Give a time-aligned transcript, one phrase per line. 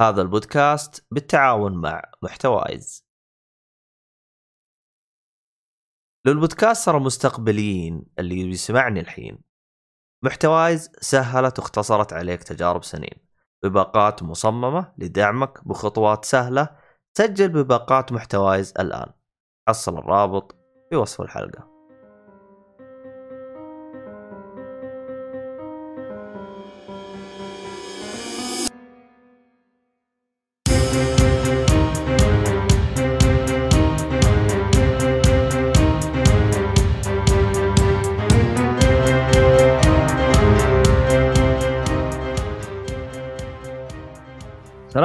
[0.00, 3.04] هذا البودكاست بالتعاون مع محتوايز
[6.26, 9.54] للبودكاستر المستقبليين اللي بيسمعني الحين
[10.24, 13.24] محتوايز سهلت واختصرت عليك تجارب سنين.
[13.64, 16.76] بباقات مصممة لدعمك بخطوات سهلة
[17.18, 19.12] سجل بباقات محتوايز الآن.
[19.68, 20.56] حصل الرابط
[20.90, 21.73] في وصف الحلقة.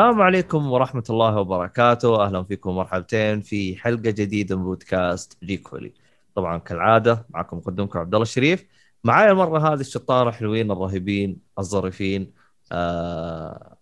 [0.09, 2.25] السلام عليكم ورحمة الله وبركاته.
[2.25, 5.93] أهلا فيكم مرحبتين في حلقة جديدة من بودكاست جيكولي
[6.35, 8.65] طبعا كالعادة معكم مقدمكم عبد الله الشريف.
[9.03, 12.33] معايا المرة هذه الشطارة الحلوين الرهيبين الظريفين.
[12.71, 13.77] آه...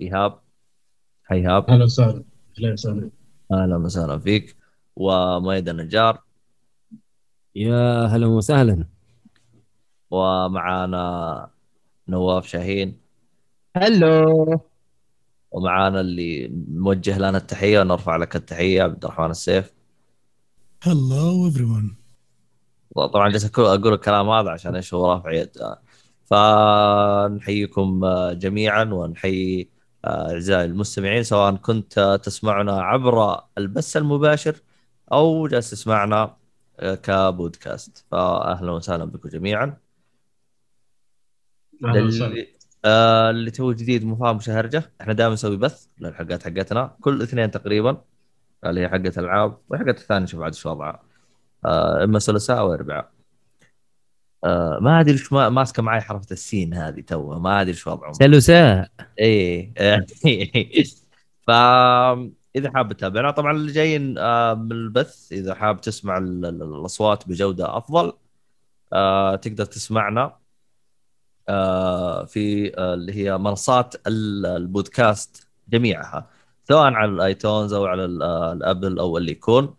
[0.00, 0.40] إيهاب.
[1.30, 1.70] هاي إيهاب.
[1.70, 2.24] أهلا وسهلا.
[2.58, 3.10] أهلا وسهلا.
[3.52, 4.56] أهلا وسهلا فيك.
[4.96, 6.22] وميد النجار.
[7.54, 8.84] يا هلا وسهلا.
[10.10, 11.50] ومعانا
[12.08, 13.00] نواف شاهين.
[13.76, 14.73] هلو.
[15.54, 19.72] ومعانا اللي موجه لنا التحية ونرفع لك التحية عبد الرحمن السيف.
[20.84, 21.94] Hello everyone.
[22.96, 25.50] طبعا جالس أقول- أقول الكلام هذا عشان إيش هو رافع يد.
[26.24, 29.68] فنحييكم آه، جميعا ونحيي
[30.04, 34.56] آه، أعزائي المستمعين سواء كنت آه، تسمعنا عبر البث المباشر
[35.12, 36.36] أو جالس تسمعنا
[37.02, 38.04] كبودكاست.
[38.10, 39.76] فاهلا وسهلا بكم جميعا.
[41.84, 42.46] أهلا وسهلا.
[42.84, 46.96] آه اللي تو جديد مو فاهم إيش الهرجة إحنا دائما نسوي بث للحلقات حقتنا.
[47.00, 47.96] كل اثنين تقريبا
[48.66, 51.02] اللي هي حقة ألعاب وحقه الثانية شوف عاد شو وضعها.
[51.64, 53.10] آه إما ثلاثاء أو أربعاء.
[54.44, 58.12] آه ما أدري إيش ما- ماسكة معي حرفة السين هذه تو ما أدري إيش وضعهم.
[58.12, 59.72] سلوساء إيه
[61.46, 61.50] ف
[62.56, 67.28] إذا حاب تتابعنا طبعا اللي جايين آه، من البث إذا حاب تسمع ال- ال- الأصوات
[67.28, 68.12] بجودة أفضل
[68.92, 70.36] آه، تقدر تسمعنا.
[72.26, 76.30] في آه، اللي هي منصات ال- البودكاست جميعها
[76.68, 79.74] سواء على ال iTunes أو على آه، ال Apple أو اللي يكون.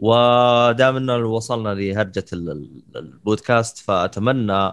[0.00, 4.72] ودام إنه وصلنا لهرجة ال- ال- البودكاست فأتمنى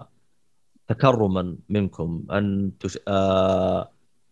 [0.88, 2.98] تكرما منكم أن تش...
[3.08, 3.90] آه...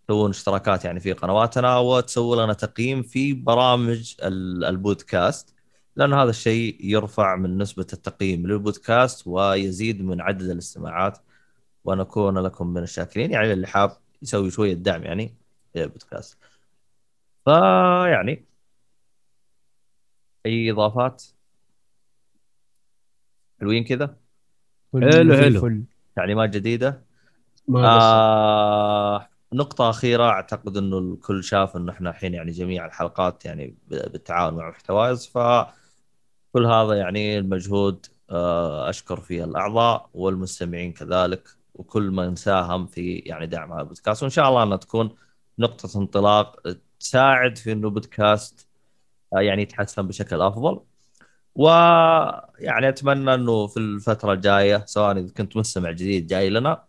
[0.09, 5.55] تسوون اشتراكات يعني في قنواتنا وتسووا لنا تقييم في برامج ال- البودكاست
[5.97, 11.19] لأن هذا الشيء يرفع من نسبة التقييم للبودكاست ويزيد من عدد الاستماعات
[11.85, 13.31] ونكون لكم من الشاكرين.
[13.31, 15.35] يعني اللي حاب يسوي شوية دعم يعني
[15.75, 16.39] للبودكاست
[17.45, 18.45] فيعني
[20.47, 21.25] أي إضافات؟
[23.61, 24.17] حلوين كذا؟
[24.93, 25.83] حلو حلو.
[26.17, 27.03] تعليمات جديدة.
[27.77, 34.55] آه نقطة أخيرة أعتقد إنه الكل شاف إنه إحنا الحين يعني جميع الحلقات يعني بالتعاون
[34.55, 35.27] مع محتوايز.
[35.27, 41.64] فكل هذا يعني المجهود آه أشكر فيه الأعضاء والمستمعين كذلك.
[41.75, 44.23] وكل من ساهم في يعني دعم هذا البودكاست.
[44.23, 45.17] وإن شاء الله أنها تكون
[45.59, 46.63] نقطة انطلاق
[47.01, 48.69] تساعد في إنه بودكاست
[49.35, 50.81] آه يعني يتحسن بشكل أفضل.
[51.55, 56.85] ويعني أتمنى إنه في الفترة الجاية سواء إذا كنت مستمع جديد جاي لنا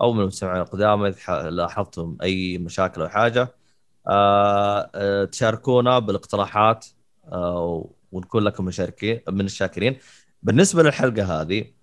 [0.00, 3.54] أو من المستمعين القدامى إذا لاحظتم أي مشاكل أو حاجة
[4.08, 6.86] آه، آه، تشاركونا بالاقتراحات
[8.12, 9.98] ونكون لكم مشاركين من الشاكرين.
[10.42, 11.75] بالنسبة للحلقة هذه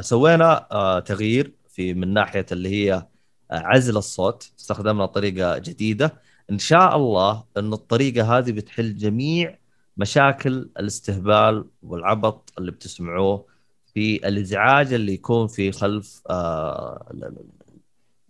[0.00, 3.04] سوينا آه، تغيير في من ناحية اللي هي آه،
[3.50, 6.14] عزل الصوت استخدمنا طريقة جديدة.
[6.50, 9.58] إن شاء الله إن الطريقة هذه بتحل جميع
[9.96, 13.46] مشاكل الاستهبال والعبط اللي بتسمعوه
[13.94, 17.06] في الإزعاج اللي يكون في خلف آه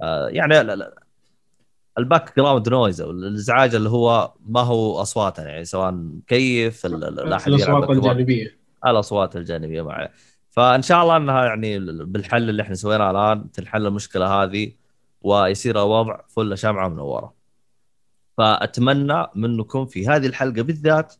[0.03, 0.75] آه يعني
[1.99, 7.53] ال background noise أو الإزعاج اللي هو ما هو اصوات يعني سواء مكيف لا أحد
[7.53, 7.91] الأصوات.
[7.91, 8.59] الجانبية.
[8.86, 10.09] الأصوات الجانبية معي.
[10.59, 14.73] فإن شاء الله إنها يعني بالحل اللي إحنا سويناه الآن تنحل المشكلة هذه
[15.23, 17.35] ويصير الوضع فل شمعة منوره
[18.39, 21.15] فأتمنى منكم في هذه الحلقة بالذات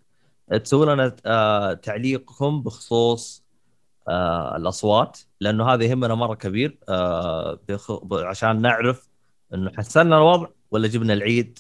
[0.65, 3.45] تسووا لنا آه، تعليقكم بخصوص
[4.09, 7.59] آه، الأصوات لأنه هذا يهمنا مرة كبير آه،
[8.13, 9.09] عشان نعرف
[9.55, 11.59] إنه حسنا الوضع ولا جبنا العيد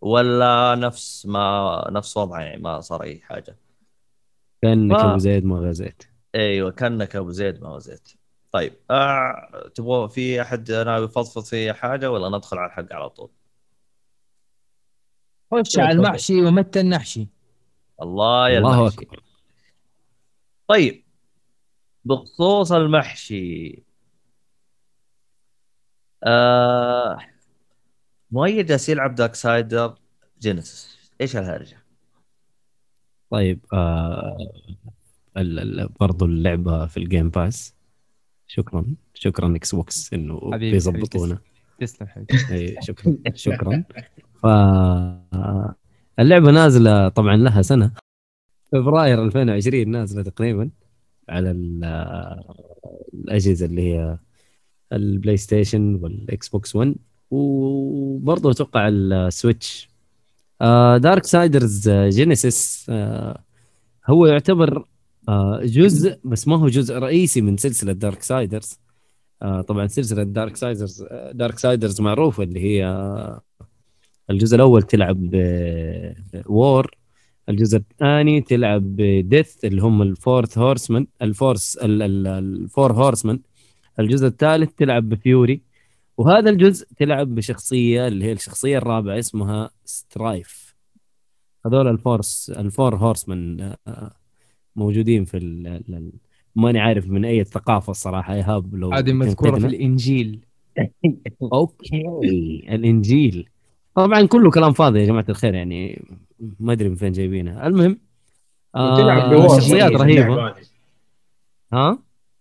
[0.00, 3.56] ولا نفس ما نفس وضعه يعني ما صار أي حاجة.
[4.62, 8.00] كأنك أبو زيد ما غزيت أيوه كأنك أبو زيد ما هو زيد.
[8.52, 13.30] طيب آه تبغى في أحد ناوي يفضفض في حاجة ولا ندخل على الحق على طول؟
[15.52, 17.28] خش على المحشي ومتى النحشي.
[18.02, 19.06] الله يا الله المحشي.
[20.68, 21.04] طيب
[22.04, 23.82] بخصوص المحشي
[26.24, 27.18] آه
[28.30, 29.98] مؤيد جالس يلعب دارك سايدر
[30.38, 31.10] Genesis.
[31.20, 31.84] إيش هالهرجه؟
[33.30, 34.36] طيب آه
[36.00, 37.74] برضو اللعبة في ال Game Pass
[38.46, 38.86] شكرا.
[39.14, 41.38] شكرا Xbox انه بيظبطونا.
[41.80, 42.34] تسلم حبيبي.
[42.50, 43.84] اي شكرا شكرا.
[44.42, 44.46] ف
[46.20, 47.92] اللعبة نازلة طبعا لها سنة.
[48.72, 50.70] فبراير 2020 نازلة تقريبا
[51.28, 51.84] على ال-
[53.14, 54.18] الأجهزة اللي هي
[54.92, 56.94] ال PlayStation وال Xbox 1
[57.30, 59.88] وبرضه أتوقع ال
[60.96, 62.90] Switch Darksiders Genesis
[64.06, 64.84] هو يعتبر
[65.62, 68.78] جزء بس ما هو جزء رئيسي من سلسلة Darksiders
[69.40, 73.40] طبعا سلسلة Darksiders Darksiders معروفة اللي هي آه،
[74.30, 75.30] الجزء الأول تلعب
[76.46, 76.90] War
[77.48, 82.92] الجزء الثاني تلعب Death اللي هم ال Four Horsemen ال Four ال- ال- ال Four
[82.92, 83.40] Horsemen
[84.00, 85.60] الجزء الثالث تلعب ب Fury
[86.16, 90.74] وهذا الجزء تلعب بشخصية اللي هي الشخصية الرابعة اسمها Strife
[91.66, 94.12] هذول ال Four ال Four Horsemen آه،
[94.76, 96.12] موجودين في ال-
[96.56, 99.66] ماني عارف من أي ثقافة الصراحة ايهاب لو هذه مذكورة في.
[99.66, 100.40] الإنجيل.
[101.52, 102.02] أوكي
[102.68, 103.48] الإنجيل.
[103.94, 106.04] طبعا كله كلام فاضي يا جماعة الخير يعني
[106.60, 107.98] ما أدري من فين جايبينها المهم
[108.74, 110.54] آه شخصيات رهيبة.
[111.72, 111.98] ها؟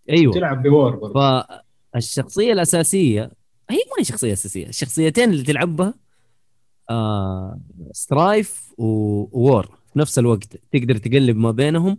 [0.09, 0.33] أيوه.
[0.33, 1.13] تلعب برضه.
[1.93, 3.21] فالشخصية الأساسية
[3.69, 5.93] هي ما هي شخصية أساسية الشخصيتين اللي تلعب بها
[6.89, 7.59] آه
[7.91, 9.65] Strife و War.
[9.93, 11.97] في نفس الوقت تقدر تقلب ما بينهم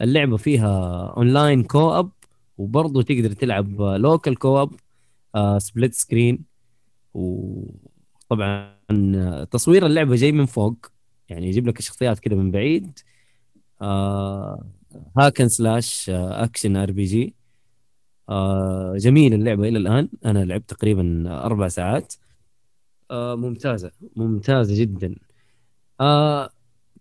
[0.00, 2.10] اللعبة فيها online co-op
[2.58, 4.70] وبرضه تقدر تلعب local co-op
[5.58, 6.44] split screen
[7.14, 10.86] وطبعا آه، تصوير اللعبة جاي من فوق.
[11.28, 12.98] يعني يجيب لك الشخصيات كده من بعيد.
[15.18, 17.34] hack and slash action RPG
[18.96, 20.08] جميل اللعبة إلى الآن.
[20.24, 22.14] أنا لعبت تقريبا أربع ساعات.
[23.10, 25.14] آه ممتازة ممتازة جدا.
[26.00, 26.50] آه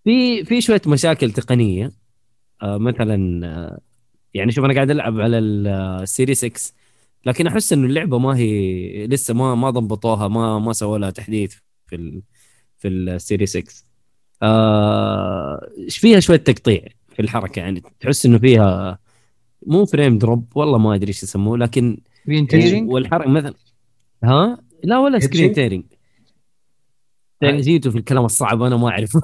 [0.04, 1.92] في في شوية مشاكل تقنية.
[2.64, 3.80] مثلا آه
[4.34, 6.74] يعني شوف أنا قاعد ألعب على ال Series X
[7.26, 11.56] لكن أحس إنه اللعبة ما هي لسه ما ما ضبطوها ما ما سووا لها تحديث
[11.88, 12.22] في ال
[12.78, 13.74] في ال Series X
[14.44, 19.00] آه فيها شوية تقطيع في الحركة؟ يعني تحس إنه فيها
[19.68, 23.54] مو frame drop والله ما أدري إيش يسموه لكن screen tearing والحركة مثلا
[24.24, 25.84] ها؟ لا ولا screen؟ tearing
[27.44, 29.22] جيتوا في الكلام الصعب أنا ما أعرفه.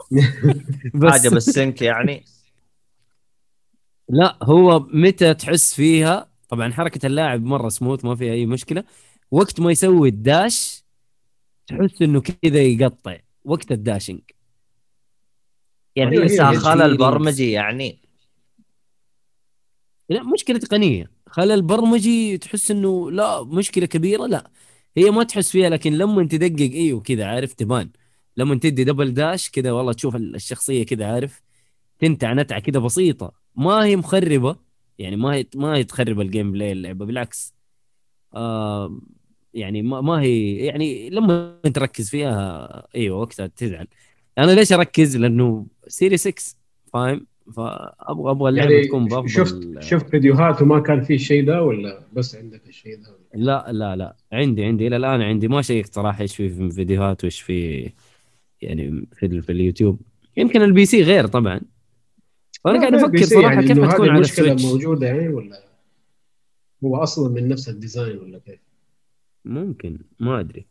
[0.94, 2.24] بس حاجة بال sync يعني.
[4.09, 8.83] لا هو متى تحس فيها؟ طبعا حركة اللاعب مرة سموث ما فيها أي مشكلة.
[9.31, 10.83] وقت ما يسوي ال dash
[11.67, 14.21] تحس إنه كذا يقطع وقت ال dashing
[15.95, 16.97] يعني هي خلل.
[16.97, 18.01] برمجي يعني
[20.09, 21.11] لا مشكلة تقنية.
[21.27, 24.51] خلل برمجي تحس إنه لا مشكلة كبيرة لا.
[24.97, 27.89] هي ما تحس فيها لكن لما تدقق إيوه كذا عارف تبان.
[28.38, 31.41] لما تدي double dash كذا والله تشوف الشخصية كذا عارف.
[32.00, 33.31] تنتع نتعة كذا بسيطة.
[33.56, 34.56] ما هي مخربة
[35.00, 37.54] يعني ما هي ما هي تخرب ال gameplay اللعبة بالعكس.
[38.36, 39.00] آه
[39.54, 43.88] يعني ما, ما هي يعني لما تركز فيها أيوه وقتها تزعل.
[44.38, 46.56] أنا ليش أركز؟ لأنه Series X
[46.94, 47.25] فاهم؟
[47.56, 52.04] فابغى أبغى اللعبة يعني تكون بأفضل شفت شفت فيديوهات وما كان في الشيء ده ولا
[52.13, 54.16] بس عندك الشيء ده لا لا لا.
[54.31, 54.88] عندي عندي.
[54.88, 55.48] إلى الآن عندي.
[55.48, 57.90] ما شيكت صراحة إيش في في الفيديوهات وإيش في
[58.62, 60.02] يعني في, في اليوتيوب.
[60.38, 61.62] يمكن ال PC غير طبعا.
[62.63, 65.63] فانا قاعد أفكر صراحة يعني كيف هذه على المشكلة ال Switch موجودة يعني ولا
[66.83, 68.59] هو أصلا من نفس ال design ولا كيف؟
[69.45, 70.66] ممكن ما أدري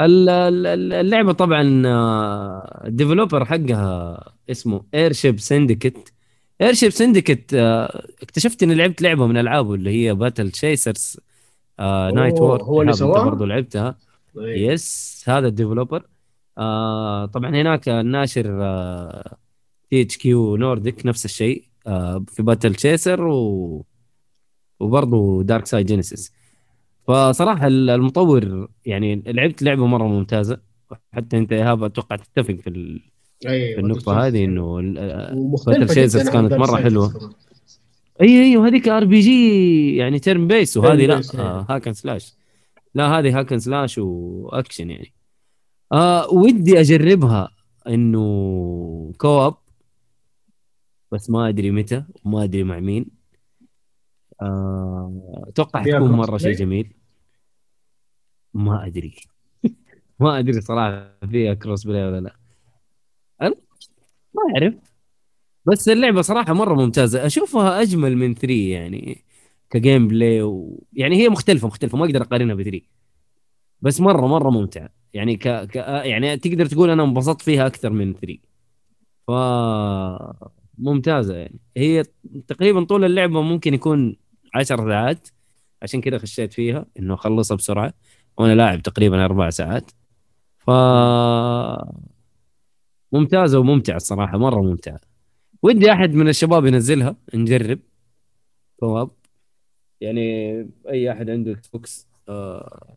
[0.00, 6.12] ال- ال- ال- اللعبة طبعا آه، ال developer حقها اسمه Airship Syndicate
[6.60, 7.54] Airship Syndicate
[8.22, 11.16] اكتشفت إني لعبت لعبة من العابه اللي هي Battle Chasers
[12.14, 13.98] Nightwar هو اللي سواها؟ برضه لعبتها.
[14.36, 16.02] yes هذا ال developer
[16.58, 18.46] آه طبعا هناك الناشر
[19.90, 23.84] THQ Nordic نفس الشيء آه في Battle Chaser و
[24.80, 26.32] وبرضه Darksiders Genesis
[27.08, 30.60] فصراحة ال- المطور يعني لعبت لعبة مرة ممتازة
[31.12, 33.00] حتى أنت إيهاب أتوقع تتفق في ال-
[33.46, 35.34] أيوه في النقطة هذه إنه ال- آه،
[36.36, 36.52] عن كانت
[36.84, 37.08] حلوة.
[37.12, 37.30] كمان.
[38.22, 41.66] أي أيوه هذيك RPG يعني turn base وهذه لا based، آه أيوة.
[41.70, 42.34] hack and slash
[42.94, 45.12] لا هذه hack and slash وaction يعني
[45.92, 47.48] آه ودي أجربها
[47.88, 49.54] إنه co-op
[51.12, 53.06] بس ما أدري متى وما أدري مع مين.
[54.42, 56.92] آه، أتوقع حتكون cross مرة شيء؟ جميل.
[58.54, 59.14] ما أدري.
[60.20, 62.36] ما أدري صراحة فيها cross play ولا لا.
[63.42, 63.54] أنا
[64.34, 64.74] ما أعرف.
[65.66, 67.26] بس اللعبة صراحة مرة ممتازة.
[67.26, 69.24] أشوفها أجمل من 3 يعني
[69.70, 70.84] ك gameplay و...
[70.92, 71.98] يعني هي مختلفة مختلفة.
[71.98, 72.86] ما أقدر أقارنها ب 3
[73.80, 74.88] بس مرة مرة ممتعة.
[75.14, 75.48] يعني ك...
[75.48, 78.38] ك يعني تقدر تقول أنا انبسطت فيها أكثر من 3
[79.26, 79.30] ف
[80.78, 81.58] ممتازة يعني.
[81.76, 82.04] هي
[82.48, 84.16] تقريبا طول اللعبة ممكن يكون
[84.54, 85.28] 10 ساعات.
[85.82, 87.94] عشان كذا خشيت فيها إنه أخلصها بسرعة.
[88.38, 89.90] وأنا لاعب تقريبا أربع ساعات.
[90.58, 90.70] ف
[93.12, 95.00] ممتازة وممتعة الصراحة مرة ممتعة.
[95.62, 97.78] ودي أحد من الشباب ينزلها نجرب.
[98.80, 99.10] كواب
[100.00, 100.52] يعني
[100.88, 102.96] أي أحد عنده Xbox آه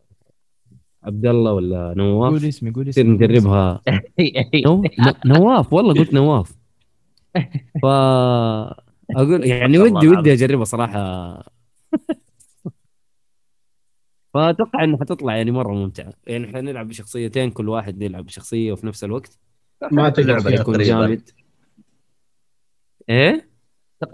[1.02, 3.82] عبد الله ولا نواف؟ قول اسمي قول اسمي نجربها.
[5.26, 6.61] نواف والله قلت نواف.
[7.82, 7.86] ف
[9.16, 10.08] أقول يعني ودي.
[10.08, 11.52] ودي اجربها صراحة.
[14.34, 18.86] فأتوقع انها حتطلع يعني مرة ممتعه يعني إحنا نلعب بشخصيتين كل واحد يلعب بشخصية وفي
[18.86, 19.38] نفس الوقت.
[19.92, 20.78] ما تقدر يكون.
[20.78, 21.30] جامد.
[23.08, 23.48] إيه؟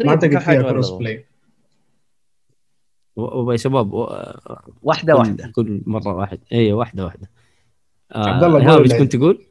[0.04, 1.25] ما تقدر فيها cross play
[3.16, 4.08] و- يا شباب و-
[4.82, 5.52] واحدة كل- واحدة.
[5.54, 6.40] كل مرة واحد.
[6.52, 7.30] أيوه واحدة واحدة.
[8.12, 9.44] آه عبد الله إيش كنت تقول؟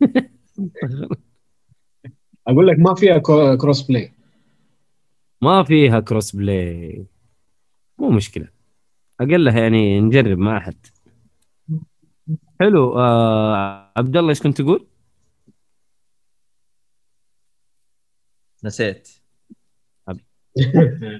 [2.48, 3.18] أقول لك ما فيها
[3.56, 4.12] cross play
[5.42, 7.06] ما فيها cross play
[7.98, 8.48] مو مشكلة.
[9.20, 10.86] أقلها يعني نجرب مع أحد.
[12.60, 12.98] حلو.
[12.98, 14.86] آه عبد الله إيش كنت تقول؟
[18.64, 19.08] نسيت.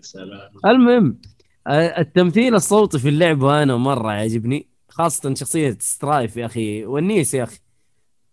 [0.01, 1.21] سلام المهم
[1.67, 6.87] آه، التمثيل الصوتي في اللعبه أنا مرة يعجبني خاصة شخصية Strife يا أخي.
[6.87, 7.59] ونيس يا أخي.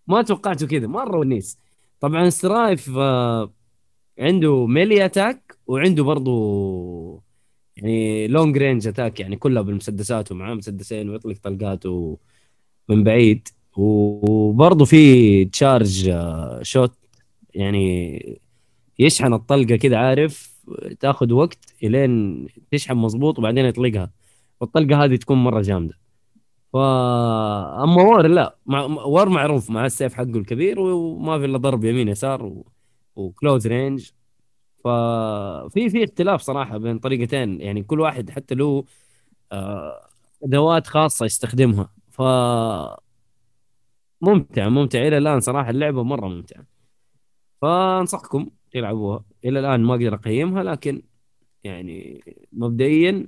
[0.07, 0.87] ما توقعته كذا.
[0.87, 1.57] مرة ونيس.
[1.99, 3.53] طبعا Strife آه،
[4.19, 7.23] عنده melee attack وعنده برضو
[7.77, 12.17] يعني long range attack يعني كلها بالمسدسات ومعاه مسدسين ويطلق طلقاته
[12.89, 13.47] من بعيد.
[13.77, 16.93] وبرضه في charge آه، shot
[17.55, 18.39] يعني
[18.99, 20.59] يشحن الطلقة كده عارف؟
[20.99, 24.11] تاخذ وقت إلين تشحن مظبوط وبعدين يطلقها.
[24.61, 25.99] والطلقة هذه تكون مرة جامدة.
[26.73, 26.77] ف
[27.83, 28.81] أما War لا مع...
[28.85, 32.71] War معروف مع السيف حقه الكبير وما في إلا ضرب يمين يسار و...
[33.15, 34.11] و close range
[34.85, 38.85] ففي في اختلاف صراحة بين طريقتين يعني كل واحد حتى له
[39.51, 40.09] آه،
[40.43, 41.93] أدوات خاصة يستخدمها.
[42.11, 42.21] ف
[44.21, 44.99] ممتع ممتع.
[45.07, 46.65] إلى الآن صراحة اللعبة مرة ممتعة.
[47.61, 49.25] فأنصحكم تلعبوها.
[49.45, 51.03] إلى الآن ما أقدر أقيمها لكن
[51.63, 52.23] يعني
[52.53, 53.27] مبدئيا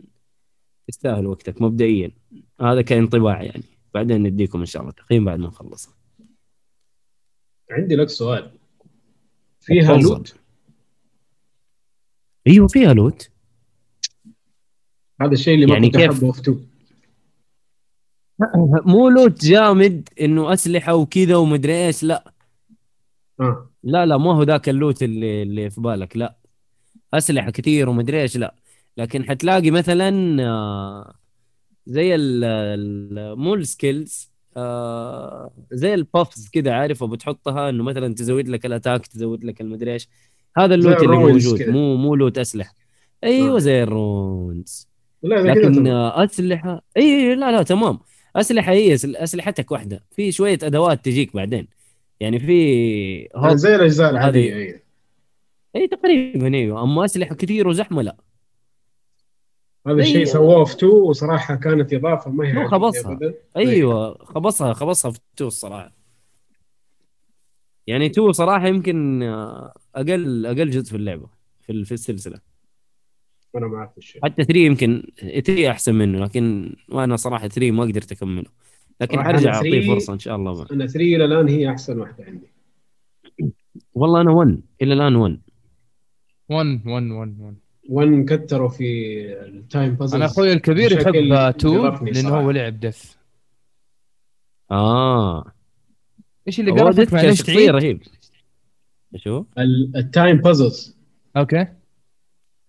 [0.88, 2.12] تستاهل وقتك مبدئيا.
[2.62, 3.64] هذا كانطباع يعني.
[3.94, 5.94] بعدين نديكم إن شاء الله تقييم بعد ما نخلصها
[7.72, 8.52] عندي لك سؤال.
[9.62, 9.98] فيها.
[9.98, 10.36] لوت؟
[12.48, 13.30] أيوه فيها لوت.
[15.22, 16.58] هذا الشيء اللي ما يعني كنت كيف؟ أحبه في
[18.92, 22.34] مو loot جامد إنه أسلحة وكذا ومدري إيش لا.
[23.40, 23.70] آه.
[23.84, 26.36] لا لا ما هو ذاك ال loot اللي اللي في بالك لا.
[27.14, 28.56] أسلحة كثير ومدري إيش لا.
[28.98, 31.16] لكن حتلاقي مثلا آه،
[31.86, 38.48] زي ال مو ال skills آه، زي ال buffs كذا عارف؟ وبتحطها إنه مثلا تزود
[38.50, 40.08] لك ال attack تزود لك المدري إيش.
[40.58, 41.60] هذا ال loot اللي موجود.
[41.60, 41.72] كذا.
[41.72, 42.74] مو مو loot أسلحة.
[43.24, 43.60] أيوه آه.
[43.60, 44.88] زي ال runes.
[45.24, 45.88] لا لكن.
[45.88, 48.00] آه، أسلحة إي لا لا تمام.
[48.36, 50.04] أسلحة هي أسلحتك واحدة.
[50.12, 51.68] في شوية أدوات تجيك بعدين.
[52.20, 54.82] يعني في هوب زي الأجزاء هذه- العادية اي
[55.76, 56.84] إي تقريبا أيوه.
[56.84, 58.16] أما أسلحة كثير وزحمة لا.
[59.88, 63.20] هذا الشيء سووه في two وصراحة كانت إضافة ما هي خبصها.
[63.58, 65.94] أيوه خبصها خبصها في two الصراحة.
[67.88, 69.24] يعني two صراحة يمكن
[69.96, 71.28] أقل أقل جزء في اللعبة
[71.62, 72.40] في في السلسلة.
[73.56, 74.26] أنا معك الشيء.
[74.26, 78.50] حتى 3 يمكن 3 أحسن منه لكن وأنا صراحة 3 ما قدرت أكمله.
[79.02, 80.66] لكن حرجع أنا أعطيه 3 فرصة إن شاء الله.
[80.72, 82.48] أنا 3 إلى الآن هي أحسن واحدة عندي.
[83.94, 85.40] والله أنا 1 إلى الآن 1
[86.50, 87.56] 1 1 1 1
[87.92, 88.84] 1 كتروا في
[89.44, 92.44] التايم بازل أنا أخوي الكبير يحب 2 قرفني لأنه صراحة.
[92.44, 93.16] هو لعب دث
[94.72, 95.52] آه.
[96.48, 98.02] إيش اللي قرفك معلش شخصيه تعيد؟ رهيب.
[99.16, 99.44] شو؟
[99.96, 100.98] ال time puzzles
[101.38, 101.68] okay.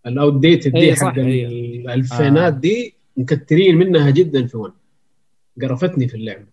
[0.06, 1.46] ال outdated إيه دي صح، حق إيه.
[1.80, 2.58] الألفينات آه.
[2.58, 4.72] دي مكترين منها جدا في 1
[5.62, 6.46] قرفتني في اللعبه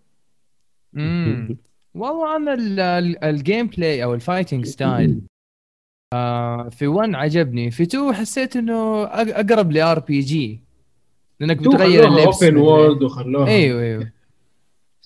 [0.96, 1.56] امم
[1.94, 5.20] والله أنا ال- ال- ال gameplay أو ال fighting style
[6.20, 7.70] آه في 1 عجبني.
[7.70, 10.60] في 2 حسيت إنه أقرب ل RPG
[11.40, 12.56] لأنك بتغير اللبس open.
[12.56, 13.48] world وخلوها.
[13.48, 14.10] أيوه أيوه.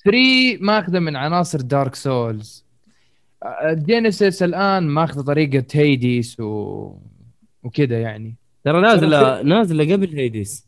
[0.04, 0.18] 3
[0.60, 2.64] ماخذة من عناصر Dark Souls
[3.66, 6.92] Genesis الآن ماخذة طريقة Hades و...
[7.62, 8.34] وكذا يعني.
[8.64, 10.66] ترى نازله نازلة قبل Hades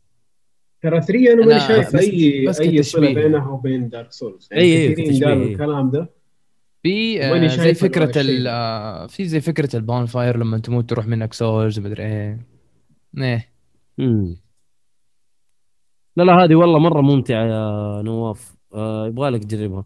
[0.82, 3.14] ترى 3 أنا أنا ماني شايف اي أي صلة.
[3.14, 5.44] بينها وبين Dark Souls أي- أي، كثيرين قالوا.
[5.46, 6.10] الكلام ده.
[6.82, 8.20] في آه، زي فكرة.
[8.20, 12.46] ال آه، في زي فكرة ال bonfire لما تموت تروح منك souls مدري إيه
[13.18, 13.48] إيه
[13.98, 14.36] مم.
[16.16, 19.84] لا لا هذه والله مرة ممتعة يا نواف آه يبغى لك تجربها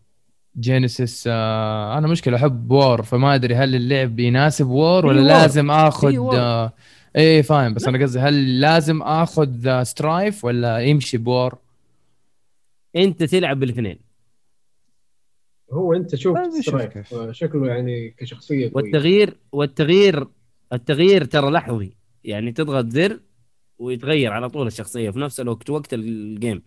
[0.61, 5.21] Genesis آه أنا مشكلة أحب War فما أدري هل اللعب يناسب War ولا.
[5.21, 6.35] لازم آخذ.
[6.35, 6.73] آه
[7.17, 11.59] إيه فاهم بس أنا قصدي هل لازم آخذ آه Strife ولا يمشي ب War
[12.97, 14.10] أنت تلعب بالاثنين
[15.73, 16.39] هو انت شوف.
[17.31, 20.27] شكله يعني كشخصية كويس والتغيير والتغيير
[20.73, 21.97] التغيير ترى لحظي.
[22.25, 23.21] يعني تضغط زر
[23.79, 26.63] ويتغير على طول الشخصية في نفس الوقت وقت ال game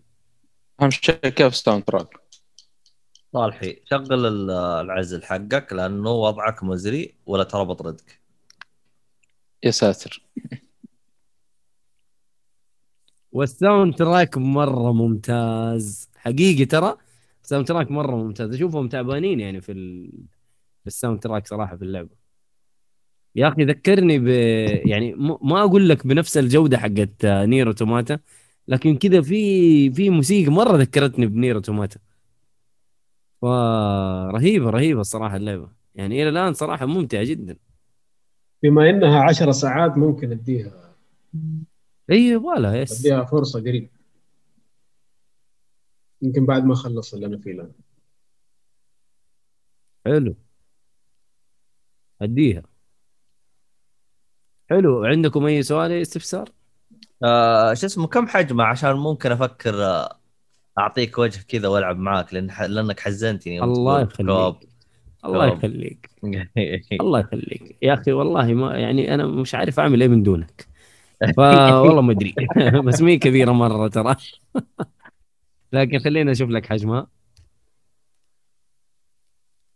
[0.82, 2.20] أهم شيء كيف ساوند تراك
[3.32, 8.20] صالحي شغل ال- العزل حقك لأنه وضعك مزري ولا ترى بطردك؟
[9.62, 10.22] يا ساتر.
[13.32, 16.08] وال soundtrack مرة ممتاز.
[16.16, 16.96] حقيقي ترى
[17.44, 18.54] ال soundtrack مرة ممتاز.
[18.54, 20.10] أشوفهم تعبانين يعني في ال...
[20.80, 22.10] في ال soundtrack صراحة في اللعبة.
[23.36, 24.28] يا أخي ذكرني ب
[24.88, 25.14] يعني.
[25.42, 28.18] ما أقول لك بنفس الجودة حقت نير اوتوماتا
[28.68, 32.00] لكن كذا في في موسيقى مرة ذكرتني بنير اوتوماتا.
[33.42, 35.68] فرهيبه رهيبه الصراحة اللعبة.
[35.94, 37.56] يعني إلى الآن صراحة ممتعة جدا.
[38.62, 40.94] بما إنها 10 ساعات ممكن أديها.
[42.10, 43.00] اي يبغى لها yes.
[43.06, 43.88] أديها فرصة قريب
[46.24, 47.72] يمكن بعد ما اخلص اللي أنا فيه الان
[50.06, 50.34] حلو.
[52.22, 52.62] أديها.
[54.70, 55.04] حلو.
[55.04, 56.48] عندكم أي سؤال أي استفسار؟
[57.24, 60.18] آه شو اسمه كم حجمه عشان ممكن أفكر آه،
[60.78, 62.62] أعطيك وجه كذا وألعب معاك لأن ح...
[62.62, 64.56] لأنك حزنتني يوم الله تقول كوب.
[64.56, 64.70] يخليك
[65.24, 65.58] الله كوب.
[65.58, 66.10] يخليك.
[67.00, 67.76] الله يخليك.
[67.82, 70.66] يا أخي والله ما يعني أنا مش عارف أعمل إيه من دونك.
[71.36, 72.34] فوالله ما أدري.
[72.86, 74.16] بس مي كبيره مرة ترى.
[75.74, 77.06] لكن خلينا أشوف لك حجمها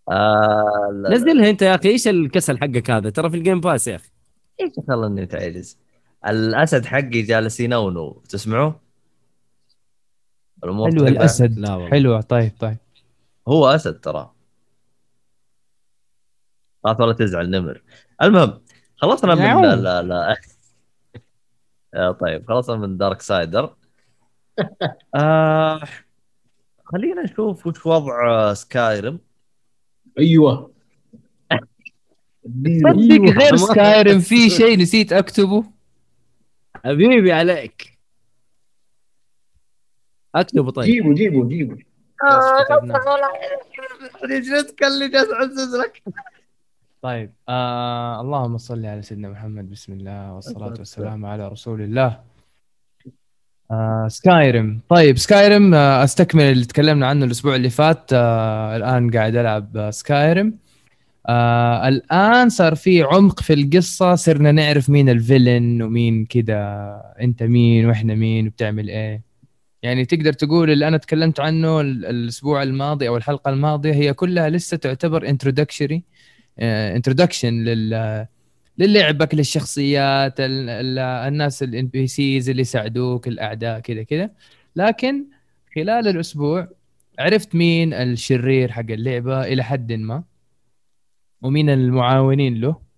[0.09, 1.15] آه لا- لا.
[1.15, 4.09] نزلها أنت يا أخي إيش الكسل حقك هذا ترى في الجيم باس يا أخي
[4.61, 5.79] إيش خلني تعجز
[6.27, 8.81] الأسد حقي جالس ينونو تسمعوه؟
[10.65, 11.07] الأمور حلو.
[11.07, 11.91] الأسد لا والله.
[11.91, 12.77] حلو طيب طيب
[13.49, 14.31] هو أسد ترى
[16.85, 17.83] خلاص ولا تزعل نمر
[18.23, 18.61] المهم
[18.97, 19.63] خلصنا من.
[19.63, 20.37] لا لا,
[21.93, 22.13] لا.
[22.13, 23.75] طيب خلصنا من دارك سايدر
[25.15, 25.81] آه
[26.85, 29.19] خلينا نشوف وش وضع سكايرم.
[30.19, 30.73] أيوه.
[32.45, 33.31] تصدق أيوة.
[33.39, 35.65] غير سكايرم في شيء نسيت أكتبه؟
[36.85, 37.99] حبيبي عليك.
[40.35, 41.15] أكتبه طيب.
[41.15, 43.01] جيبوا جيبوا بس كتبناه.
[44.25, 46.03] رجلتك اللي جالس اعزز لك
[47.03, 49.71] طيب آه اللهم صل على سيدنا محمد.
[49.71, 52.21] بسم الله والصلاة والسلام على رسول الله.
[53.71, 58.11] آه سكايرم طيب سكايرم آه أستكمل اللي تكلمنا عنه الأسبوع اللي فات.
[58.13, 60.55] آه الآن قاعد ألعب آه سكايرم
[61.29, 66.57] آه الآن صار في عمق في القصة صرنا نعرف مين ال villain ومين كذا
[67.21, 69.23] أنت مين وإحنا مين وبتعمل إيه.
[69.83, 74.51] يعني تقدر تقول اللي أنا تكلمت عنه ال- الأسبوع الماضي أو الحلقة الماضية هي كلها
[74.51, 76.03] لسه تعتبر introductory
[76.61, 78.27] introduction لل
[78.79, 84.31] للعبك للشخصيات ال- ال- الناس ال NPCs اللي يساعدوك الأعداء كذا كذا.
[84.77, 85.25] لكن
[85.75, 86.69] خلال الأسبوع
[87.19, 90.23] عرفت مين الشرير حق اللعبة إلى حد ما
[91.43, 92.89] ومين المعاونين له.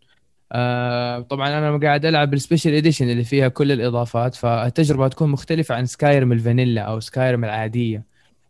[0.52, 5.74] آه طبعا أنا قاعد ألعب ال special edition اللي فيها كل الإضافات فالتجربة تكون مختلفة
[5.74, 8.04] عن سكايرم الفانيلا أو سكايرم العادية.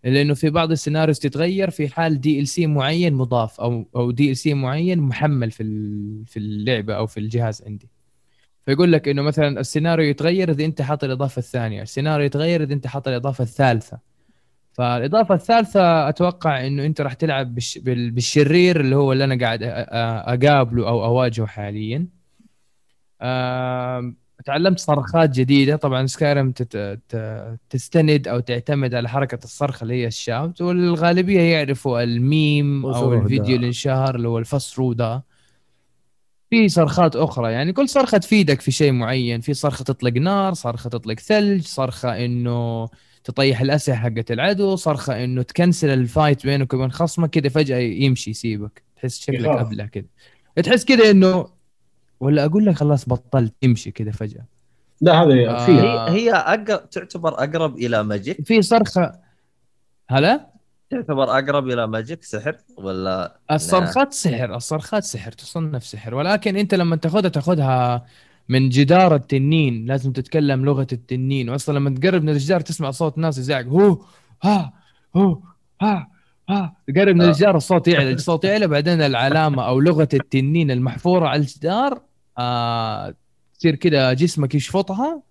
[0.04, 4.98] لأنه في بعض ال scenarios تتغير في حال DLC معين مضاف أو أو DLC معين
[4.98, 5.64] محمل في
[6.26, 7.88] في اللعبة أو في الجهاز عندي.
[8.66, 11.82] فيقول لك إنه مثلا السيناريو يتغير إذا أنت حاط الإضافة الثانية.
[11.82, 13.98] السيناريو يتغير إذا أنت حاط الإضافة الثالثة.
[14.72, 17.78] فالإضافة الثالثة أتوقع إنه أنت راح تلعب بالش...
[17.78, 22.06] بال- بالشرير اللي هو اللي أنا قاعد أقابله أو أواجهه حاليا.
[24.44, 25.76] تعلمت صرخات جديدة.
[25.76, 26.52] طبعا سكايرم
[27.70, 33.56] تستند أو تعتمد على حركة الصرخه اللي هي ال shout والغالبية يعرفوا الميم أو الفيديو.
[33.56, 35.22] اللي انشهر اللي هو الفص رو ده
[36.50, 39.40] في صرخات أخرى يعني كل صرخة تفيدك في شيء معين.
[39.40, 42.88] في صرخة تطلق نار صرخة تطلق ثلج صرخة إنه
[43.24, 48.30] تطيح الأسلحة حقت العدو صرخة إنه تكنسل ال fight بينك وبين خصمك كذا فجأة يمشي
[48.30, 48.82] يسيبك.
[48.96, 49.46] تحس شكلك.
[49.46, 50.04] أبلة كذا.
[50.62, 51.59] تحس كذا إنه
[52.20, 54.44] ولا أقول لك خلاص بطلت يمشي كذا فجأة؟
[55.00, 55.66] لا هذا آه.
[55.66, 59.12] فيها هي هي أقرب تعتبر أقرب إلى magic في صرخة.
[60.10, 60.46] هلا؟
[60.90, 66.14] تعتبر أقرب إلى magic سحر ولا؟ الصرخات سحر الصرخات سحر تصنف سحر.
[66.14, 68.06] ولكن أنت لما تاخذها تاخذها
[68.48, 69.86] من جدار التنين.
[69.86, 71.50] لازم تتكلم لغة التنين.
[71.50, 73.64] واصلا لما تقرب من الجدار تسمع صوت ناس يزعق.
[73.66, 73.98] هو
[74.42, 74.72] ها
[75.16, 75.38] هو
[75.82, 76.08] ها
[76.50, 76.76] ها.
[76.88, 77.28] تقرب من آه.
[77.28, 78.12] الجدار الصوت يعلى.
[78.12, 83.14] الصوت يعلى بعدين العلامة أو لغة التنين المحفورة على الجدار آه
[83.58, 85.22] تصير كده جسمك يشفطها.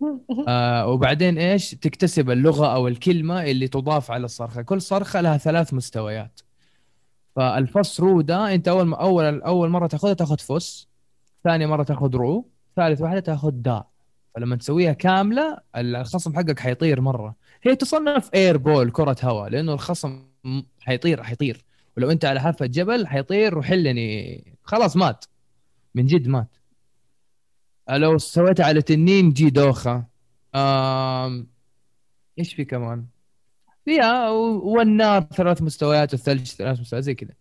[0.48, 4.62] آه وبعدين إيش؟ تكتسب اللغة أو الكلمة اللي تضاف على الصرخة.
[4.62, 6.40] كل صرخة لها ثلاث مستويات.
[7.36, 10.88] فالفص رو ده أنت أول ما أول أول مرة تاخذها تاخذ فص
[11.44, 13.84] ثاني مرة تاخذ رو ثالث واحدة تاخذ دا.
[14.34, 17.34] فلما تسويها كاملة الخصم حقك حيطير مرة.
[17.62, 20.22] هي تصنف air ball كرة هواء لأنه الخصم
[20.80, 21.64] حيطير حيطير.
[21.96, 24.44] ولو أنت على حافه جبل حيطير وحلني.
[24.64, 25.24] خلاص مات.
[25.94, 26.56] من جد مات.
[27.90, 30.04] لو سويتها على تنين جي دوخة.
[30.54, 31.46] آم...
[32.38, 33.06] إيش في كمان؟
[33.84, 37.34] فيها والنار ثلاث مستويات والثلج ثلاث مستويات زي كذا.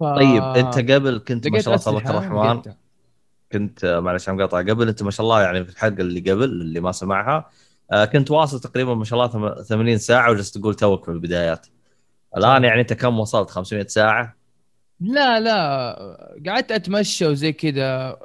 [0.00, 0.04] ف...
[0.04, 2.74] طيب أنت قبل كنت ما شاء الله تبارك الرحمن.
[3.52, 6.44] كنت آه، معلش أنا مقاطع قبل أنت ما شاء الله يعني في الحلقة اللي قبل
[6.44, 7.50] اللي ما سمعها
[7.92, 11.66] آه، كنت واصل تقريبا ما شاء الله ثم- 80 ساعة وجلست تقول توك في البدايات.
[12.36, 14.36] الآن يعني أنت كم وصلت؟ 500 ساعة؟
[15.00, 18.18] لا لا قعدت أتمشى وزي كذا.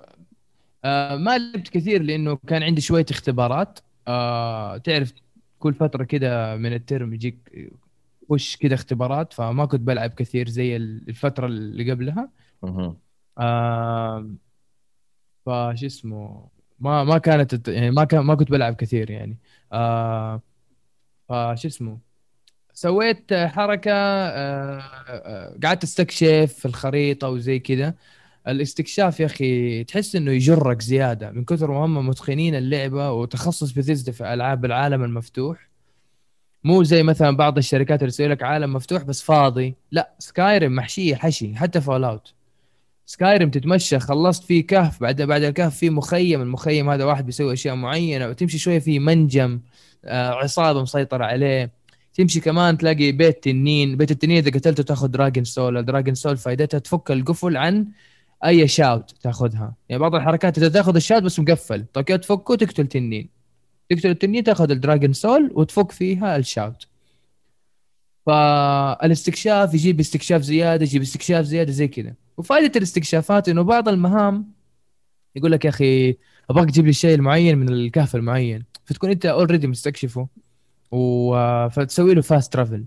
[0.85, 3.79] آه ما لعبت كثير لأنه كان عندي شوية اختبارات.
[4.07, 5.13] آه تعرف
[5.59, 7.71] كل فترة كذا من الترم يجيك
[8.29, 12.29] وش كذا اختبارات فما كنت بلعب كثير زي الفترة اللي قبلها.
[13.38, 14.29] آه
[15.45, 19.38] فش اسمه ما ما كانت يعني ما كان ما كنت بلعب كثير يعني.
[19.73, 20.41] آه
[21.29, 21.99] فش اسمه
[22.75, 27.93] سويت حركة آه آه قعدت استكشف في الخريطة وزي كذا.
[28.47, 34.11] الاستكشاف يا أخي تحس إنه يجرك زيادة من كثر ما هم متقنين اللعبة وتخصص بثيزدا
[34.11, 35.69] في ألعاب العالم المفتوح.
[36.63, 39.75] مو زي مثلا بعض الشركات اللي تسوي لك عالم مفتوح بس فاضي.
[39.91, 42.33] لا سكايرم محشية حشي حتى فول اوت
[43.05, 47.75] سكايرم تتمشى خلصت فيه كهف بعد بعد الكهف في مخيم المخيم هذا واحد بيسوي أشياء
[47.75, 49.59] معينة وتمشي شوية في منجم
[50.05, 51.71] آه، عصابة مسيطرة عليه.
[52.15, 56.38] تمشي كمان تلاقي بيت تنين بيت التنين إذا قتلته تاخذ dragon soul ال dragon soul
[56.38, 57.88] فائدتها تفك القفل عن
[58.45, 59.75] أي shout تاخذها.
[59.89, 63.30] يعني بعض الحركات إذا تاخذ ال shout بس مقفل طيب تفكه تقتل تنين
[63.89, 66.88] تقتل التنين تاخذ ال dragon soul وتفك فيها ال shout
[68.25, 74.51] فالاستكشاف يجيب استكشاف زيادة يجيب استكشاف زيادة زي كذا وفائده الاستكشافات إنه بعض المهام
[75.36, 76.17] يقول لك يا أخي
[76.49, 80.28] أبغاك تجيب لي الشيء المعين من الكهف المعين فتكون أنت already مستكشفه.
[80.91, 81.69] و...
[81.69, 82.86] فتسوي له fast travel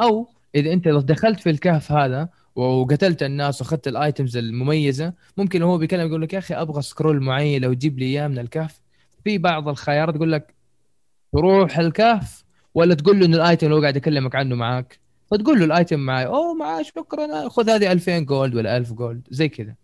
[0.00, 5.62] أو إذا أنت لو دخلت في الكهف هذا وقتلت الناس وأخذت ال items المميزة ممكن
[5.62, 8.80] هو بيكلم يقول لك يا أخي أبغى scroll معين لو تجيب لي إياه من الكهف.
[9.24, 10.54] في بعض الخيارات تقول لك
[11.32, 14.98] تروح الكهف ولا تقول له إن ال item اللي هو قاعد يكلمك عنه معاك.
[15.30, 19.28] فتقول له ال item معي أوه معاه شكرا خذ هذه 2000 gold ولا 1000 gold
[19.30, 19.74] زي كذا.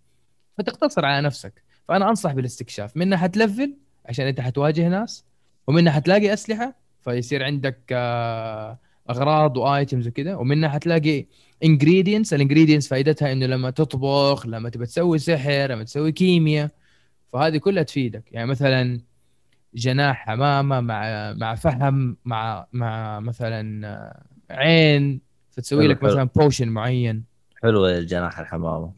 [0.59, 1.63] فتقتصر على نفسك.
[1.89, 2.97] فأنا أنصح بالإستكشاف.
[2.97, 3.77] منها حتلفل
[4.07, 5.25] عشان أنت حتواجه ناس
[5.67, 8.79] ومنها حتلاقي أسلحة فيصير عندك آه،
[9.11, 11.27] أغراض و items وكذا ومنها حتلاقي
[11.65, 16.71] ingredients ال ingredients فائدتها إنه لما تطبخ لما تبى تسوي سحر لما تسوي كيمياء
[17.33, 18.25] فهذه كلها تفيدك.
[18.33, 19.01] يعني مثلا
[19.75, 25.21] جناح حمامة مع مع فحم مع مع مثلا آه، عين.
[25.51, 26.09] فتسوي حلو، لك حلو.
[26.11, 27.25] مثلا بوشن معين.
[27.63, 28.93] حلوة الجناح الحمامة.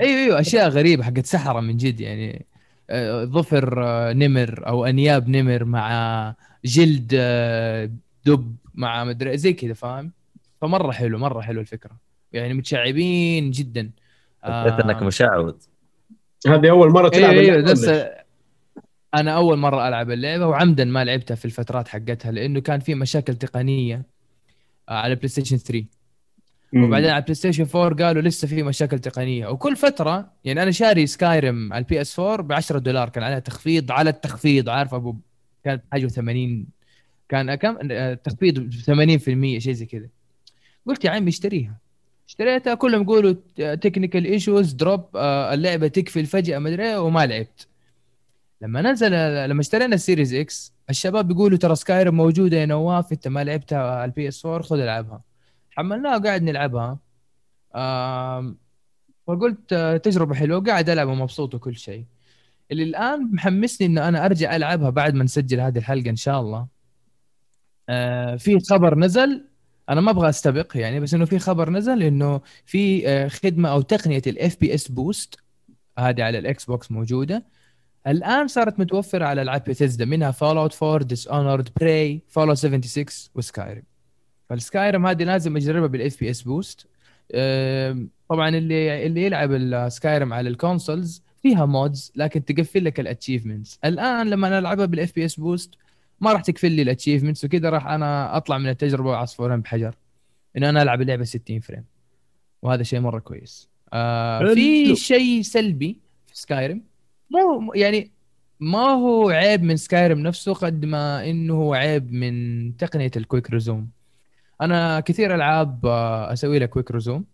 [0.00, 2.46] أيوه أيوه أشياء غريبة حقت سحرة من جد يعني.
[2.90, 3.80] آه، ظفر
[4.12, 6.34] نمر أو أنياب نمر مع
[6.66, 7.90] جلد آه،
[8.26, 10.12] دب مع مدري زي كذا فاهم؟
[10.60, 11.96] فمرة حلو مرة حلو الفكرة.
[12.32, 13.90] يعني متشعبين جدا.
[14.42, 15.54] حسيت إنك آه، مشعوذ.
[16.46, 18.06] هذه أول مرة تلعب أيوه أيوه اللعبة بس؟
[19.14, 23.34] أنا أول مرة ألعب اللعبة وعمدا ما لعبتها في الفترات حقتها لأنه كان في مشاكل
[23.34, 24.02] تقنية
[24.88, 25.84] آه، على بلاي ستيشن 3
[26.74, 29.46] وبعدين على بلاي ستيشن 4 قالوا لسه في مشاكل تقنية.
[29.46, 33.38] وكل فترة يعني أنا شاري سكايرم على البي اس 4 ب 10 دولار كان عليها
[33.38, 35.16] تخفيض على التخفيض عارف أبو
[35.66, 36.66] كانت حاجة 80
[37.28, 37.78] كان كم؟
[38.14, 40.08] تخفيض 80% شيء زي كذا.
[40.86, 41.78] قلت يا عمي اشتريها.
[42.28, 43.34] اشتريتها كلهم يقولوا
[43.74, 47.66] technical issues drop اللعبة تقفل فجاه ما أدري وما لعبت.
[48.62, 49.10] لما نزل
[49.50, 53.78] لما اشترينا ال Series X الشباب بيقولوا ترى سكايرم موجودة يا نواف انت ما لعبتها
[53.78, 55.22] على البي اس 4 خذ العبها.
[55.70, 56.98] حملناها وقاعد نلعبها.
[59.26, 62.04] فقلت آه، تجربة حلوة قاعد ألعب ومبسوط وكل شيء.
[62.72, 66.66] اللي الآن محمسني إنه أنا أرجع ألعبها بعد ما نسجل هذه الحلقة إن شاء الله.
[67.88, 69.44] آه، في خبر نزل.
[69.88, 73.80] أنا ما أبغى أستبق يعني بس إنه في خبر نزل إنه في آه، خدمة أو
[73.80, 75.38] تقنية ال FPS Boost
[75.98, 77.44] هذه على ال Xbox موجودة.
[78.06, 83.82] الآن صارت متوفرة على العاب بيثيزدا منها Fallout 4 Dishonored Prey Fallout 76 وسكايرم
[84.48, 86.86] فالسكايرم هذه لازم أجربها بال FPS Boost
[88.28, 93.78] طبعا اللي اللي يلعب السكايرم على ال consoles فيها mods لكن تقفل لك ال achievements
[93.84, 95.74] الآن لما أنا العبها بال FPS Boost
[96.20, 99.94] ما راح تقفل لي ال achievements وكذا راح أنا أطلع من التجربة عصفورين بحجر.
[100.56, 101.84] انه أنا ألعب اللعبة 60 frame.
[102.62, 103.68] وهذا شيء مرة كويس.
[103.92, 104.54] آه.
[104.54, 106.82] في شيء سلبي في سكايرم
[107.30, 108.10] مو يعني
[108.60, 113.50] ما هو عيب من سكايرم نفسه قد ما إنه هو عيب من تقنية ال quick
[113.50, 113.88] resume
[114.60, 117.24] أنا كثير ألعاب آه، أسوي لها quick resume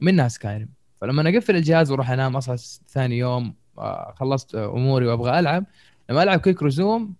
[0.00, 0.68] منها سكايرم
[1.00, 2.56] فلما أقفل الجهاز وأروح أنام أصحى
[2.88, 5.64] ثاني يوم آه، خلصت أموري وأبغى ألعب
[6.10, 7.14] لما ألعب quick resume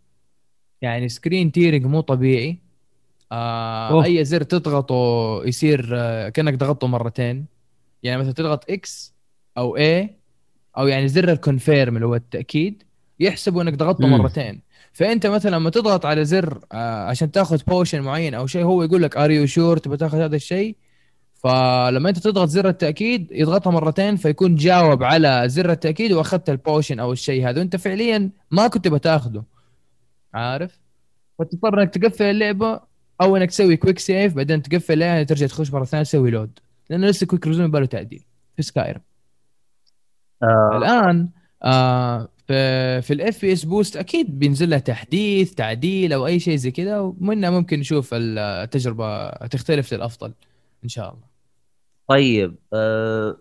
[0.83, 2.59] يعني screen tearing مو طبيعي
[3.33, 4.05] آه أوه.
[4.05, 7.47] أي زر تضغطه يصير آه كأنك ضغطه مرتين
[8.03, 9.15] يعني مثلا تضغط X
[9.59, 10.17] أو A
[10.79, 12.83] أو يعني زر ال confirm اللي هو التأكيد
[13.21, 14.07] يحسبوا إنك ضغطته.
[14.07, 14.61] مرتين
[14.93, 19.03] فأنت مثلا لما تضغط على زر آه عشان تأخذ potion معين أو شيء هو يقول
[19.03, 20.77] لك are you sure تبغى تأخذ هذا الشيء
[21.37, 27.01] فلما انت تضغط زر التأكيد يضغطها مرتين فيكون جاوب على زر التأكيد وأخذت ال potion
[27.01, 27.59] أو الشيء هذا.
[27.59, 29.45] وأنت فعليا ما كنت بتاخذه
[30.35, 30.81] عارف؟
[31.39, 32.81] فتضطر إنك تقفل اللعبة
[33.21, 36.59] أو إنك تسوي quick save بعدين تقفل يعني ترجع تخش مرة ثانية تسوي load
[36.91, 38.25] لأنه لسه quick resume باله تعديل
[38.57, 39.01] في سكايرم
[40.43, 40.77] آه.
[40.77, 41.29] الآن
[41.63, 46.71] آه في في ال FPS Boost أكيد بينزل لها تحديث تعديل أو أي شيء زي
[46.71, 50.33] كذا ومنها ممكن نشوف التجربة تختلف للأفضل.
[50.87, 51.27] إن شاء الله.
[52.09, 53.37] طيب آه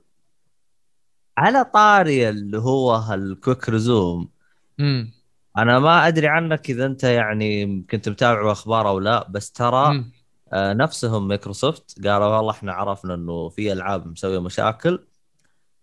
[1.37, 4.29] على طاري اللي هو ال quick resume
[4.79, 5.11] امم
[5.57, 10.11] أنا ما أدري عنك إذا أنت يعني كنت متابع أخبار أو لا بس ترى مم.
[10.53, 15.05] آه نفسهم مايكروسوفت قالوا والله إحنا عرفنا إنه في ألعاب مسوية مشاكل.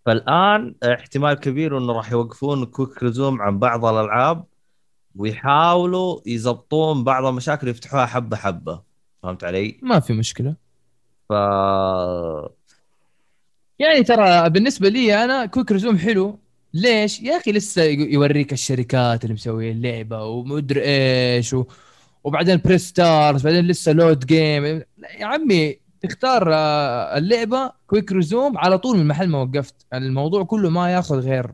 [0.05, 4.45] فالآن احتمال كبير إنه راح يوقفون quick resume عن بعض الألعاب
[5.15, 8.83] ويحاولوا يضبطون بعض المشاكل يفتحوها حبة حبة.
[9.23, 10.62] فهمت علي؟ ما في مشكلة.
[11.29, 11.33] ف
[13.79, 16.39] يعني ترى بالنسبة لي أنا quick resume حلو
[16.73, 21.65] ليش؟ يا أخي لسه يوريك الشركات اللي مسويه اللعبه ومدري إيش و...
[22.23, 24.85] وبعدين press start بعدين لسه load game يا
[25.25, 30.93] عمي تختار آه، اللعبة quick resume على طول من محل ما وقفت الموضوع كله ما
[30.93, 31.51] ياخذ غير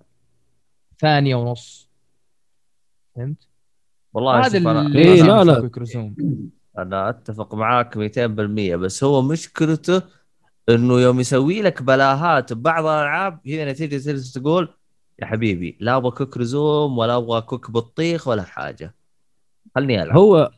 [1.00, 1.90] ثانية ونص
[3.16, 3.48] فهمت؟
[4.14, 5.70] والله هذا اللي إيه، لا، لا.
[6.82, 10.02] أنا أتفق معاك 200% بس هو مشكلته
[10.70, 14.70] إنه يوم يسوي لك بلاهات ببعض الألعاب هنا تجلس تقول
[15.22, 18.96] يا حبيبي لا أبغى quick resume ولا أبغى quick بطيخ ولا حاجة.
[19.76, 20.18] خلني ألعب.
[20.18, 20.52] هو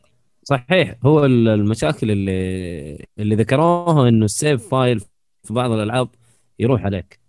[0.44, 5.00] صحيح هو ال- المشاكل اللي اللي ذكروها إنه ال save file
[5.42, 6.08] في بعض الألعاب
[6.58, 7.20] يروح عليك.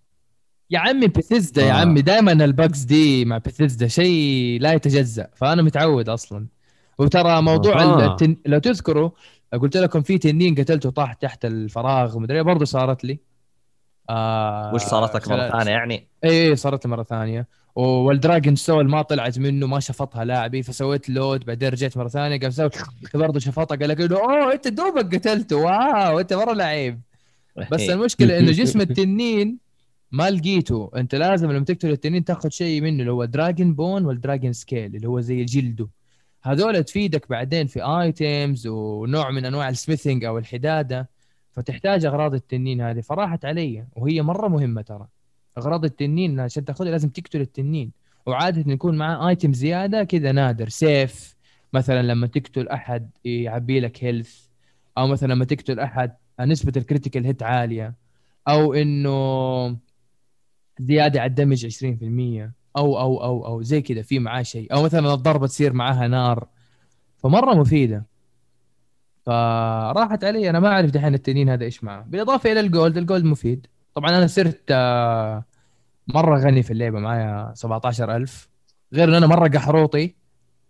[0.69, 1.75] يا عمي بثيزدا يا آه.
[1.75, 6.47] عمي دائما ال bugs دي مع بثيزدا شيء لا يتجزأ فأنا متعود أصلا.
[6.97, 8.11] وترى موضوع آه.
[8.11, 8.37] التن...
[8.45, 9.09] لو تذكروا
[9.53, 13.19] قلت لكم في تنين قتلته طاح تحت الفراغ ومدري برضه صارت لي.
[14.09, 17.47] آه وش صارت لك مره ثانية يعني؟ اي اي صارت لي مرة ثانية.
[17.75, 22.39] وال dragon soul ما طلعت منه ما شفطها لاعبي فسويت load بعدين رجعت مرة ثانية
[22.39, 22.69] قام سوي
[23.13, 27.01] برضه شفطها قال لك oh أنت دوبك قتلته wow أنت مرة لعيب.
[27.71, 29.57] بس المشكلة إنه جسم التنين
[30.11, 30.91] ما لقيته.
[30.95, 34.95] أنت لازم لما تقتل التنين تاخذ شيء منه اللي هو dragon bone وال dragon scale
[34.95, 35.87] اللي هو زي جلده.
[36.43, 41.09] هذول تفيدك بعدين في items ونوع من أنواع ال smithing أو الحدادة
[41.51, 43.01] فتحتاج أغراض التنين هذه.
[43.01, 45.07] فراحت علي وهي مرة مهمة ترى.
[45.57, 47.91] أغراض التنين عشان تاخذها لازم تقتل التنين.
[48.25, 50.69] وعادة يكون معاه item زيادة كذا نادر.
[50.69, 51.35] سيف
[51.73, 54.45] مثلا لما تقتل أحد يعبي لك health
[54.97, 57.93] أو مثلا لما تقتل أحد نسبة ال critical hit عالية
[58.47, 59.77] أو إنه
[60.79, 64.73] زيادة على ال damage 20% أو أو أو أو زي كذا في معاه شيء.
[64.73, 66.47] أو مثلا الضربة تصير معاها نار.
[67.17, 68.05] فمرة مفيدة.
[69.25, 70.49] فراحت علي.
[70.49, 72.05] أنا ما أعرف دحين التنين هذا إيش معاه.
[72.07, 73.67] بالإضافة إلى ال gold ال gold مفيد.
[73.95, 75.43] طبعا أنا صرت آه،
[76.07, 78.49] مرة غني في اللعبة معايا 17000
[78.93, 80.15] غير ان أنا مرة قحروطي.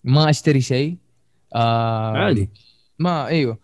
[0.03, 0.97] ما أشتري شيء.
[1.55, 2.49] آه، عادي.
[2.99, 3.57] ما أيوه.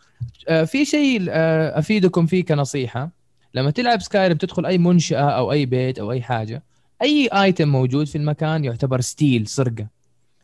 [0.49, 3.11] آه، في شيء آه، أفيدكم فيه كنصيحة.
[3.53, 6.63] لما تلعب سكايرم تدخل أي منشأة أو أي بيت أو أي حاجة
[7.01, 9.87] أي item موجود في المكان يعتبر steal سرقه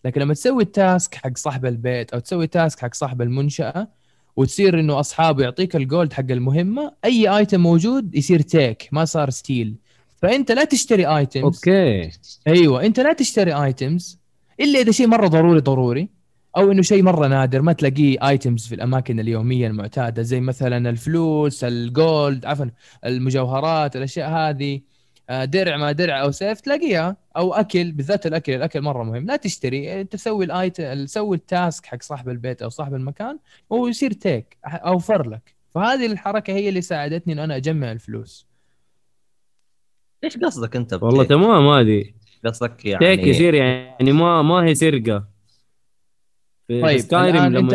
[0.05, 3.87] لكن لما تسوي ال task حق صاحب البيت أو تسوي task حق صاحب المنشأة
[4.35, 9.29] وتصير إنه أصحابه يعطيك ال gold حق المهمة أي item موجود يصير take ما صار
[9.29, 9.75] steal
[10.21, 12.11] فأنت لا تشتري items okay.
[12.47, 14.19] أيوه أنت لا تشتري items
[14.59, 16.09] إلا إذا شيء مرة ضروري ضروري.
[16.57, 21.63] أو إنه شيء مرة نادر ما تلاقيه items في الأماكن اليومية المعتادة زي مثلا الفلوس
[21.63, 22.65] ال gold عفوا
[23.05, 24.81] المجوهرات الأشياء هذه.
[25.29, 29.25] درع ما درع أو سيف تلاقيها أو أكل بالذات الأكل الأكل مرة مهم.
[29.25, 33.39] لا تشتري انت تسوي ال ايت تسوي ال task حق صاحب البيت أو صاحب المكان
[33.69, 35.55] ويصير take أوفر لك.
[35.75, 38.47] فهذه الحركة هي اللي ساعدتني إن أنا أجمع الفلوس.
[40.23, 42.05] إيش قصدك أنت والله؟ تمام هذه.
[42.45, 45.34] قصدك يعني؟ هيك يصير يعني ما ما هي سرقة.
[46.67, 47.73] في طيب، سكايريم لما أنت-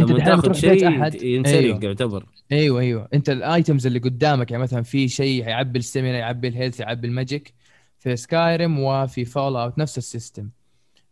[0.00, 1.24] لما تاخذ شيء.
[1.24, 1.80] ينسرق أيوه.
[1.82, 6.08] يعتبر أيوه أيوه أنت ال items اللي قدامك يعني مثلا في شيء يعبي ال stamina
[6.16, 7.54] يعبي ال health يعبي ال magic
[7.98, 10.48] في سكايرم وفي فول اوت نفس ال system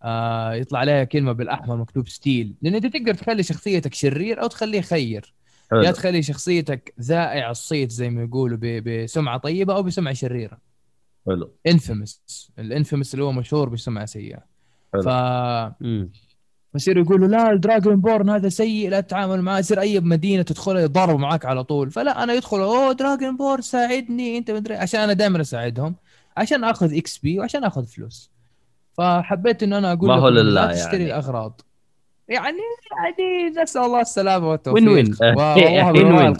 [0.02, 4.80] آه يطلع عليها كلمة بالأحمر مكتوب steal لأن أنت تقدر تخلي شخصيتك شرير أو تخليه
[4.80, 5.34] خير
[5.70, 5.82] حلو.
[5.82, 10.58] يا تخلي شخصيتك ذائع الصيت زي ما يقولوا بسمعة طيبة أو بسمعة شريرة
[11.26, 12.22] حلو infamous
[12.58, 14.38] ال infamous اللي هو مشهور بسمعة سيئة
[14.92, 15.02] حلو.
[15.02, 15.08] ف
[15.80, 16.10] مم.
[16.74, 19.58] فيصيروا يقولوا لا ال Dragonborn هذا سيء لا تتعامل معاه.
[19.58, 21.90] يصير أي مدينة تدخلها يضرب معاك على طول.
[21.90, 25.94] فلا أنا يدخل oh Dragonborn ساعدني أنت مدري عشان أنا دائما أساعدهم
[26.36, 28.30] عشان آخذ XP وعشان آخذ فلوس.
[28.92, 31.04] فحبيت انه أنا أقول ما هو لله لا تشتري يعني.
[31.04, 31.60] الأغراض.
[32.28, 32.58] يعني
[32.96, 34.84] يعني نسأل الله السلامة والتوفيق.
[34.88, 35.96] وين وين.
[35.96, 36.36] وين؟ وين.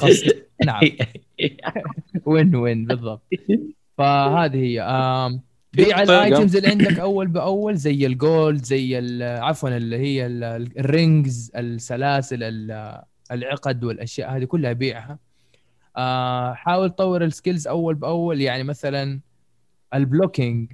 [0.65, 0.81] نعم.
[2.27, 3.23] وين وين بالضبط.
[3.99, 4.81] فهذه هي.
[5.75, 10.27] بيع ال items اللي عندك أول بأول زي ال gold زي ال- عفوا اللي هي
[10.27, 15.19] ال- rings السلاسل ال- العقد والأشياء هذه كلها بيعها.
[15.97, 18.41] آه، حاول تطور ال skills أول بأول.
[18.41, 19.21] يعني مثلا
[19.95, 20.73] ال blocking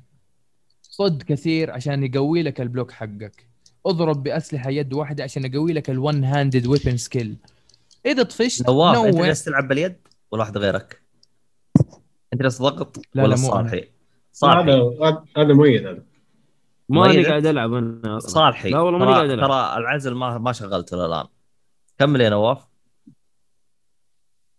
[0.83, 3.47] صد كثير عشان يقوي لك ال block حقك.
[3.87, 7.37] اضرب بأسلحة يد واحدة عشان يقوي لك ال one handed weapon skill
[8.07, 9.97] إذا طفشت نواف أنت جالس تلعب باليد
[10.31, 11.01] ولا واحد غيرك؟
[12.33, 13.81] أنت جالس ضغط لا، ولا لا، مو أنا.
[14.33, 16.03] صالحي؟ هذا هذا- مؤيد هذا
[16.88, 18.71] ماني؟ قاعد ألعب أنا صالحي.
[18.71, 19.49] لا والله ماني قاعد ترى, ألعب.
[19.49, 21.27] ترى العزل ما ما شغلته الان
[21.99, 22.66] كمل يا نواف.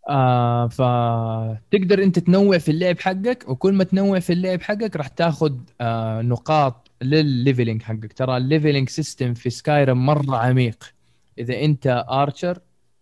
[0.10, 5.56] آه فتقدر أنت تنوع في اللعب حقك وكل ما تنوع في اللعب حقك راح تاخذ
[5.82, 8.14] آه نقاط للل leveling حقك.
[8.14, 10.94] ترى ال leveling system في سكايرم مرة عميق.
[11.38, 12.60] إذا أنت archer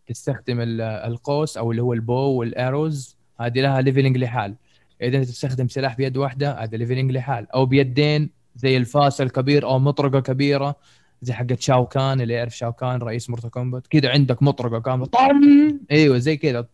[0.08, 4.55] تستخدم ال- القوس أو اللي هو ال bow وال arrows هذه لها leveling لحال.
[5.01, 7.51] إذا انت تستخدم سلاح بيد واحدة هذا leveling لحال.
[7.51, 10.75] أو بيدين زي الفاس الكبير أو مطرقة كبيرة
[11.21, 13.88] زي حقت شاو كان اللي يعرف شاو كان رئيس مورتال كومبات.
[13.88, 15.05] كذا عندك مطرقة كاملة.
[15.05, 15.79] طم!
[15.91, 16.65] أيوه زي كذا.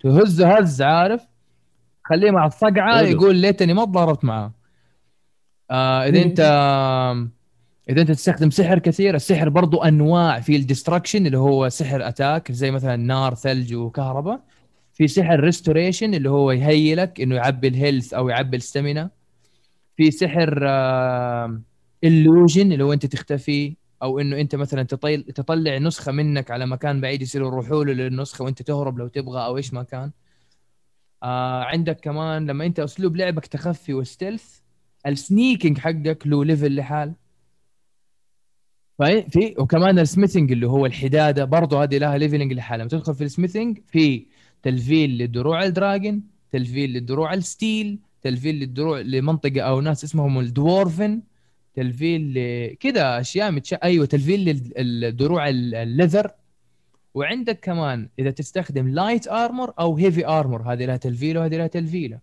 [0.00, 1.22] تهز هز عارف؟
[2.04, 3.00] خليه مع الصقعة.
[3.00, 4.52] يقول ليتني ما تضاربت معاه
[5.70, 6.40] آه إذا أنت
[7.90, 10.40] إذا أنت تستخدم سحر كثير السحر برضو أنواع.
[10.40, 14.40] في ال destruction اللي هو سحر attack زي مثلا نار ثلج وكهرباء.
[14.98, 19.10] في سحر restoration اللي هو يheal ك إنه يعبي ال health أو يعبي ال stamina
[19.96, 20.50] في سحر
[22.06, 24.82] illusion اللي هو أنت تختفي أو إنه أنت مثلا
[25.34, 29.56] تطلع نسخة منك على مكان بعيد يصيروا يروحوا له للنسخة وأنت تهرب لو تبغى أو
[29.56, 30.10] إيش ما كان.
[31.22, 34.60] آه عندك كمان لما أنت أسلوب لعبك تخفي و stealth
[35.06, 37.14] ال sneaking حقك له level لحال.
[39.30, 42.84] في وكمان ال smithing اللي هو الحدادة برضه هذه لها leveling لحالها.
[42.84, 44.26] لما تدخل في ال smithing في
[44.62, 50.50] تلفيل لدروع ال dragon تلفيل للدروع ال steel تلفيل للدروع لمنطقة أو ناس اسمهم ال
[50.50, 51.22] Dwarven
[51.74, 53.74] تلفيل ل- كذا أشياء متش...
[53.74, 56.30] أيوه تلفيل للدروع ال- leather
[57.14, 62.18] وعندك كمان إذا تستخدم light armor أو heavy armor هذه لها تلفيله وهذه لها تلفيله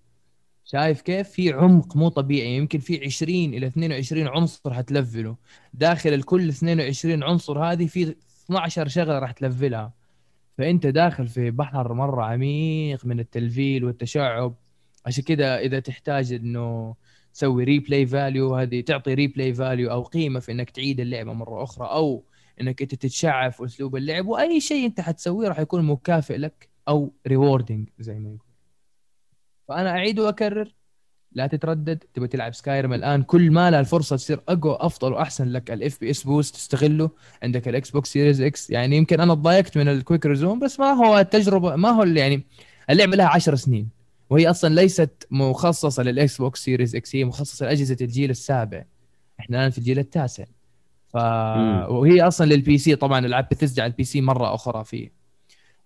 [0.66, 5.36] شايف كيف؟ في عمق مو طبيعي يمكن في 20 إلى 22 عنصر حتلفله.
[5.74, 9.94] داخل الكل 22 عنصر هذه في 12 شغلة راح تلفلها.
[10.58, 14.56] فأنت داخل في بحر مرة عميق من التلفيل والتشعب.
[15.06, 16.96] عشان كذا إذا تحتاج إنه
[17.34, 21.88] تسوي replay value هذه تعطي replay value أو قيمة في إنك تعيد اللعبة مرة أخرى
[21.88, 22.24] أو
[22.62, 24.28] إنك أنت تتشعب في أسلوب اللعب.
[24.28, 28.40] وأي شيء أنت حتسويه راح يكون مكافئ لك أو rewarding زي ما يقول.
[29.68, 30.76] فأنا أعيد وأكرر.
[31.36, 33.24] لا تتردد تبغى تلعب سكايرم الآن.
[33.24, 35.72] كل ما لها الفرصة تصير أقوى أفضل وأحسن لك.
[35.72, 37.10] ال FPS boost تستغله.
[37.44, 40.92] عندك الاكس بوكس سيريز إكس يعني يمكن أنا تضايقت من ال quick resume بس ما
[40.92, 42.44] هو التجربه ما هو اللي يعني
[42.90, 43.90] اللعبة لها 10 سنين.
[44.30, 48.84] وهي أصلا ليست مخصصة للاكس بوكس سيريز إكس هي مخصصة لأجهزة الجيل السابع.
[49.40, 50.44] إحنا الآن في الجيل التاسع.
[51.08, 51.16] ف.
[51.90, 55.25] وهي أصلا لل PC طبعا العاب بتسجع على ال PC مرة أخرى فيه.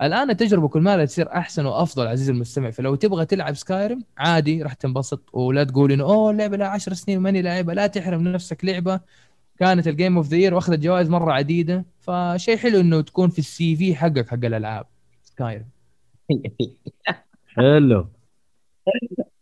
[0.01, 4.73] الآن التجربة كل ما تصير أحسن وأفضل عزيزي المستمع فلو تبغى تلعب سكايرم عادي راح
[4.73, 8.99] تنبسط ولا تقول إنه أوه اللعبة لها 10 سنين ماني لاعبها لا تحرم نفسك لعبة
[9.59, 13.39] كانت ال game of the year وأخذت جوائز مرة عديدة فشيء حلو إنه تكون في
[13.39, 14.85] ال CV حقك حق الألعاب
[15.23, 15.65] سكايرم
[17.47, 18.07] حلو.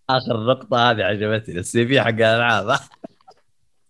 [0.09, 2.79] آخر نقطة هذه عجبتني ال CV حق الألعاب.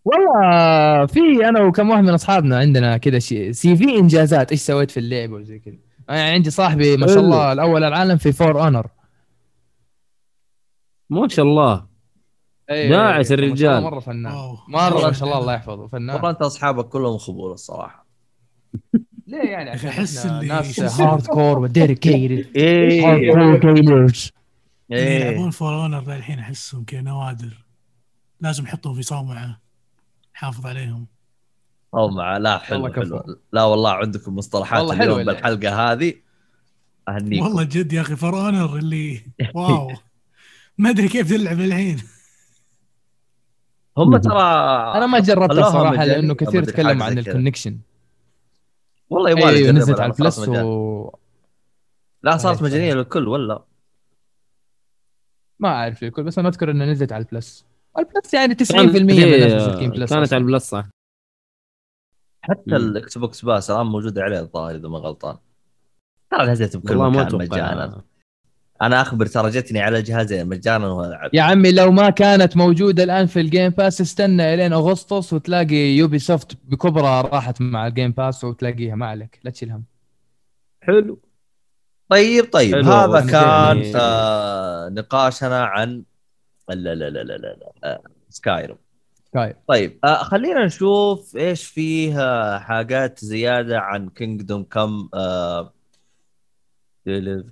[0.05, 4.99] والله في أنا وكم واحد من أصحابنا عندنا كذا شيء CV إنجازات إيش سويت في
[4.99, 5.86] اللعبة وزي كذا.
[6.09, 7.19] أنا عندي صاحبي ما شاء.
[7.19, 8.87] الله الأول العالم في فور أونر.
[11.09, 11.87] ما شاء الله.
[12.69, 13.83] داعس الرجال.
[13.83, 14.33] مرة فنان.
[14.67, 18.05] مرة ما شاء الله الله يحفظه والله فنان أنت أصحابك كلهم خبول الصراحة.
[19.27, 19.89] ليه يعني؟ عشان
[20.29, 23.09] اللي- ناس hardcore و dedicated إيه.
[23.09, 24.31] hardcore gamers
[24.91, 27.65] اللي يلعبون فور أونر الحين أحسهم كذا نوادر.
[28.41, 29.59] لازم يحطهم في صومعة.
[30.33, 31.07] حافظ عليهم.
[31.93, 32.93] أو مع لا حلو.
[32.93, 33.39] حلو.
[33.53, 35.25] لا والله عندكم مصطلحات والله حلوة اليوم.
[35.25, 36.13] بالحلقة هذه.
[37.09, 39.21] اهنيكم والله جد يا أخي فور اونر اللي
[39.55, 39.91] واو.
[40.77, 42.03] ما أدري كيف تلعب الحين.
[43.97, 44.41] هم ترى
[44.97, 47.17] أنا ما جربتها خلوها صراحة لأنه كثير حاجة عن.
[47.17, 47.79] ال connection
[49.09, 51.09] والله يبغى أيوه نزلت على البلس و...
[52.23, 52.93] لا صارت صحيح، مجانيه.
[52.93, 53.63] للكل ولا؟
[55.59, 57.65] ما أعرف الكل بس أنا أذكر انها نزلت على البلس
[57.97, 60.33] البلس يعني 90% كانت من الناس مشتركين بلس كانت.
[60.33, 60.85] على البلس صح.
[62.49, 62.75] حتى.
[62.75, 65.37] الاكس بوكس باس الان موجودة عليه الظاهر إذا ما غلطان.
[66.31, 68.01] ترى نزلت بكل مكان مجانا.
[68.81, 73.25] أنا أخبر ترى جتني على جهازين مجانا والعب يا عمي لو ما كانت موجودة الآن
[73.25, 78.95] في الجيم باس استنى إلين أغسطس وتلاقي يوبي سوفت بكبرها راحت مع الجيم باس وتلاقيها.
[78.95, 79.83] ما عليك لا تشيل هم.
[80.81, 81.19] حلو.
[82.09, 82.75] طيب طيب.
[82.75, 86.03] حلو، هذا كان يعني- آه نقاشنا عن
[86.69, 88.01] لا لا لا لا لا, لا.
[88.29, 88.77] سكايرم
[89.33, 89.55] طيب.
[89.67, 95.73] طيب آه خلينا نشوف إيش فيه آه، حاجات زيادة عن كينجدوم كم آه
[97.05, 97.45] ديليفرنس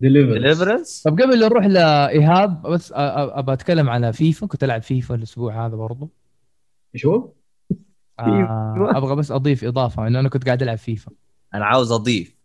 [0.00, 4.46] ديليفرنس طب قبل لا نروح لإيهاب بس أ- أ- ابى أتكلم على فيفا.
[4.46, 6.10] كنت ألعب فيفا الأسبوع هذا برضو.
[6.94, 7.32] إيش هو؟
[8.18, 11.12] آه أبغى بس أضيف إضافة انه أنا كنت قاعد ألعب فيفا.
[11.54, 12.36] أنا عاوز أضيف.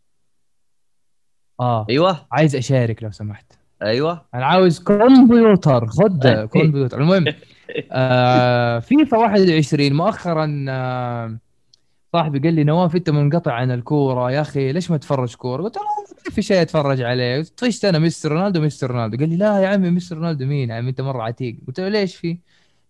[1.60, 2.28] آه أيوه.
[2.32, 3.59] عايز أشارك لو سمحت.
[3.84, 4.26] أيوه.
[4.34, 5.88] أنا عاوز كمبيوتر.
[5.88, 6.46] خد إيه.
[6.46, 7.02] كمبيوتر.
[7.02, 7.26] المهم
[7.92, 11.38] آه فيفا 21 مؤخرا آه
[12.14, 14.32] صاحبي قال لي نواف أنت منقطع عن الكورة.
[14.32, 15.84] يا أخي ليش ما تتفرج كورة؟ قلت له
[16.26, 17.42] ما في شيء أتفرج عليه.
[17.58, 19.18] طفشت أنا مستر رونالدو مستر رونالدو.
[19.18, 21.58] قال لي لا يا عمي مستر رونالدو مين يا عمي؟ أنت مرة عتيق.
[21.68, 22.38] قلت له ليش في؟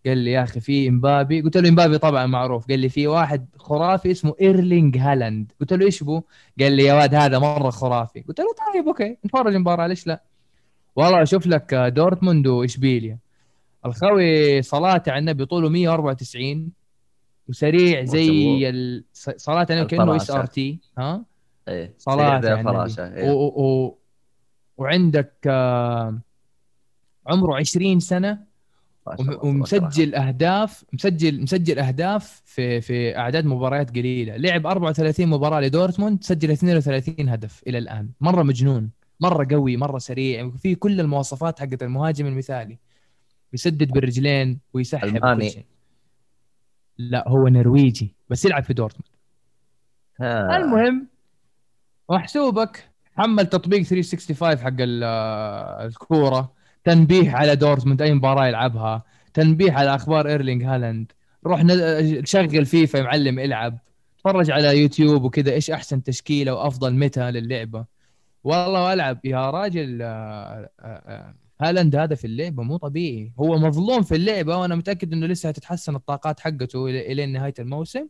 [0.06, 1.42] قال لي يا أخي في إمبابي.
[1.42, 2.68] قلت له إمبابي طبعا معروف.
[2.68, 5.52] قال لي في واحد خرافي اسمه إيرلينج هالاند.
[5.62, 6.22] قلت له إيش بو؟
[6.60, 8.22] قال لي يا واد هذا مرة خرافي.
[8.22, 10.24] قلت له طيب أوكي نتفرج مباراة ليش لا؟
[11.00, 13.18] والله أشوف لك دورتموند وإشبيليا
[13.86, 16.70] الخوي صلاته على النبي طوله 194
[17.50, 21.26] وسريع زي ال- صلاة على النبي كأنه SRT ها
[21.68, 22.38] إيه صلاة.
[22.38, 23.14] الفراشة و...
[23.16, 23.32] إيه.
[23.32, 23.46] و...
[23.46, 23.98] و...
[24.78, 26.20] وعندك آه،
[27.28, 28.50] عمره 20 سنة.
[29.44, 36.52] ومسجل أهداف مسجل مسجل أهداف في في أعداد مباريات قليلة لعب 34 مباراة لدورتموند سجل
[36.52, 38.90] 32 هدف إلى الآن مرة مجنون
[39.20, 40.50] مرة قوي مرة سريع.
[40.50, 42.78] في كل المواصفات حقت المهاجم المثالي.
[43.54, 45.66] يسدد بالرجلين ويسحب شي.
[46.98, 49.10] لا هو نرويجي بس يلعب في دورتموند.
[50.20, 50.58] ها.
[50.58, 51.08] المهم
[52.10, 52.90] محسوبك.
[53.16, 56.54] حمل تطبيق 365 حق آه، الكورة.
[56.84, 59.04] تنبيه على دورتموند أي مباراة يلعبها.
[59.34, 61.12] تنبيه على أخبار ايرلينج هالاند.
[61.46, 63.80] روح ن- شغل فيفا يا معلم العب.
[64.20, 67.86] تفرج على يوتيوب وكذا إيش أحسن تشكيلة وأفضل متى للعبة.
[68.44, 69.20] والله ألعب.
[69.26, 73.34] يا راجل آه، آه، آه، هالاند هذا في اللعبة مو طبيعي.
[73.40, 78.08] هو مظلوم في اللعبة وأنا متأكد إنه لسه هتتحسن الطاقات حقته إلى نهاية الموسم.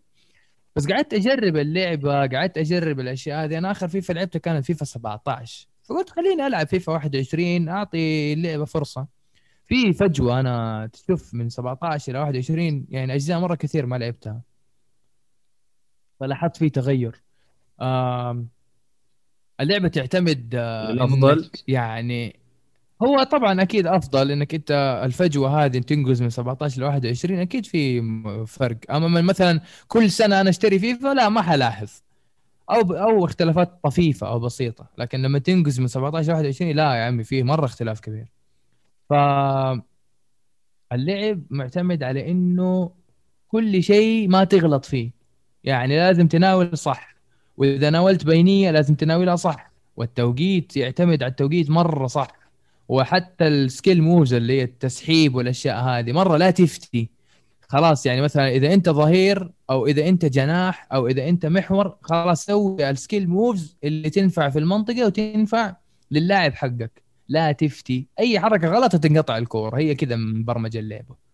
[0.75, 3.57] بس قعدت أجرب اللعبة قعدت أجرب الأشياء هذه.
[3.57, 9.07] أنا آخر فيفا لعبتها كانت فيفا 17 فقلت خليني ألعب فيفا 21 أعطي اللعبة فرصة.
[9.67, 14.41] في فجوة أنا تشوف من 17 إلى 21 يعني أجزاء مرة كثير ما لعبتها.
[16.19, 17.23] فلاحظت في تغير.
[19.59, 22.39] اللعبة تعتمد آه، الأفضل؟ إنك يعني
[23.01, 28.01] هو طبعا أكيد أفضل إنك أنت الفجوة هذه تنقز من 17 ل 21 أكيد في
[28.47, 28.77] فرق.
[28.91, 31.89] أما من مثلا كل سنة أنا أشتري فيفا لا ما حلاحظ.
[32.71, 34.89] أو أو اختلافات طفيفة أو بسيطة.
[34.97, 38.27] لكن لما تنقز من 17 ل 21 لا يا عمي فيه مرة اختلاف كبير.
[39.09, 39.13] ف
[40.93, 42.91] اللعب معتمد على إنه
[43.47, 45.11] كل شيء ما تغلط فيه.
[45.63, 47.18] يعني لازم تناول صح.
[47.59, 52.27] وإذا ناولت بينية لازم تناولها صح والتوقيت يعتمد على التوقيت مرة صح.
[52.89, 57.09] وحتى ال skill moves اللي هي التسحيب والأشياء هذه مرة لا تفتي.
[57.61, 62.45] خلاص يعني مثلا إذا أنت ظهير أو إذا أنت جناح أو إذا أنت محور خلاص
[62.45, 65.75] سوي ال skill moves اللي تنفع في المنطقة وتنفع
[66.11, 67.03] للاعب حقك.
[67.27, 68.07] لا تفتي.
[68.19, 71.28] أي حركة غلط تنقطع الكوره هي كذا مبرمج اللعبة.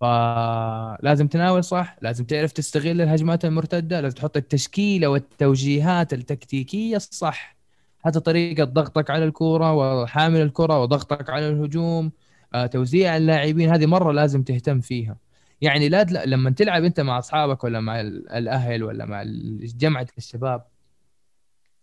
[0.00, 7.56] فلازم تناول صح؟ لازم تعرف تستغل الهجمات المرتدة لازم تحط التشكيلة والتوجيهات التكتيكية الصح
[8.04, 12.12] حتى طريقة ضغطك على الكورة وحامل الكرة وضغطك على الهجوم
[12.54, 15.16] آه، توزيع اللاعبين هذه مرة لازم تهتم فيها.
[15.60, 16.30] يعني لا تل...
[16.30, 19.22] لما تلعب أنت مع أصحابك ولا مع ال- الأهل ولا مع
[19.78, 20.64] جمعة الشباب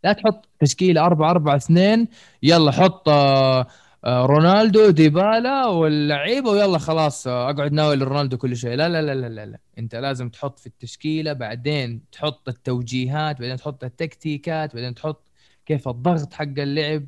[0.04, 2.08] لا تحط تشكيلة 4 4 2
[2.44, 3.68] يلا حط آه،
[4.06, 8.76] رونالدو ديبالا واللعيبة ويلا خلاص آه، أقعد ناول رونالدو كل شيء.
[8.76, 9.60] لا لا لا لا لا, لا.
[9.80, 15.28] أنت لازم تحط في التشكيلة بعدين تحط التوجيهات بعدين تحط التكتيكات بعدين تحط
[15.66, 17.06] كيف الضغط حق اللعب.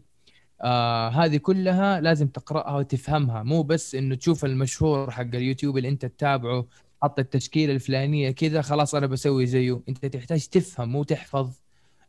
[0.62, 3.44] آه هذه كلها لازم تقرأها وتفهمها.
[3.44, 6.66] مو بس إنه تشوف المشهور حق اليوتيوب اللي أنت تتابعه
[7.04, 9.82] حط التشكيلة الفلانية كذا خلاص أنا بسوي زيه.
[9.90, 11.52] أنت تحتاج تفهم مو تحفظ.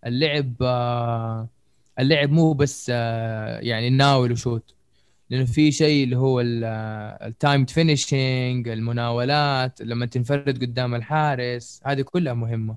[0.06, 1.48] اللعب آه
[1.98, 4.75] اللعب مو بس آه يعني ناول و shoot.
[5.30, 12.34] لأنه في شيء اللي هو ال timed finishing المناولات لما تنفرد قدام الحارس هذه كلها
[12.34, 12.76] مهمة.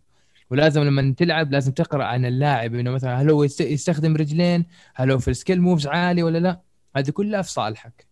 [0.50, 5.12] ولازم لما تلعب لازم تقرأ عن اللاعب إنه مثلا هل هو يست- يستخدم رجلين؟ هل
[5.12, 6.62] هو في ال skill moves عالي ولا لا؟
[6.96, 8.08] هذه كلها في صالحك.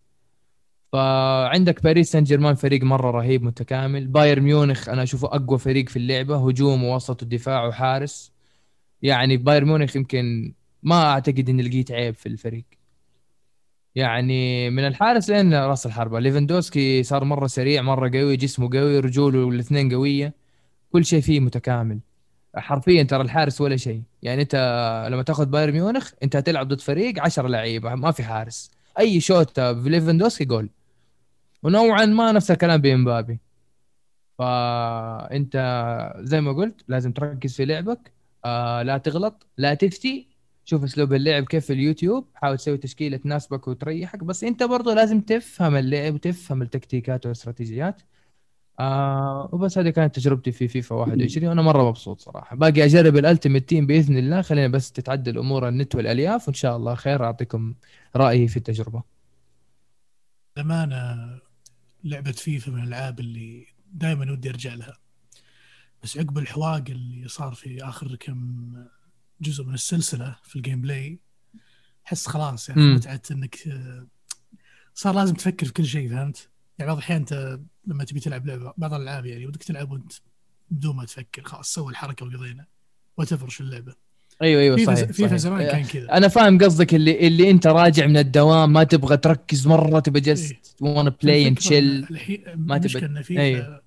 [0.92, 4.06] فعندك باريس سان جيرمان فريق مرة رهيب متكامل.
[4.06, 8.32] بايرن ميونخ أنا أشوفه أقوى فريق في اللعبة هجوم ووسط ودفاع وحارس.
[9.02, 12.64] يعني بايرن ميونخ يمكن ما أعتقد إني لقيت عيب في الفريق.
[13.98, 19.48] يعني من الحارس لين راس الحربة ليفندوسكي صار مرة سريع مرة قوي جسمه قوي رجوله
[19.48, 20.34] الاثنين قوية.
[20.92, 22.00] كل شيء فيه متكامل.
[22.56, 24.02] حرفيا ترى الحارس ولا شيء.
[24.22, 24.54] يعني أنت
[25.10, 28.70] لما تاخذ بايرن ميونخ أنت هتلعب ضد فريق 10 لعيبة ما في حارس.
[28.98, 30.70] أي في ليفندوسكي جول.
[31.62, 33.40] ونوعا ما نفس الكلام بإمبابي.
[34.38, 35.56] فأنت
[36.18, 38.12] زي ما قلت لازم تركز في لعبك.
[38.44, 40.28] آه لا تغلط لا تفتي.
[40.68, 45.20] شوف أسلوب اللعب كيف في اليوتيوب حاول تسوي تشكيلة تناسبك وتريحك بس أنت برضه لازم
[45.20, 48.02] تفهم اللعب وتفهم التكتيكات والإستراتيجيات.
[48.80, 52.56] آه وبس هذه كانت تجربتي في فيفا 21 وأنا مرة مبسوط صراحة.
[52.56, 54.42] باقي أجرب ال Ultimate Team بإذن الله.
[54.42, 57.74] خلينا بس تتعدل أمور النت والألياف وإن شاء الله خير أعطيكم
[58.16, 59.02] رأيي في التجربة.
[60.56, 61.28] للأمانة
[62.04, 64.98] لعبة فيفا من الألعاب اللي دائما ودي أرجع لها.
[66.02, 68.72] بس عقب الحواق اللي صار في آخر كم
[69.40, 71.18] جزء من السلسلة في ال gameplay
[72.06, 72.94] أحس خلاص يعني مم.
[72.94, 74.06] متعة إنك آه،
[74.94, 78.72] صار لازم تفكر في كل شيء فهمت؟ يعني بعض الأحيان أنت لما تبي تلعب لعبة
[78.76, 80.12] بعض الألعاب يعني ودك تلعب وأنت
[80.70, 82.66] بدون ما تفكر خلاص سوي الحركة وقضينا
[83.16, 83.94] وتفر شو اللعبة
[84.42, 85.36] أيوه أيوه فيفا صحيح, فيفا.
[85.36, 89.16] زمان آه، كان كذا أنا فاهم قصدك اللي اللي أنت راجع من الدوام ما تبغى
[89.16, 90.24] تركز مرة تبغى إيه.
[90.34, 92.06] just one play and chill
[92.56, 93.82] ما مشكلة تبى- إن فيفا أيوه.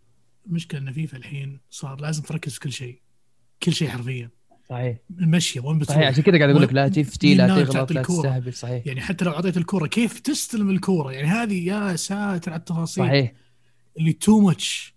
[0.46, 3.00] مشكلة إن فيفا الحين صار لازم تركز في كل شيء
[3.64, 4.30] كل شيء حرفيا
[4.72, 4.98] صحيح.
[5.20, 8.54] المشي وين بتروح؟ صحيح عشان كذا قاعد أقول لك لا تفتي لا تغلط لا؟ تستهبل
[8.54, 8.88] صحيح.
[8.88, 13.06] يعني حتى لو أعطيت الكورة كيف تستلم الكورة؟ يعني هذه يا ساتر على التفاصيل.
[13.06, 13.32] صحيح.
[13.98, 14.96] اللي too much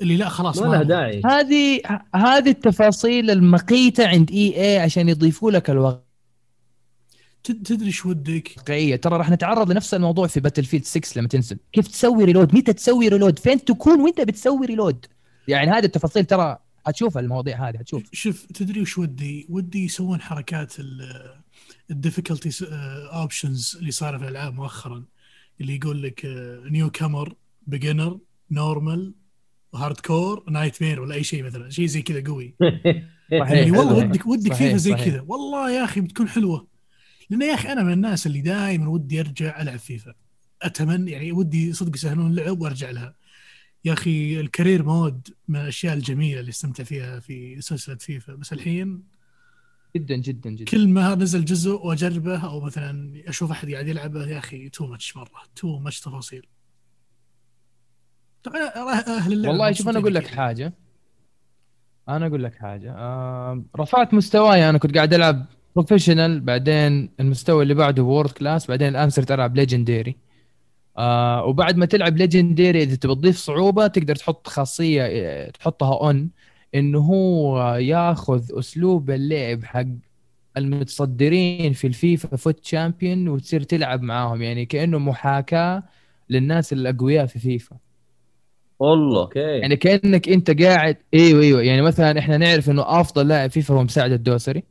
[0.00, 0.82] اللي لا خلاص ما لها.
[0.82, 1.22] داعي.
[1.26, 1.80] هذه
[2.14, 6.10] هذه التفاصيل المقيتة عند EA عشان يضيفوا لك الواقعيه
[7.44, 8.48] تد- تدري إيش ودك؟
[9.02, 11.58] ترى راح نتعرض لنفس الموضوع في باتل فيلد 6 لما تنزل.
[11.72, 15.06] كيف تسوي reload متى تسوي ريلود فين تكون وانت بتسوي reload
[15.48, 16.58] يعني هذه التفاصيل ترى
[16.90, 20.74] حتشوف المواضيع هذه حتشوف شوف تدري وش ودي؟ ودي يسوون حركات
[21.90, 22.50] ال difficulty
[23.12, 25.04] options اللي صار في الألعاب مؤخرا
[25.60, 26.20] اللي يقول لك
[26.70, 27.34] newcomer
[27.66, 28.18] beginner
[28.50, 29.14] normal
[29.74, 32.54] hardcore nightmare ولا أي شيء مثلا شيء زي كذا قوي.
[33.32, 33.96] اللي والله.
[33.96, 34.94] ودك ودك فيفا زي.
[34.94, 36.66] كذا؟ والله يا أخي بتكون حلوة.
[37.30, 40.14] لأن يا أخي أنا من الناس اللي دائما ودي أرجع ألعب فيفا.
[40.62, 43.14] أتمنى يعني ودي صدق يسهلون اللعب وأرجع لها.
[43.84, 48.34] يا أخي ال career mode من الأشياء الجميلة اللي استمتع فيها في سلسلة فيفا.
[48.34, 49.02] بس الحين
[49.96, 50.64] جدا جدا جدا.
[50.64, 55.16] كل ما نزل جزء وأجربه أو مثلا أشوف أحد قاعد يلعبه يا أخي too much
[55.16, 56.46] مرة too much تفاصيل.
[58.42, 58.60] طبعا
[59.06, 60.26] أهل اللعبة والله شوف أنا أقول لك.
[60.26, 60.72] حاجة.
[62.08, 62.92] أنا أقول لك حاجة.
[62.92, 64.70] آه رفعت مستواي.
[64.70, 65.46] أنا كنت قاعد ألعب
[65.76, 70.16] professional بعدين المستوى اللي بعده world class بعدين الآن صرت ألعب legendary
[71.00, 76.30] آه وبعد ما تلعب legendary إذا تبي تضيف صعوبة تقدر تحط خاصية آه، تحطها on
[76.74, 79.86] إنه هو ياخذ أسلوب اللعب حق
[80.56, 85.82] المتصدرين في الفيفا FUT Champion وتصير تلعب معاهم يعني كأنه محاكاة
[86.30, 87.76] للناس الأقوياء في فيفا.
[88.78, 89.40] والله أوكي.
[89.40, 91.62] يعني كأنك أنت قاعد إيوه إيوه.
[91.62, 94.62] يعني مثلا إحنا نعرف إنه أفضل لاعب فيفا هو مساعد الدوسري.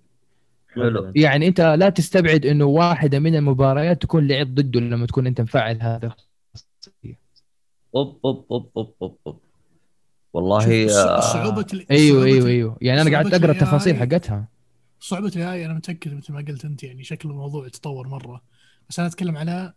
[0.76, 1.12] حلو.
[1.16, 5.82] يعني انت لا تستبعد انه واحدة من المباريات تكون لعب ضده لما تكون انت مفعل
[5.82, 6.16] هذا.
[7.96, 9.40] أوب أوب أوب أوب أوب, أوب.
[10.34, 12.78] والله آه، أيوه صعوبة أيوه ال- أيوه.
[12.82, 14.48] يعني أنا قاعد صعوبة أقرأ ال التفاصيل حقتها.
[15.00, 18.42] صعوبة ال AI أنا متأكد مثل ما قلت أنت يعني شكل الموضوع تطور مرة.
[18.90, 19.74] بس أنا أتكلم على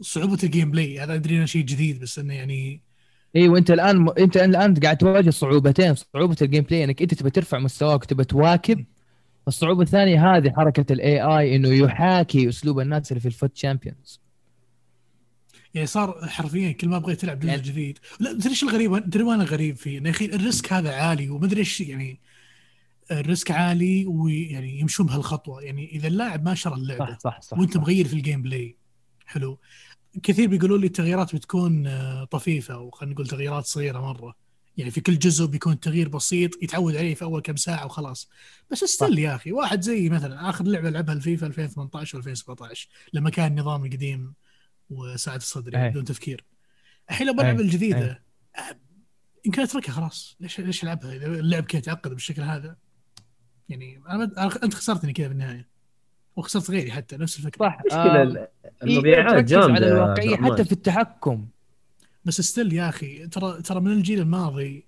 [0.00, 1.00] صعوبة ال gameplay.
[1.00, 2.80] هذا أدري إنه شيء جديد بس إنه يعني
[3.36, 5.94] أيوه أنت الآن أنت الآن قاعد تواجه صعوبتين.
[5.94, 8.84] صعوبة ال gameplay إنك أنت تبى ترفع مستواك وتبى تواكب
[9.48, 14.20] الصعوبة الثانية هذه حركة ال AI إنه يحاكي أسلوب الناس اللي في ال FUT Champions
[15.74, 17.98] يعني صار حرفيا كل ما بغيت تلعب جزء يعني- جديد.
[18.20, 21.30] لا تدري إيش الغريب؟ تدري وين الغريب فيه؟ انه يا أخي ال risk هذا عالي
[21.30, 22.20] وما أدري إيش يعني
[23.10, 25.62] ال risk عالي ويعني يمشون بهالخطوة.
[25.62, 28.76] يعني إذا اللاعب ما شرى اللعبة صح صح صح وأنت مغير في ال gameplay
[29.26, 29.58] حلو.
[30.22, 34.34] كثير بيقولوا لي التغييرات بتكون آه، طفيفة وخلينا نقول تغييرات صغيرة مرة.
[34.80, 38.30] يعني في كل جزء بيكون تغيير بسيط يتعود عليه في أول كم ساعة وخلاص.
[38.70, 43.46] بس استل يا أخي واحد زي مثلا آخر لعبة لعبها الفيفا 2018 و2017 لما كان
[43.52, 44.34] النظام القديم
[44.90, 45.90] وساعة الصدر يعني أي.
[45.90, 46.44] بدون تفكير.
[47.10, 47.64] الحين لو بلعب أي.
[47.64, 48.22] الجديدة
[49.44, 50.36] يمكن اتركها خلاص.
[50.40, 52.76] ليش ليش ألعبها؟ إذا اللعب كذا تعقد بالشكل هذا.
[53.68, 54.24] يعني أنا
[54.64, 55.68] أنت خسرتني كذا في النهاية.
[56.36, 57.66] وخسرت غيري حتى نفس الفكرة.
[57.68, 57.78] صح.
[57.86, 58.48] مشكلة آه، ال-
[58.82, 60.36] المبيعات تركز جامدة على الواقعية.
[60.36, 61.46] حتى في التحكم.
[62.24, 64.86] بس still يا أخي ترى ترى من الجيل الماضي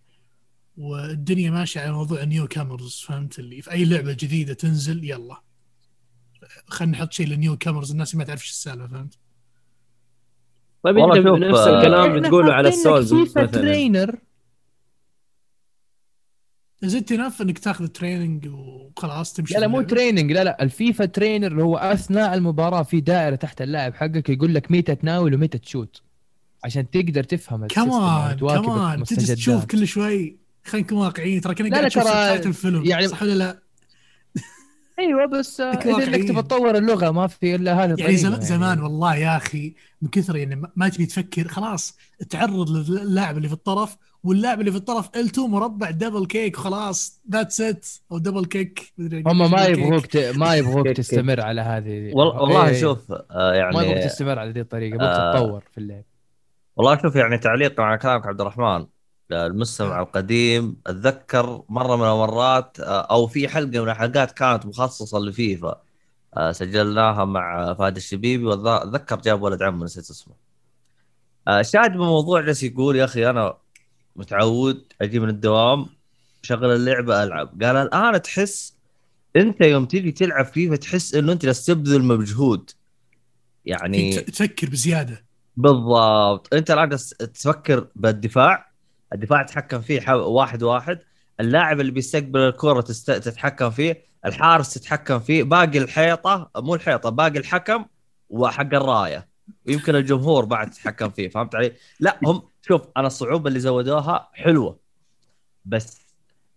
[0.76, 5.42] والدنيا ماشية على موضوع newcomers فهمت اللي؟ في أي لعبة جديدة تنزل يلا.
[6.66, 9.18] خلينا نحط شيء لل newcomers الناس ما تعرف إيش السالفة فهمت؟
[10.82, 13.46] طيب أنت نفس آه، الكلام بتقوله على ال Souls مثلا.
[13.46, 14.18] trainer
[16.82, 19.82] زدت نف إنك تاخذ تريننج وخلاص تمشي لا لا مو.
[19.82, 24.54] تريننج لا لا الفيفا ترينر اللي هو أثناء المباراة في دائرة تحت اللاعب حقك يقول
[24.54, 26.02] لك متى تناول ومتى تشوت.
[26.64, 29.30] عشان تقدر تفهم السيستم كمان كمان تجلس.
[29.30, 30.36] تشوف كل شوي.
[30.64, 33.62] خلينا نكون واقعيين ترى كنا قاعد ترى سبتايتل الفيلم يعني- صح ولا لا؟
[34.98, 36.28] أيوه بس آه، إذا إنك.
[36.28, 40.08] تبغى تطور اللغة ما في إلا هذه يعني الطريقة زمان زمان والله يا أخي من
[40.08, 41.96] كثر يعني ما- ما تبي تفكر خلاص
[42.30, 47.60] تعرض للاعب اللي في الطرف واللاعب اللي في الطرف L2 مربع double kick خلاص that's
[47.60, 50.16] it أو double kick هم ما يبغوك ت...
[50.16, 52.10] ما يبغوك تستمر على هذه.
[52.14, 52.98] وال- والله إيه، شوف
[53.30, 56.02] يعني ما يبغوك تستمر على ذي الطريقة يبغوك آه، تتطور في اللعب.
[56.76, 58.86] والله شوف يعني تعليقا على كلامك عبد الرحمن
[59.32, 65.18] آه، المستمع القديم أتذكر مرة من المرات آه، أو في حلقة من الحلقات كانت مخصصة
[65.18, 65.82] لفيفا
[66.36, 70.34] آه، سجلناها مع فهد الشبيبي واتذكر جاب ولد عمه نسيت اسمه.
[71.60, 73.54] شاهد بموضوع جالس يقول يا أخي أنا
[74.16, 75.86] متعود أجي من الدوام
[76.42, 77.62] شغل اللعبة ألعب.
[77.62, 78.76] قال الآن تحس
[79.36, 82.70] أنت يوم تيجي تلعب فيفا تحس إنه أنت جالس تبذل مجهود.
[83.64, 85.31] يعني تفكر بزيادة.
[85.56, 86.54] بالضبط.
[86.54, 86.88] انت الان
[87.34, 88.72] تفكر بالدفاع.
[89.12, 90.98] الدفاع تتحكم فيه واحد واحد.
[91.40, 93.10] اللاعب اللي بيستقبل الكرة تست...
[93.10, 94.04] تتحكم فيه.
[94.26, 95.42] الحارس تتحكم فيه.
[95.42, 97.84] باقي الحيطة مو الحيطة باقي الحكم
[98.30, 99.28] وحق الراية.
[99.66, 104.78] ويمكن الجمهور بعد تتحكم فيه فهمت علي؟ لا هم شوف أنا الصعوبة اللي زودوها حلوة.
[105.64, 106.00] بس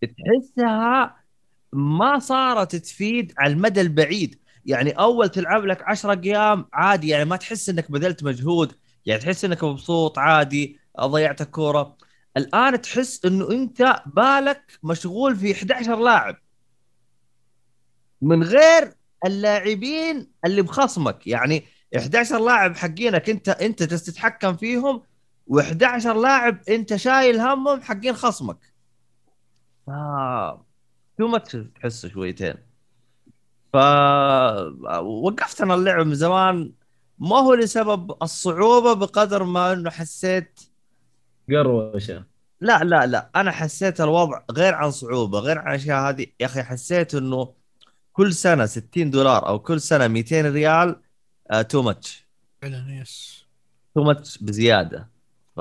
[0.02, 1.16] تحسها
[1.74, 4.40] ما صارت تفيد على المدى البعيد.
[4.66, 8.76] يعني أول تلعب لك 10 أيام عادي يعني ما تحس إنك بذلت مجهود.
[9.06, 11.98] يعني تحس إنك مبسوط عادي ضيعت الكورة.
[12.38, 16.36] الآن تحس إنه أنت بالك مشغول في 11 لاعب.
[18.22, 18.94] من غير
[19.26, 21.28] اللاعبين اللي بخصمك.
[21.28, 21.66] يعني
[21.98, 25.02] 11 لاعب حقينك أنت أنت تتحكم فيهم
[25.52, 28.58] و11 لاعب أنت شايل همهم حقين خصمك.
[29.90, 30.66] آه.
[31.18, 32.56] تو ماتش تحسه شويتين.
[33.74, 33.76] ف
[35.04, 36.74] وقفت أنا اللعب من زمان.
[37.20, 40.60] ما هو لسبب الصعوبة بقدر ما إنه حسيت؟
[41.50, 42.24] قروشة.
[42.62, 43.30] لا لا لا.
[43.36, 46.28] أنا حسيت الوضع غير عن صعوبة غير عن الاشياء هذه.
[46.40, 47.54] يا أخي حسيت إنه
[48.14, 50.96] كل سنة 60 دولار أو كل سنة 200 ريال
[51.70, 52.26] تو ماتش
[52.62, 53.46] فعلا يس
[53.96, 55.10] تو ماتش بزيادة.
[55.56, 55.60] ف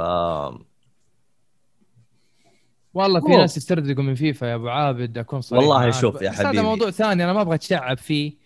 [2.95, 5.91] والله في ناس يسترزقوا من فيفا يا أبو عابد أكون صريح والله.
[5.91, 6.63] شوف يا بس هذا حبيبي.
[6.63, 8.44] موضوع ثاني أنا ما أبغى أتشعب فيه.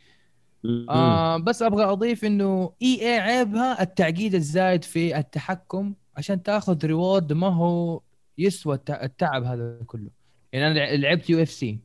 [0.64, 0.86] آه.
[0.90, 7.46] آه بس أبغى أضيف إنه EA عيبها التعقيد الزايد في التحكم عشان تاخذ reward ما
[7.46, 8.00] هو
[8.38, 10.10] يسوى الت- التعب هذا كله.
[10.52, 11.78] يعني أنا لعبت يو إف سي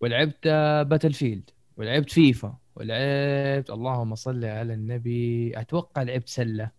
[0.00, 0.48] ولعبت
[0.88, 5.52] باتل فيلد ولعبت فيفا ولعبت اللهم صل على النبي.
[5.60, 6.70] أتوقع لعبت سلة.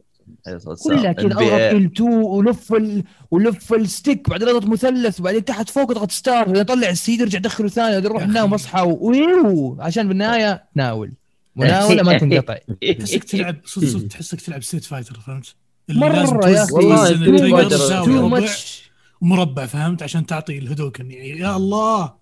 [0.83, 1.25] كلها كذا.
[1.25, 3.03] اضغط L2 ولف ال...
[3.31, 6.45] ولف ال stick بعدين اضغط مثلث وبعدين تحت فوق اضغط start.
[6.45, 8.23] بعدين أطلع السيد ارجع ادخله ثاني بعدين أروح.
[8.23, 9.77] انام اصحى ويو.
[9.79, 11.13] عشان بالنهاية تناول
[11.55, 12.57] مناوله ما تنقطع.
[12.99, 15.55] تحسك تلعب صدق صدق تحسك تلعب ستريت فايتر فهمت؟
[15.87, 16.73] لازم يا أخي.
[16.73, 17.69] والله
[18.05, 22.13] too much ومربع فهمت؟ عشان تعطي الهدوكن يعني يا الله.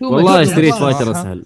[0.00, 0.44] والله.
[0.44, 1.10] ستريت فايتر.
[1.10, 1.44] أسهل.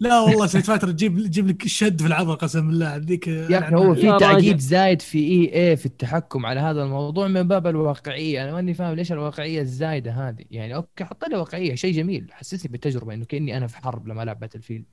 [0.00, 2.96] لا والله ستريت فايتر تجيب تجيب لك الشد في العضله قسم بالله.
[2.96, 4.18] هذيك يا أخي هو في.
[4.18, 8.44] تعقيد زايد في EA في التحكم على هذا الموضوع من باب الواقعية.
[8.44, 10.44] أنا ماني فاهم ليش الواقعية الزايدة هذه.
[10.50, 12.26] يعني okay حط لي واقعية شيء جميل.
[12.30, 14.84] حسسني بالتجربة إنه كأني أنا في حرب لما العب باتل فيلد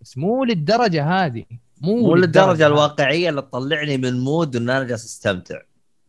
[0.00, 1.44] بس مو للدرجة هذه.
[1.80, 2.66] مو مو للدرجة.
[2.66, 5.58] الواقعية اللي تطلعني من mood إن أنا جالس أستمتع.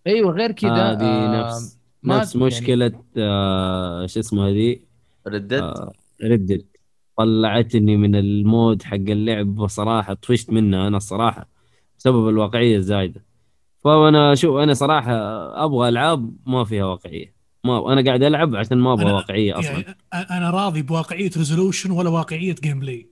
[0.08, 4.80] أيوه غير كذا هذه آه، نفس نفس يعني- مشكلة آه شو اسمه هذه؟
[5.28, 5.92] Red آه
[6.24, 6.66] Red Dead
[7.20, 11.50] طلعتني من ال mood حق اللعب بصراحه طفشت منها أنا الصراحة
[11.98, 13.26] بسبب الواقعية الزايدة.
[13.84, 15.14] فأنا شوف أنا صراحة
[15.66, 17.34] أبغى ألعاب ما فيها واقعية.
[17.64, 19.72] ما أنا قاعد ألعب عشان ما أبغى أنا- واقعية أصلا.
[19.72, 23.10] يعني أنا راضي بواقعية resolution ولا واقعية gameplay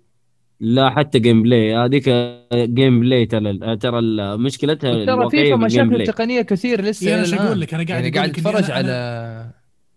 [0.60, 2.10] لا حتى gameplay هذيك
[2.54, 4.02] gameplay ترى ترى
[4.38, 7.46] مشكلتها ترى فيفا مشاكل تقنية كثير لسه شو الآن.
[7.48, 8.92] أقول لك؟ أنا قاعد يعني قاعد اتفرج على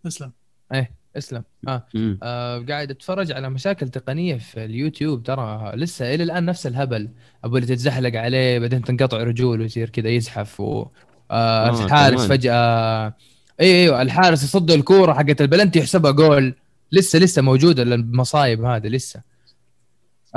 [0.07, 0.33] اسلم
[0.75, 1.00] إيه.
[1.17, 1.43] اسلم.
[1.69, 1.87] آه.
[1.95, 2.19] مم.
[2.23, 7.09] آه قاعد أتفرج على مشاكل تقنية في اليوتيوب ترى لسه إلى الآن نفس الهبل.
[7.45, 10.87] أبو اللي تتزحلق عليه بعدين تنقطع رجوله ويصير كذا يزحف و
[11.31, 12.27] آه آه، الحارس.
[12.27, 13.15] فجاه
[13.61, 16.55] اي أيوه الحارس يصد الكورة حقت البلنتي يحسبها جول.
[16.93, 19.21] لسه لسه موجودة المصايب هذه لسه.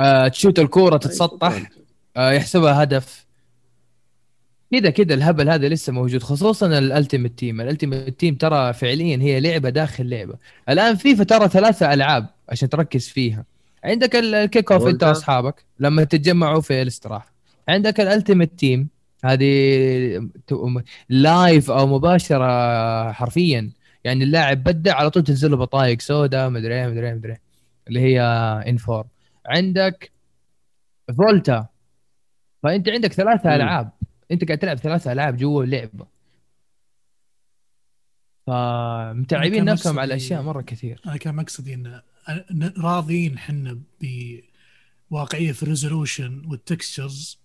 [0.00, 1.62] آه تشوت الكورة تتسطح.
[2.16, 3.24] آه يحسبها هدف.
[4.80, 9.16] كذا كذا الهبل هذا لسه موجود خصوصا ال Ultimate Team ال Ultimate Team ترى فعليا
[9.16, 10.34] هي لعبة داخل لعبة.
[10.68, 13.44] الآن فيفا ترى ثلاثة ألعاب عشان تركز فيها.
[13.84, 15.04] عندك ال- ال Kick Off أنت.
[15.04, 17.32] وأصحابك لما تتجمعوا في الاستراحة.
[17.68, 18.88] عندك ال Ultimate Team
[19.24, 20.28] هذه
[21.08, 23.70] live أو مباشرة حرفيا.
[24.04, 27.40] يعني اللاعب بدع على طول تنزل له بطايق سودا مدري إيه مدري إيه مدري إيه
[27.88, 28.20] اللي هي
[28.68, 29.04] in-form
[29.46, 30.10] عندك
[31.18, 31.66] فولتا
[32.62, 33.54] فأنت عندك ثلاثة مم.
[33.56, 33.90] ألعاب.
[34.30, 36.06] انت قاعد تلعب ثلاثة ألعاب جوا اللعبة.
[38.46, 41.00] فمتعبين نفسهم على أشياء مرة كثير.
[41.06, 42.00] أنا كان مقصدي ان
[42.78, 43.80] راضيين حنا
[45.10, 47.38] بواقعيه في ال resolution وال textures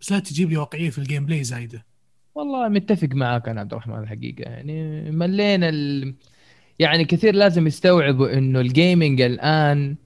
[0.00, 1.86] بس لا تجيب لي واقعية في ال gameplay زايدة.
[2.34, 4.42] والله متفق معاك أنا عبد الرحمن الحقيقة.
[4.50, 6.14] يعني ملينا ال...
[6.78, 9.96] يعني كثير لازم يستوعبوا إنه ال gaming الآن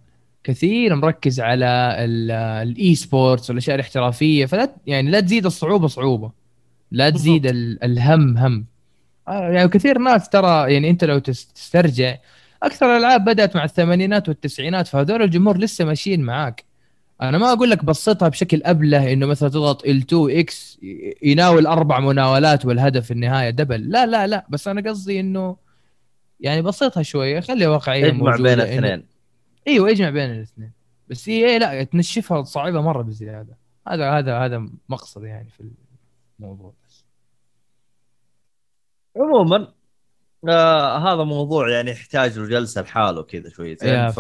[0.45, 2.31] كثير مركز على ال-
[2.69, 6.31] ال esports والأشياء الاحترافية فلا يعني لا تزيد الصعوبة صعوبة.
[6.91, 7.47] لا تزيد
[7.83, 8.67] الهم هم.
[9.29, 12.17] آه، يعني كثير ناس ترى يعني أنت لو تس- تسترجع
[12.63, 16.65] أكثر الألعاب بدأت مع الثمانينات والتسعينات فهذول الجمهور لسه ماشيين معاك.
[17.23, 20.79] أنا ما أقول لك بسطها بشكل ابله إنه مثلا تضغط L2 X
[21.23, 23.91] يناول أربع مناولات والهدف في النهاية double.
[23.91, 24.47] لا لا لا.
[24.49, 25.57] بس أنا قصدي إنه
[26.41, 29.05] يعني بسطها شوية خلي واقعية اجمع بين الاثنين.
[29.69, 30.73] إيوه اجمع بين الاثنين.
[31.09, 33.57] بس هي إيه لا تنشفها صعبه مرة بزيادة.
[33.89, 35.71] هذا هذا هذا مقصد يعني في
[36.41, 37.05] الموضوع بس.
[39.17, 39.73] عموما
[40.49, 44.19] آه هذا موضوع يعني يحتاج له جلسه لحاله كذا شويتين ف.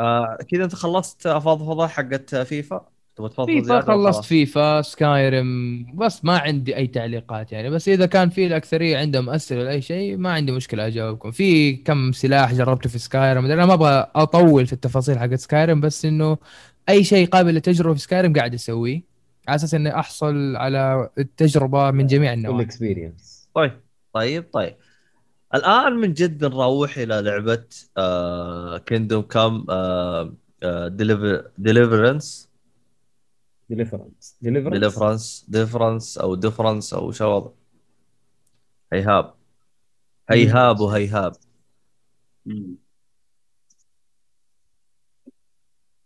[0.00, 6.24] آه كذا أنت خلصت فضفضه حقت فيفا؟ تبغى تفضفض فيفا خلصت خلاص؟ فيفا سكايرم بس
[6.24, 7.70] ما عندي أي تعليقات يعني.
[7.70, 11.30] بس إذا كان في الأكثرية عندهم أسئلة ولا أي شيء ما عندي مشكلة أجاوبكم.
[11.30, 16.04] في كم سلاح جربته في سكايرم؟ أنا ما أبغى أطول في التفاصيل حقت سكايرم بس
[16.04, 16.38] إنه
[16.88, 19.02] أي شيء قابل للتجربة في سكايرم قاعد أسويه.
[19.48, 22.62] على أساس إني أحصل على التجربة من جميع النواحي.
[22.62, 23.72] experience طيب
[24.12, 24.74] طيب طيب.
[25.54, 27.64] الآن من جد نروح إلى لعبة
[28.78, 29.66] Kingdom Come
[31.58, 32.53] ديليفرنس
[33.68, 37.50] ديليفرنس ديليفرنس ديفرنس أو ديفرنس أو شو وضع؟
[38.92, 39.34] هيهاب.
[40.30, 41.32] هيهاب وهيهاب.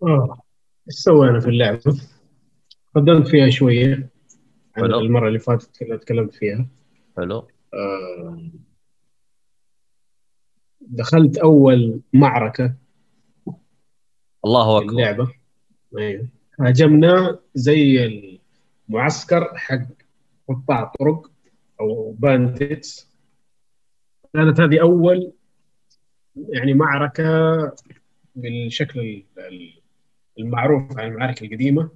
[0.02, 0.42] آه.
[0.88, 2.00] إيش سوينا في اللعبه؟
[2.94, 4.10] قدمت فيها شوية
[4.76, 4.98] عن حلو.
[5.00, 6.68] المرة اللي فاتت اللي تكلمت فيها.
[7.16, 7.48] حلو.
[7.74, 8.50] آه،
[10.80, 12.74] دخلت أول معركة
[14.44, 14.90] الله أكبر.
[14.90, 15.32] اللعبة.
[15.98, 16.28] أيوه.
[16.60, 18.04] هاجمنا زي
[18.88, 19.80] المعسكر حق
[20.48, 21.30] قطاع طرق
[21.80, 23.08] أو بانديتس
[24.34, 25.32] كانت هذه أول
[26.48, 27.22] يعني معركة
[28.36, 29.80] بالشكل ال- ال-
[30.38, 31.90] المعروف عن المعارك القديمة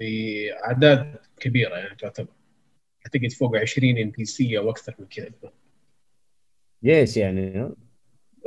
[0.00, 2.28] باعداد كبيرة يعني تعتبر.
[3.06, 5.30] أعتقد فوق 20 NPC أو أكثر من كذا.
[6.84, 7.70] جيش يعني؟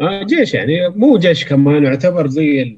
[0.02, 2.78] آه جيش يعني مو جيش كمان يعتبر زي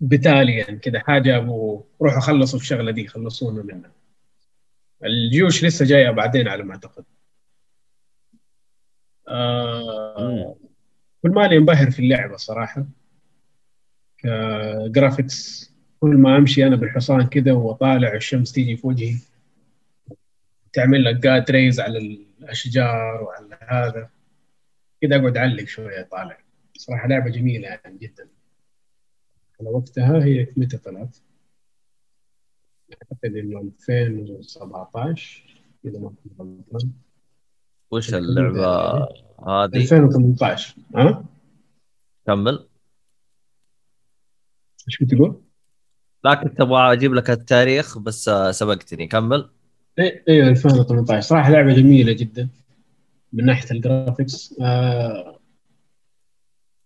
[0.00, 3.92] battalion كذا حاجة أبو روحوا خلصوا الشغله دي خلصونا منها.
[5.04, 7.04] الجيوش لسه جاية بعدين على ما أعتقد.
[9.28, 10.56] آه
[11.22, 12.86] كل ما لي انبهر في اللعبة صراحة.
[14.18, 15.70] ك graphics
[16.00, 19.16] كل ما أمشي أنا بالحصان كذا وأطالع الشمس تيجي في وجهي
[20.72, 24.10] تعمل لك جاد ريز على الأشجار وعلى هذا.
[25.02, 26.38] كذا أقعد أعلق شوية طالع
[26.76, 28.28] صراحة لعبة جميلة يعني جدا.
[29.60, 31.16] على وقتها هي متى طلعت؟
[32.92, 35.42] أعتقد إنه 2017
[35.84, 36.92] إذا ما كنت غلطان
[37.90, 38.66] وش اللعبة
[39.48, 41.24] هذه 2018 ها؟
[42.26, 42.68] كمل
[44.88, 45.42] إيش كنت تقول؟
[46.24, 49.50] لكن تبغى أجيب لك التاريخ بس سبقتني كمل
[50.28, 52.48] أيوه 2018 صراحة لعبة جميلة جدا
[53.32, 55.40] من ناحية ال graphics آه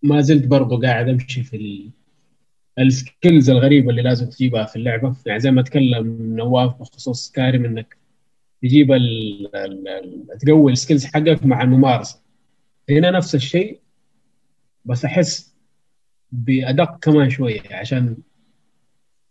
[0.02, 1.90] ما زلت برضو قاعد أمشي في.
[2.78, 5.16] ال skills الغريبة اللي لازم تجيبها في اللعبة.
[5.26, 7.96] يعني زي ما تكلم نواف بخصوص Skyrim إنك
[8.62, 8.88] تجيب.
[10.40, 12.20] تقوي ال skills حقك مع الممارسة.
[12.90, 13.80] هنا نفس الشيء
[14.84, 15.54] بس أحس
[16.32, 18.16] بأدق كمان شوية عشان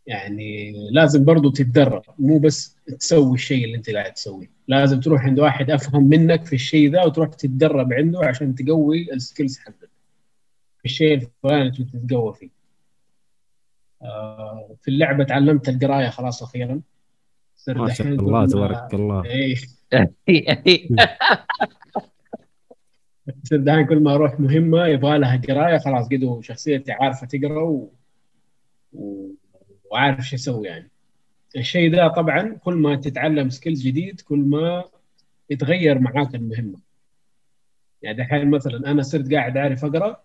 [0.06, 2.02] يعني لازم برضو تتدرب.
[2.20, 4.52] مو بس تسوي الشيء اللي أنت قاعد تسويه.
[4.68, 9.20] لازم تروح عند واحد أفهم منك في الشيء ذا وتروح تتدرب عنده عشان تقوي ال
[9.20, 9.90] skills حقك.
[10.80, 12.57] في الشيء الفلاني اللي تتقوى فيه.
[14.82, 16.82] في اللعبة تعلمت القراية خلاص أخيرا.
[17.56, 19.24] صرت ما شاء الله تبارك الله.
[23.44, 27.92] تصير دحين كل ما أروح مهمة يبغى لها قراية خلاص قده شخصيتي عارفة تقرأ و...
[28.94, 29.30] و...
[29.92, 30.90] وعارف شو أسوي يعني.
[31.56, 34.84] الشيء ده طبعا كل ما تتعلم skills جديد كل ما
[35.50, 36.80] يتغير معاك المهمة.
[38.02, 40.24] يعني دحين مثلا أنا صرت قاعد أعرف أقرأ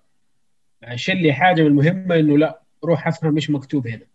[0.94, 4.07] شل لي حاجة من المهمة إنه لا روح أفهم إيش مكتوب هنا.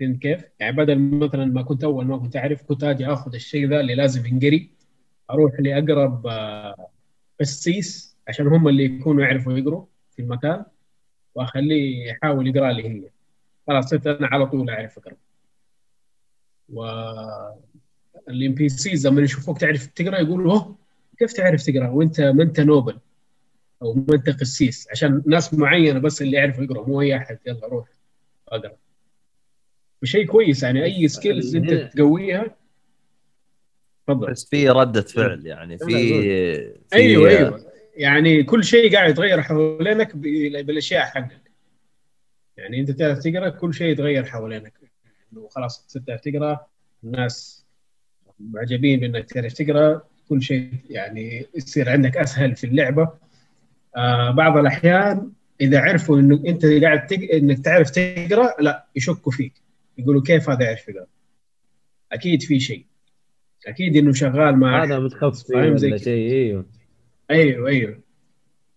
[0.00, 3.68] فهمت كيف؟ يعني بدل مثلا ما كنت أول ما كنت أعرف كنت أجي آخذ الشيء
[3.68, 4.70] ذا اللي لازم ينقري
[5.30, 6.88] أروح لأقرب آه،
[7.40, 9.84] قسيس عشان هم اللي يكونوا يعرفوا يقروا
[10.16, 10.64] في المكان
[11.34, 13.10] وأخليه يحاول يقرأ لي هي.
[13.66, 15.16] خلاص صرت أنا على طول أعرف أقرأ.
[16.72, 16.84] و
[18.28, 20.76] ال NPCs لما يشوفوك تعرف تقرأ يقولوا أوه
[21.18, 22.98] كيف تعرف تقرأ؟ وأنت ما أنت noble؟
[23.82, 27.38] أو ما انت قسيس عشان ناس معينة بس اللي يعرفوا يقرأ مو أي أحد.
[27.46, 27.88] يلا روح
[28.48, 28.76] أقرأ.
[30.02, 32.56] وشيء كويس يعني أي skills أنت تقويها
[34.06, 34.30] تفضل.
[34.30, 35.84] بس في ردة فعل يعني في,
[36.88, 37.64] في أيوه أيوه.
[37.96, 41.50] يعني كل شيء قاعد يتغير حوالينك بالأشياء حقك.
[42.56, 44.72] يعني أنت تعرف تقرأ كل شيء يتغير حوالينك.
[45.32, 46.66] إنه خلاص صرت تعرف تقرأ
[47.04, 47.64] الناس
[48.40, 53.23] معجبين بأنك تعرف تقرأ كل شيء يعني يصير عندك أسهل في اللعبة.
[53.96, 55.30] آه بعض الأحيان
[55.60, 57.18] إذا عرفوا إنه أنت قاعد تق...
[57.32, 59.52] إنك تعرف تقرأ لا يشكوا فيك.
[59.98, 61.06] يقولوا كيف هذا يعرف يقرأ؟
[62.12, 62.86] أكيد في شيء.
[63.66, 65.98] أكيد إنه شغال مع هذا متخفي فاهم زي.
[65.98, 66.66] شيء؟ إيوه.
[67.30, 68.00] أيوه أيوه.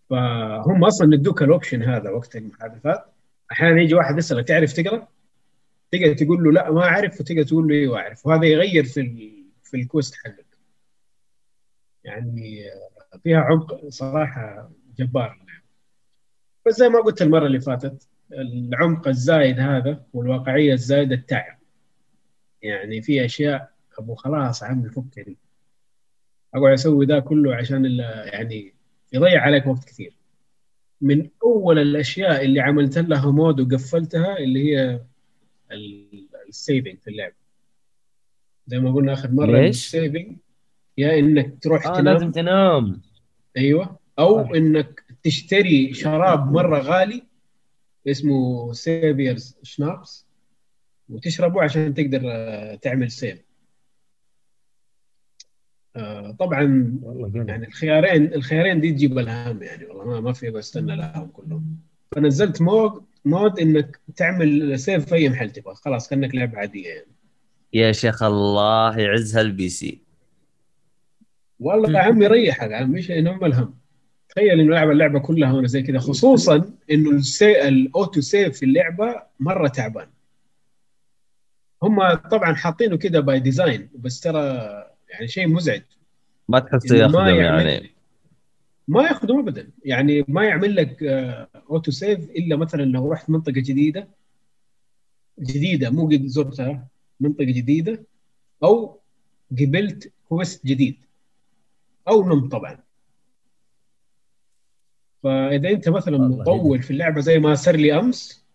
[0.10, 3.06] فهم أصلا ادوك ال option هذا وقت المحادثات.
[3.52, 5.08] أحيانا يجي واحد يسألك تعرف تقرأ؟
[5.92, 8.26] تقدر تقول له لا ما أعرف وتقدر تقول له إيوه أعرف.
[8.26, 9.44] وهذا يغير في ال...
[9.64, 10.46] في ال quest حقك.
[12.04, 12.66] يعني
[13.14, 15.40] آه، فيها عمق صراحة جبار
[16.68, 21.58] بس زي ما قلت المرة اللي فاتت العمق الزايد هذا والواقعية الزايدة التعب.
[22.62, 25.38] يعني في أشياء أبو خلاص عمي فكني
[26.56, 28.00] أقعد أسوي ذا كله عشان ال-
[28.34, 28.74] يعني
[29.14, 30.14] يضيع عليك وقت كثير.
[31.02, 35.00] من أول الأشياء اللي عملت لها mod وقفلتها اللي هي
[35.72, 37.36] ال- ال saving في اللعبه
[38.68, 40.38] زي ما قلنا آخر مرة ليش؟ ال saving
[40.98, 42.14] يا إنك تروح آه تنام.
[42.14, 43.02] لازم تنام.
[43.58, 44.00] أيوه.
[44.20, 47.24] أو إنك تشتري شراب مرة غالي
[48.08, 50.26] اسمه Saviour Schnapps
[51.10, 53.48] وتشربه عشان تقدر آه، تعمل save
[55.96, 56.62] آه، طبعا.
[57.48, 61.78] يعني الخيارين الخيارين دي تجيب الهم يعني والله ما ما في بستنى لهم كلهم.
[62.16, 65.76] فنزلت mod mod إنك تعمل save في أي محل تبغى.
[65.76, 67.08] خلاص كأنك لعبة عادية يعني.
[67.74, 70.02] يا شيخ الله يعزها ال PC.
[71.60, 73.78] والله يا عمي ريحك عم إيش إنهم الهم.
[74.38, 77.68] تخيل إنه لعب اللعبة كلها وأنا زي كذا خصوصا إنه ال sa...
[77.68, 80.08] ال auto save في اللعبة مرة تعبان.
[81.84, 84.44] هم طبعا حاطينه كده by design بس ترى
[85.10, 85.82] يعني شيء مزعج.
[86.50, 87.92] ما تحس يعمل- يعني.
[88.88, 89.70] ما ياخذهم ابدا.
[89.86, 94.08] يعني ما يعمل لك آه، auto save إلا مثلا لو رحت منطقة جديدة
[95.40, 96.88] جديدة مو قد زرتها
[97.20, 98.04] منطقة جديدة
[98.64, 99.00] أو
[99.52, 100.98] قبلت quest جديد.
[102.08, 102.87] أو نمت طبعا.
[105.28, 108.46] فإذا أنت مثلا مطول في اللعبة زي ما صار لي أمس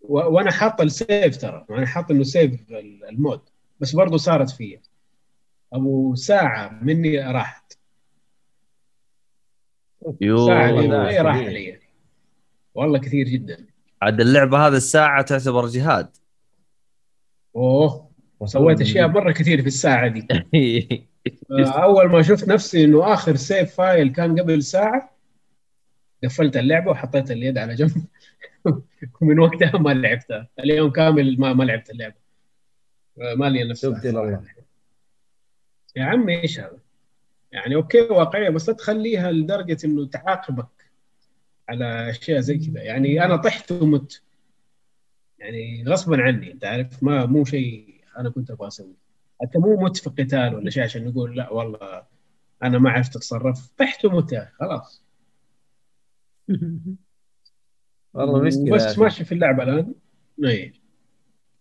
[0.00, 0.18] و...
[0.18, 3.40] وأنا حاط ال save ترى أنا حاط إنه save ال- ال mod
[3.80, 4.80] بس برضه صارت فيا.
[5.72, 7.72] أبو ساعة مني راحت.
[10.20, 11.36] يو ساعة والله لي ده راح.
[11.36, 11.78] علي
[12.74, 13.66] والله كثير جدا.
[14.02, 16.16] عاد اللعبة هذه الساعة تعتبر جهاد.
[17.56, 18.10] أوه
[18.44, 20.26] سويت أشياء مرة كثير في الساعة دي.
[21.84, 25.19] أول ما شفت نفسي إنه آخر save file كان قبل ساعة
[26.24, 28.06] قفلت اللعبة وحطيت اليد على جنب.
[29.20, 30.48] ومن وقتها ما لعبتها.
[30.58, 32.14] اليوم كامل ما ما لعبت اللعبة.
[33.16, 33.84] ما لي نفس.
[35.96, 36.78] يا عمي إيش هذا؟
[37.52, 40.90] يعني okay واقعية بس لا تخليها لدرجة إنه تعاقبك
[41.68, 42.82] على أشياء زي كذا.
[42.82, 44.22] يعني أنا طحت ومت.
[45.38, 49.00] يعني غصبا عني أنت عارف؟ ما مو شيء أنا كنت أبغى أسويه.
[49.42, 52.02] حتى مو مت في قتال ولا شيء عشان نقول لا والله
[52.62, 53.68] أنا ما عرفت أتصرف.
[53.78, 55.09] طحت ومت يا خلاص.
[58.14, 58.98] والله مشكله بس.
[58.98, 59.94] ماشي في اللعبة الآن.
[60.44, 60.72] إي.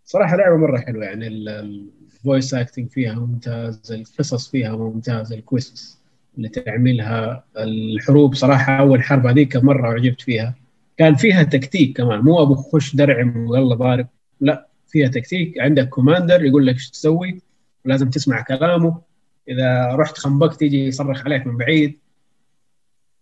[0.06, 6.00] صراحة لعبة مرة حلوة يعني ال voice acting فيها ممتاز القصص فيها ممتاز ال quest
[6.38, 10.56] اللي تعملها الحروب صراحة أول حرب هذيك مرة عجبت فيها.
[10.98, 14.08] كان فيها تكتيك كمان مو أبو خش درعم ويلا ضارب
[14.42, 15.60] لا فيها تكتيك.
[15.60, 17.42] عندك كوماندر يقول لك إيش تسوي؟
[17.86, 19.02] ولازم تسمع كلامه.
[19.50, 22.00] إذا رحت خنبقت يجي يصرخ عليك من بعيد.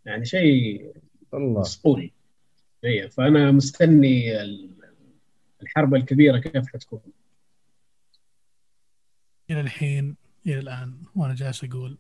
[0.05, 0.91] يعني شيء
[1.32, 2.12] والله مسؤول
[2.84, 4.70] إيه فأنا مستني ال-
[5.62, 7.00] الحرب الكبيرة كيف حتكون.
[9.50, 10.16] إلى الحين
[10.46, 11.98] إلى الآن وأنا جالس أقول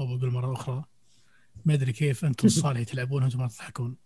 [0.00, 0.84] أو بقول مرة أخرى
[1.64, 3.96] ما أدري كيف أنتم الصالح تلعبون وأنتم ما تضحكون.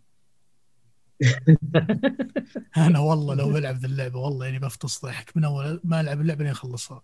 [2.76, 5.36] أنا والله لو بلعب ذا اللعبة والله يعني بفطس ضحك.
[5.36, 7.02] من أول ما ألعب اللعبة لين أخلصها.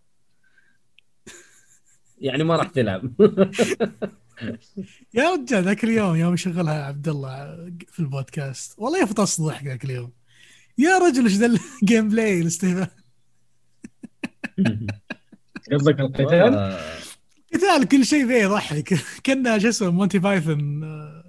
[2.18, 3.12] يعني ما راح تلعب.
[5.14, 7.34] يا رجال ذاك اليوم يوم شغلها عبد الله
[7.88, 8.74] في البودكاست.
[8.78, 10.12] والله يفطس ضحك ذاك اليوم.
[10.78, 11.46] يا رجل إيش ذا
[11.82, 12.88] ال gameplay الاستهبال
[15.72, 16.78] قصدك القتال؟
[17.54, 18.94] قتال كل شيء فيه يضحك.
[19.26, 20.80] كنا شو اسمه مونتي بايثون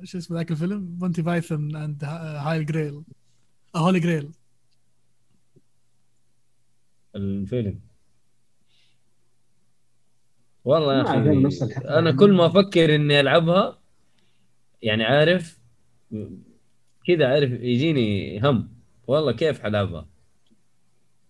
[0.03, 3.03] شو اسمه ذاك الفيلم؟ مونتي بايثون and the Grail
[3.75, 4.31] Holy Grail
[7.15, 7.90] الفيلم.
[10.65, 11.15] والله يا أخي.
[11.99, 13.79] أنا كل ما أفكر إني ألعبها
[14.81, 15.59] يعني عارف
[17.07, 18.69] كذا عارف يجيني هم.
[19.07, 20.07] والله كيف حلعبها؟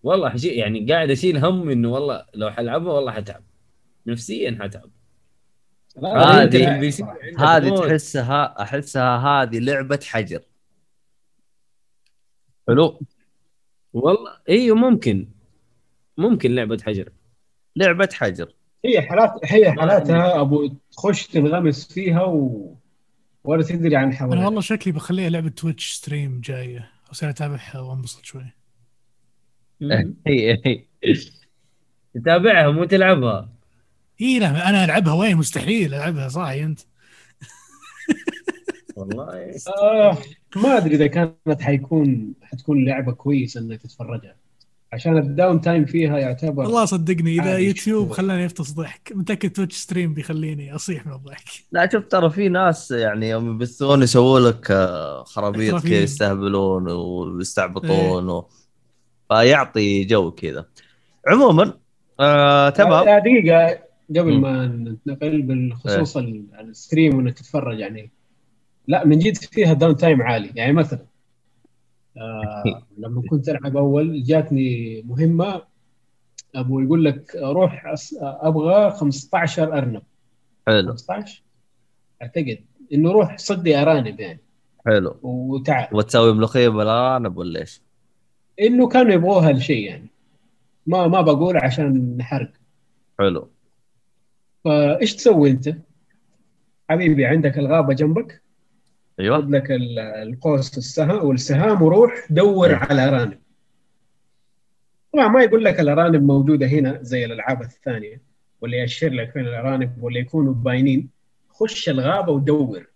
[0.02, 3.42] والله حشي يعني قاعد أشيل هم إنه والله لو حلعبها والله حتعب.
[4.06, 4.90] نفسيا حتعب.
[5.96, 6.44] لا،
[7.38, 7.88] هذه-.
[7.88, 10.42] تحسها أحسها هذه لعبة حجر.
[12.68, 13.00] حلو.
[13.92, 15.28] والله إيوه ممكن.
[16.18, 17.12] ممكن لعبة حجر.
[17.76, 18.52] لعبة حجر.
[18.84, 22.74] هي حالات هي حالاتها أبو تخش تنغمس فيها و...
[23.44, 26.90] ولا تدري عن أنا حواليك والله شكلي بخليها لعبة تويتش stream جاية.
[27.12, 28.46] أصير أتابعها وأنبسط شوي.
[29.80, 30.14] مم.
[30.26, 30.84] هي هي
[32.14, 33.48] تتابعها مو تلعبها.
[34.20, 36.80] إي لا أنا ألعبها وين؟ مستحيل ألعبها صاحي أنت.
[38.96, 39.54] والله.
[39.82, 40.18] آه
[40.56, 44.36] ما أدري إذا كانت حيكون حتكون لعبة كويسة إنك تتفرجها.
[44.92, 47.58] عشان ال downtime فيها يعتبر والله صدقني إذا.
[47.58, 49.12] يوتيوب خلاني يفطس ضحك.
[49.14, 51.44] متأكد تويتش stream بيخليني أصيح من الضحك.
[51.72, 55.94] لا شوف ترى في ناس يعني يوم يبثون يسووا لك آه، خرابيط كذا.
[56.02, 58.48] يستهبلون ويستعبطون و...
[59.28, 60.64] فيعطي جو كذا.
[61.28, 61.72] عموما
[62.20, 63.08] آه تمام.
[63.08, 63.78] آه، دقيقة.
[64.10, 64.38] قبل.
[64.40, 68.10] ما ننتقل بالخصوص ال- ال stream وإنك تتفرج يعني.
[68.88, 70.50] لا من جد فيها downtime عالي.
[70.54, 70.98] يعني مثلا
[72.16, 75.62] آه لما كنت ألعب أول جاتني مهمة
[76.54, 80.02] أبو يقول لك روح أس- أبغى 15 أرنب.
[80.66, 80.88] حلو.
[80.90, 81.42] 15
[82.22, 82.58] أعتقد
[82.92, 84.38] إنه روح صدي أرانب يعني.
[84.86, 85.16] حلو.
[85.22, 85.88] وتعال.
[85.96, 87.82] وتسوي ملوخية بالأرانب ولا إيش؟
[88.60, 90.08] إنه كانوا يبغوها لشيء يعني.
[90.86, 92.52] ما ما بقول عشان نحرق
[93.18, 93.50] حلو.
[94.64, 95.76] فايش تسوي أنت؟
[96.90, 98.41] حبيبي عندك الغابة جنبك؟
[99.20, 99.38] أيوه.
[99.40, 103.38] خذ لك ال- القوس السهم والسهام وروح دور على ارانب
[105.12, 108.22] طبعا ما يقول لك الأرانب موجودة هنا زي الألعاب الثانية
[108.60, 111.08] ولا يأشر لك فين الأرانب ولا يكونوا باينين.
[111.50, 112.86] خش الغابة ودور.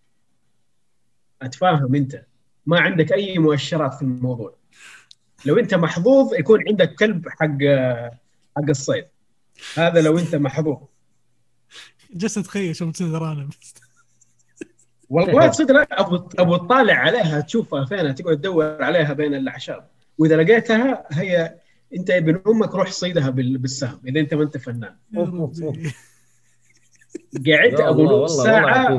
[1.43, 2.25] أتفاهم أنت؟
[2.67, 4.57] ما عندك أي مؤشرات في الموضوع.
[5.47, 7.59] لو أنت محظوظ يكون عندك كلب حق
[8.57, 9.05] حق الصيد.
[9.77, 10.79] هذا لو أنت محظوظ.
[12.14, 13.51] جالس اتخيل شو بتصير ارانب
[15.11, 19.89] والله تصدق لا أبو أبو تطالع عليها تشوفها فين تقعد تدور عليها بين الأعشاب.
[20.19, 21.55] وإذا لقيتها هي
[21.97, 24.97] أنت ابن أمك روح صيدها بال- بالسهم إذا أنت ما أنت فنان.
[27.47, 28.99] قعدت أبو نص ساعة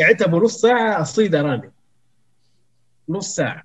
[0.00, 1.70] قعدت أبو نص ساعة أصيد أرانب.
[3.08, 3.62] نص ساعة.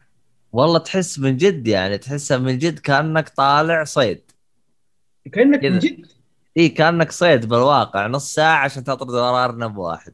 [0.53, 4.21] والله تحس من جد يعني تحسها من جد كأنك طالع صيد.
[5.33, 5.63] كأنك.
[5.63, 6.05] من جد.
[6.57, 10.13] إي كأنك صيد بالواقع نص ساعة عشان تطرد ارنب واحد.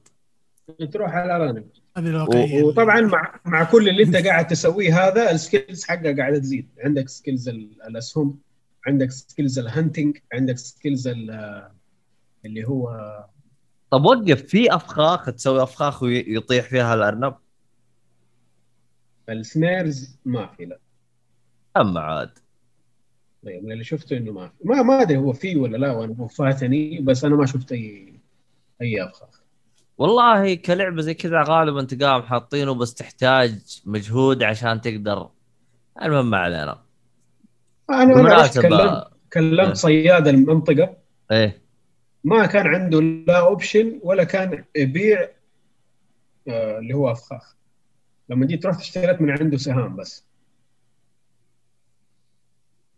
[0.91, 1.33] تروح على
[2.23, 6.69] و- وطبعا مع مع كل اللي أنت قاعد تسويه هذا ال skills حقها قاعدة تزيد.
[6.79, 8.39] عندك skills ال- الأسهم
[8.87, 11.69] عندك skills ال hunting عندك skills ال-
[12.45, 12.89] اللي هو
[13.91, 17.35] طب وقف في أفخاخ تسوي أفخاخ ويطيح فيها الأرنب؟
[19.29, 20.79] ال snares ما في لا.
[21.77, 22.29] أما عاد.
[23.45, 24.53] طيب اللي شفته إنه ما في.
[24.63, 28.13] ما ما أدري هو في ولا لا وأنا فاتني بس أنا ما شفت اي
[28.81, 29.42] أي أفخاخ.
[29.97, 35.29] والله كلعبة زي كذا غالبا تلقاهم حاطينه بس تحتاج مجهود عشان تقدر.
[36.01, 36.83] المهم ما علينا.
[37.89, 39.09] أنا كلمت بالمناسبه إيه.
[39.33, 40.97] كلمت صياد المنطقة.
[41.31, 41.61] إيه.
[42.23, 45.29] ما كان عنده لا option ولا كان يبيع
[46.47, 47.55] آه اللي هو أفخاخ.
[48.29, 50.25] لما جيت رحت اشتريت من عنده سهام بس.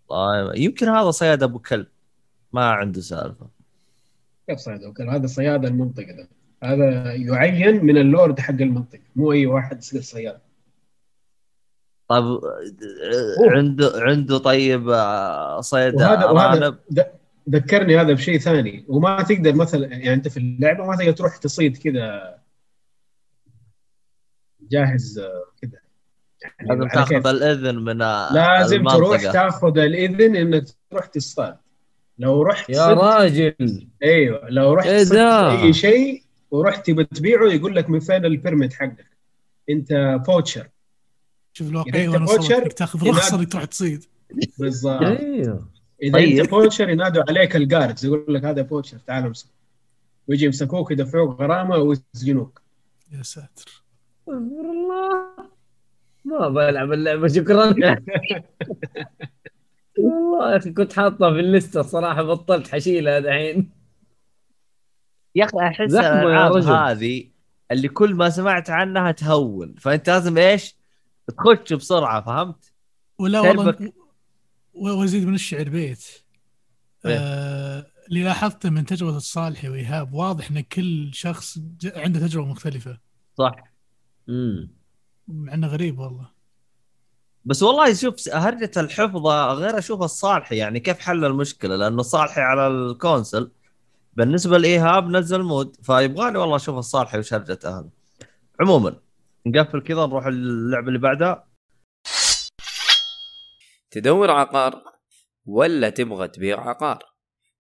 [0.10, 0.52] طيب.
[0.56, 1.88] يمكن هذا صياد أبو كلب.
[2.54, 3.50] ما عنده سالفة.
[4.48, 6.30] كيف صياد وكان هذا صياد المنطقة ده.
[6.66, 9.00] هذا يعين من اللورد حق المنطقة.
[9.16, 10.40] مو أي واحد يصير صياد
[12.08, 12.40] طيب
[13.40, 16.78] عنده عنده طيب آه، صيد وهذا
[17.50, 18.86] ذكرني هذا بشيء ثاني.
[18.88, 22.36] وما تقدر مثلا يعني أنت في اللعبة ما تقدر تروح تصيد كذا
[24.62, 25.80] جاهز آه، كذا.
[26.42, 27.28] يعني لازم تاخذ.
[27.28, 27.98] الإذن من
[28.34, 28.98] لازم المنطقة.
[28.98, 31.58] تروح تاخذ الإذن إنك تروح تصطاد.
[32.18, 33.88] لو رحت يا راجل.
[34.04, 36.25] أيوه لو رحت إيه؟ أي شيء
[36.56, 39.18] ورحت بتبيعه يقول لك من فين البيرميت حقك؟
[39.70, 40.68] انت poacher
[41.54, 44.06] شوف الواقعية صرت poacher، تاخذ رخصه انك تروح تصيد.
[44.60, 45.02] بالضبط.
[45.02, 45.70] أيوه
[46.04, 46.40] إذا طيب.
[46.40, 49.48] انت poacher ينادوا عليك ال guards يقول لك هذا poacher تعال امسك.
[50.28, 52.62] ويجي يمسكوك يدفعوك غرامة ويسجنوك.
[53.12, 53.84] يا ساتر.
[54.22, 55.36] استغفر الله.
[56.26, 57.76] ما بلعب اللعبة شكرا.
[60.00, 63.75] والله يا أخي كنت حاطها في اللستة الصراحه بطلت حشيلها دحين.
[65.36, 66.58] يا أخي أحس الألعاب.
[66.58, 67.30] هذه
[67.72, 69.76] اللي كل ما سمعت عنها تهون.
[69.80, 70.76] فأنت لازم إيش؟
[71.38, 72.74] تخش بسرعة فهمت؟
[73.20, 73.92] ولا والله
[74.74, 76.06] وازيد من الشعر بيت.
[77.06, 77.18] إيه.
[77.20, 82.98] آه اللي لاحظته من تجربة الصالحي وايهاب واضح إن كل شخص ج- عنده تجربة مختلفة.
[83.38, 83.56] صح.
[84.30, 84.70] امم
[85.28, 86.30] مع إنه غريب والله.
[87.46, 92.68] بس والله شوف هرجة الحفظة غير أشوف الصالحي يعني كيف حل المشكلة؟ لأنه الصالحي على
[92.68, 93.52] الكونسل.
[94.16, 97.90] بالنسبة لايهاب نزل مود فيبغالي والله أشوف الصالحي وش هرجته هذا
[98.60, 98.96] عموما
[99.46, 101.48] نقفل كذا نروح اللعبة اللي بعدها.
[103.92, 104.84] تدور عقار
[105.46, 107.04] ولا تبغى تبيع عقار؟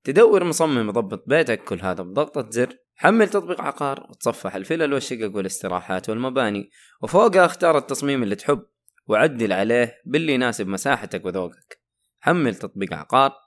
[0.03, 2.77] تدور مصمم يضبط بيتك كل هذا بضغطة زر.
[2.95, 6.69] حمل تطبيق عقار وتصفح الفلل والشقق والاستراحات والمباني.
[7.01, 8.65] وفوقها اختار التصميم اللي تحب
[9.07, 11.81] وعدل عليه باللي يناسب مساحتك وذوقك.
[12.19, 13.44] حمل تطبيق عقار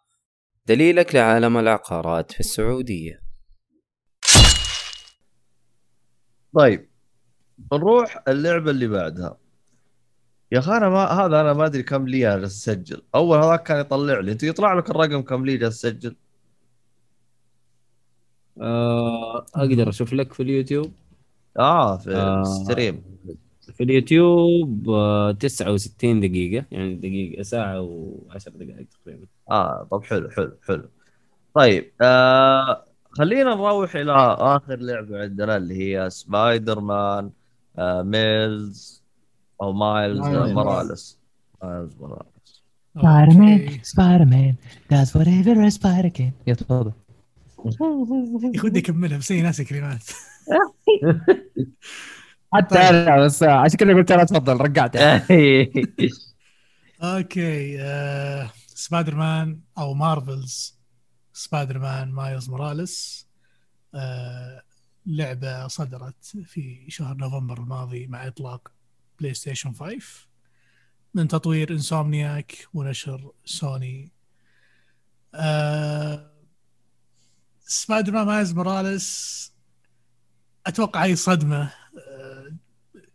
[0.68, 3.22] دليلك لعالم العقارات في السعودية.
[6.54, 6.88] طيب
[7.72, 9.38] نروح اللعبة اللي بعدها.
[10.52, 13.62] يا أخي أنا ما هذا أنا ما أدري كم لي أنا جالس اسجل أول هذاك
[13.62, 14.32] كان يطلع لي.
[14.32, 16.16] أنت يطلع لك الرقم كم لي جالس اسجل
[18.60, 20.92] آه أقدر أشوف لك في اليوتيوب؟
[21.58, 22.40] آه في آه.
[22.40, 23.04] الستريم.
[23.70, 27.82] في اليوتيوب آه 69 دقيقة يعني دقيقة ساعة
[28.30, 29.26] و10 دقائق تقريبا.
[29.50, 30.88] آه طب حلو حلو حلو.
[31.54, 37.30] طيب آه خلينا نروح إلى آخر لعبة عندنا اللي هي سبايدر مان
[37.78, 39.02] آه ميلز
[39.62, 40.52] أو مايلز آه، مايلز.
[40.52, 41.18] موراليس
[41.62, 42.62] مايلز موراليس
[42.94, 43.78] سبايدر مان.
[43.82, 44.54] سبايدر مان
[44.92, 46.30] does whatever a spider can.
[46.46, 46.92] يا تفضل.
[48.54, 50.02] يا ودي اكملها بس هي ناسي كلمات.
[52.54, 52.82] حتى طيب.
[52.82, 55.26] أنا بس عشان كذا قلت أنا تفضل رجعتها
[57.02, 60.78] أوكي آه سبايدر مان أو مارفلز
[61.32, 63.26] سبايدر مان مايلز موراليس
[63.94, 64.62] آه
[65.06, 68.72] لعبة صدرت في شهر نوفمبر الماضي مع إطلاق
[69.20, 69.98] بلاي ستيشن 5
[71.14, 74.12] من تطوير انسومنياك ونشر سوني
[75.34, 76.30] آه
[77.60, 79.52] سبايدر مان مايلز موراليس
[80.66, 81.70] أتوقع هي صدمة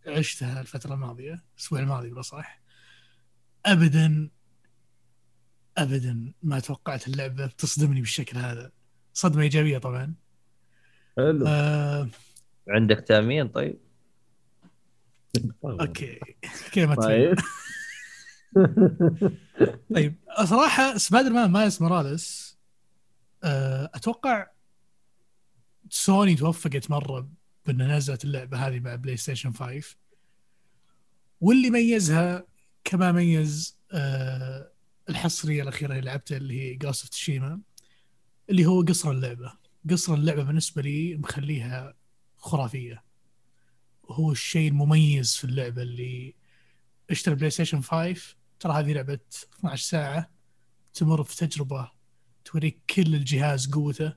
[0.08, 2.62] عشتها الفترة الماضية الأسبوع الماضي بالاصح
[3.66, 4.30] ابدا
[5.78, 8.72] ابدا ما توقعت اللعبة تصدمني بالشكل هذا.
[9.14, 10.14] صدمة إيجابية طبعا.
[11.18, 11.48] حلو.
[11.48, 12.10] آه،
[12.70, 13.80] عندك تأمين طيب؟
[15.66, 16.20] أوكي.
[16.72, 17.36] كذا ما تبين.
[17.36, 17.38] طيب.
[19.96, 22.58] طيب صراحة سبايدر مان مايلز موراليس
[23.44, 24.48] آه، أتوقع
[25.90, 27.30] سوني توفقت مرة
[27.66, 29.96] بان نزلت اللعبة هذه مع بلاي ستيشن 5
[31.42, 32.46] واللي ميزها
[32.84, 34.72] كما ميز آه،
[35.10, 37.62] الحصرية الأخيرة اللي لعبتها اللي هي جوست اوف تسوشيما
[38.50, 39.54] اللي هو قصر اللعبة.
[39.90, 41.96] قصر اللعبة بالنسبة لي مخليها
[42.38, 43.04] خرافية.
[44.10, 46.36] هو الشيء المميز في اللعبة اللي
[47.10, 49.20] اشتري بلاي ستيشن 5 ترى هذه لعبة
[49.60, 50.30] 12 ساعة
[50.94, 51.92] تمر في تجربة
[52.46, 54.14] توريك كل الجهاز قوته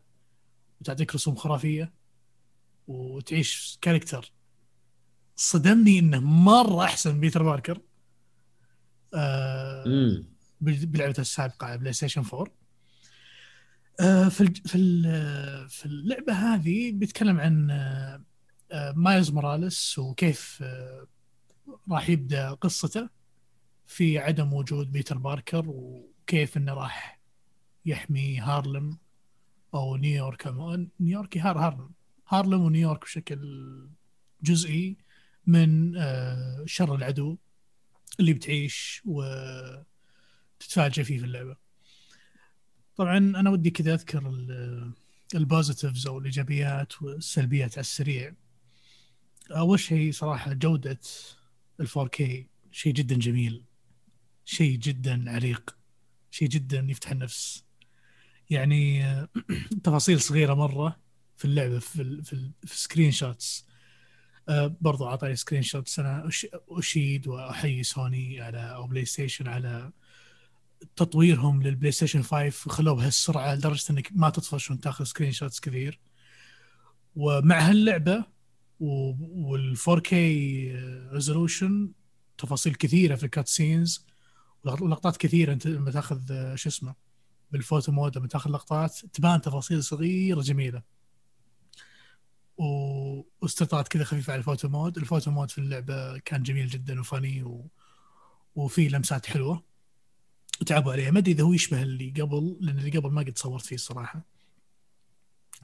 [0.81, 1.93] وتعطيك رسوم خرافية.
[2.87, 4.33] وتعيش character
[5.37, 7.81] صدمني إنه مرة أحسن من بيتر باركر
[9.15, 9.85] آه
[10.61, 12.47] بلعبته السابقة على بلاي ستيشن 4
[14.01, 14.79] آه، في في
[15.69, 18.23] في اللعبة هذه بيتكلم عن آه،
[18.73, 21.07] آه، مايلز موراليس وكيف آه،
[21.91, 23.09] راح يبدأ قصته
[23.87, 27.21] في عدم وجود بيتر باركر وكيف إنه راح
[27.87, 28.99] يحمي هارلم
[29.75, 30.55] أو نيويورك.
[31.01, 31.91] نيويورك هار هارلم.
[32.29, 33.41] هارلم ونيويورك بشكل
[34.43, 34.97] جزئي
[35.47, 37.37] من آه، شر العدو
[38.21, 41.57] اللي بتعيش وتتفاجئ فيه في اللعبة.
[42.97, 44.93] طبعا أنا ودي كذا أذكر ال-
[45.35, 48.35] positives أو الإيجابيات والسلبيات على السريع.
[49.51, 51.01] أول شيء صراحة جودة
[51.81, 52.23] ال 4K
[52.73, 53.63] شيء جدا جميل.
[54.45, 55.77] شيء جدا عريق.
[56.31, 57.65] شيء جدا يفتح النفس.
[58.51, 59.29] يعني آه،
[59.85, 60.97] تفاصيل صغيرة مرة
[61.37, 63.67] في اللعبة في ال في, ال في screenshots
[64.49, 66.29] آه، برضو أعطاني screenshots أنا
[66.71, 69.93] أشيد وأحيي سوني على أو بلاي ستيشن على
[70.97, 76.01] تطويرهم للبلاي ستيشن 5 خلوه بهالسرعة لدرجة إنك ما تطفش وأنت تأخذ screenshots كثير.
[77.17, 78.25] ومع هاللعبة
[78.81, 80.13] وال 4K
[81.13, 81.93] resolution
[82.39, 84.07] تفاصيل كثيرة في ال cutscenes
[84.65, 85.53] ولقطات كثيرة.
[85.53, 86.95] أنت لما تأخذ آه، شو اسمه
[87.53, 90.96] بال photo mode لما تأخذ لقطات تبان تفاصيل صغيرة جميلة.
[92.57, 94.99] واستطاعت كذا خفيفه على ال photo mode.
[94.99, 97.71] ال photo mode في اللعبة كان جميل جدا و funny و...
[98.55, 99.63] وفي لمسات حلوة
[100.61, 101.11] وتعبوا عليها.
[101.11, 104.23] ما أدري إذا هو يشبه اللي قبل لأن اللي قبل ما قد صورت فيه الصراحة.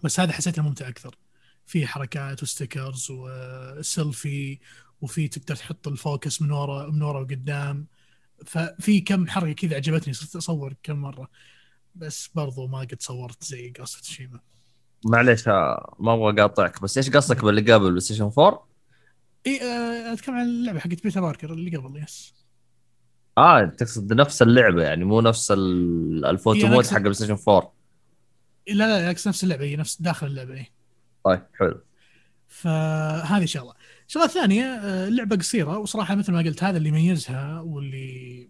[0.05, 1.17] بس هذا حسيته ممتع أكثر.
[1.67, 4.59] في حركات و stickers و selfie
[5.01, 7.87] وفي تقدر تحط ال focus من ورا من ورا وقدام.
[8.47, 11.31] ففي كم حركة كذا عجبتني صرت أصور كم مرة.
[11.95, 14.41] بس برضو ما قد صورت زي قصة شيما
[15.07, 18.55] معليش آه، ما أبغى أقاطعك بس إيش قصدك باللي قبل بلاي ستيشن 4؟
[19.47, 22.35] اي آه، أتكلم عن اللعبة حقت بيتر باركر اللي قبل yes
[23.39, 27.73] آه تقصد نفس اللعبة يعني مو نفس ال- الفوتو هي mode حق بلاي ستيشن 4
[28.69, 30.73] لا لا بالعكس نفس اللعبة هي نفس داخل اللعبة اي
[31.25, 31.81] طيب حلو.
[32.49, 33.75] فهذه شغلة.
[34.09, 38.49] الشغله الثانية آه، اللعبه قصيرة وصراحة مثل ما قلت هذا اللي يميزها واللي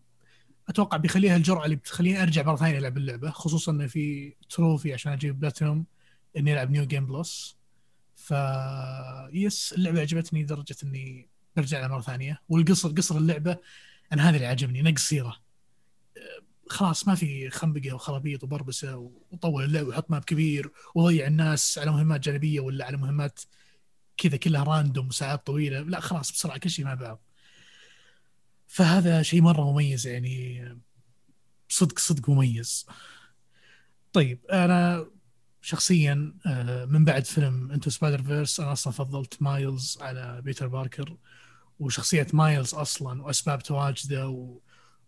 [0.68, 5.12] أتوقع بيخليها الجرعة اللي بتخليني أرجع مرة ثانية العب اللعبة خصوصا انه في trophy عشان
[5.12, 5.84] أجيب بلاتينوم
[6.36, 7.56] إني ألعب New Game Plus
[8.16, 8.34] ف
[9.32, 12.42] yes اللعبة عجبتني لدرجة إني برجع لها مرة ثانية.
[12.48, 13.58] والقصر قصر اللعبة
[14.12, 15.36] أنا هذا اللي عجبني انها قصيره
[16.68, 18.96] خلاص ما في خنبقة وخرابيط وبربسة
[19.30, 23.40] وطول اللعب وحط map كبير وضيع الناس على مهمات جانبية ولا على مهمات
[24.16, 25.80] كذا كلها random وساعات طويلة.
[25.80, 27.22] لا خلاص بسرعة كل شيء مع بعض.
[28.66, 30.68] فهذا شيء مرة مميز يعني
[31.68, 32.86] صدق صدق مميز.
[34.12, 35.06] طيب أنا
[35.62, 41.16] شخصيا آه، من بعد فيلم Into the Spider-Verse أنا أصلا فضلت مايلز على بيتر باركر
[41.80, 44.60] وشخصية مايلز أصلا وأسباب تواجده و...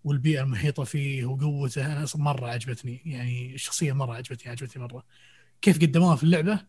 [0.04, 5.04] والبيئة المحيطة فيه وقوته أنا أصلا مرة عجبتني يعني الشخصية مرة عجبتني عجبتني مرة
[5.62, 6.60] كيف قدموها في اللعبة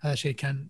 [0.00, 0.68] هذا شيء كان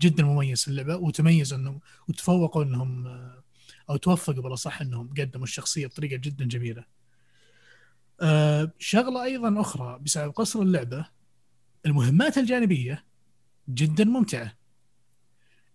[0.00, 3.44] جدا مميز في اللعبة وتميز إنهم وتفوقوا إنهم آه،
[3.90, 6.84] أو توفقوا بالأصح إنهم قدموا الشخصية بطريقة جدا جميلة.
[8.20, 11.06] آه، شغلة أيضا أخرى بسبب قصر اللعبة
[11.86, 13.04] المهمات الجانبية
[13.68, 14.56] جدا ممتعة.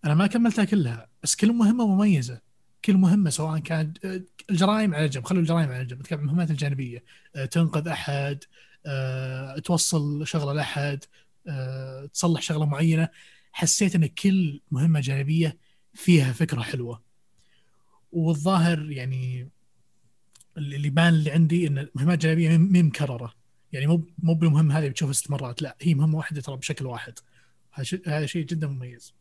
[0.04, 2.40] أنا ما كملتها كلها بس كل مهمة مميزة.
[2.84, 4.20] كل مهمة سواء كانت آه،
[4.50, 6.00] الجرائم على جنب خلوا الجرائم على جنب.
[6.00, 7.04] نتكلم المهمات الجانبية.
[7.36, 8.44] آه، تنقذ أحد
[8.86, 11.04] آه، توصل شغلة لأحد
[12.12, 13.08] تصلح شغلة معينة.
[13.52, 15.58] حسيت إن كل مهمة جانبية
[15.94, 17.02] فيها فكرة حلوة.
[18.12, 19.48] والظاهر يعني
[20.56, 23.34] اللي بان اللي عندي إن المهمات الجانبية مي مكرره
[23.72, 27.18] يعني مو مو بالمهمه هذه بتشوفها ست مرات لا هي مهمة واحدة ترى بشكل واحد.
[28.06, 29.14] هذا شيء جدا مميز.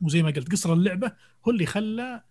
[0.00, 1.12] وزي ما قلت قصر اللعبة
[1.46, 2.24] هو اللي خلى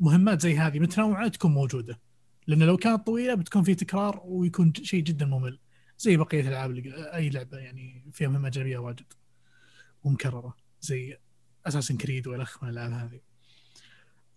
[0.00, 2.00] مهمات زي هذه متنوعة تكون موجودة.
[2.46, 5.58] لأن لو كانت طويلة بتكون في تكرار ويكون شيء جدا ممل.
[5.98, 9.12] زي بقية الالعاب أي لعبة يعني فيها مهمات جانبيه واجد
[10.04, 11.18] ومكررة زي
[11.66, 13.20] اساسن كريد والخ من الألعاب هذه.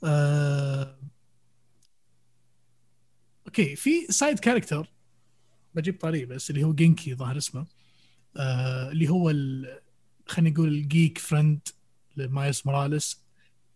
[0.04, 1.00] آه...
[3.48, 4.95] okay في side character
[5.76, 7.66] بجيب طريق بس اللي هو Ganke ظاهر اسمه.
[8.38, 8.92] آه...
[8.92, 9.34] اللي هو.
[10.28, 11.60] خلينا نقول ال geek friend
[12.18, 13.22] لمايلز موراليس.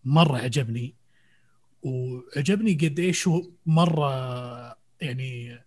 [0.06, 0.96] مرة عجبني.
[1.82, 4.10] وعجبني قد إيش هو مرة
[5.02, 5.60] يعني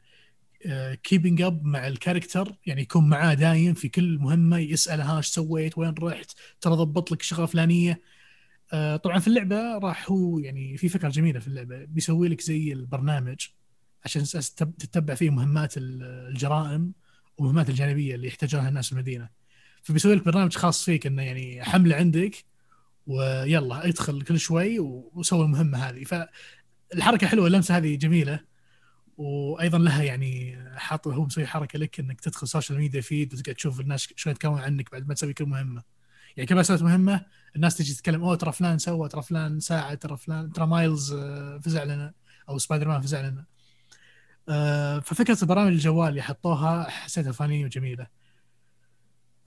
[1.02, 5.78] keeping up مع ال character يعني يكون معاه دايم في كل مهمة يساله إيش سويت
[5.78, 8.02] وين رحت ترى ضبط لك شغلة فلانية.
[8.72, 12.72] آه، طبعا في اللعبة راح هو يعني في فكرة جميلة في اللعبة بيسوي لك زي
[12.72, 13.46] البرنامج.
[14.04, 14.22] عشان
[14.78, 16.92] تتبع فيه مهمات ال- الجرائم
[17.38, 19.28] ومهمات الجانبية اللي يحتاجونها الناس في المدينة.
[19.82, 22.44] فبيسوي لك برنامج خاص فيك إنه يعني حمله عندك
[23.06, 26.04] ويلا ادخل كل شوي وسوي المهمة هذه.
[26.04, 28.40] فالحركة حلوة اللمسة هذه جميلة
[29.16, 33.80] وأيضا لها يعني حاط هو مسوي حركة لك إنك تدخل social media feed وتقعد تشوف
[33.80, 35.82] الناس شلون يتكلمون عنك بعد ما تسوي كل مهمة.
[36.36, 37.26] يعني كل ما سويت مهمة
[37.56, 41.58] الناس تجي تتكلم أوه ترى فلان سوى ترى فلان ساعد ترى فلان ترى مايلز آه،
[41.58, 42.14] فزع لنا.
[42.48, 43.44] أو سبايدر مان فزع لنا.
[45.01, 48.06] ففكرة البرامج الجوال اللي حطوها حسيتها funny وجميلة.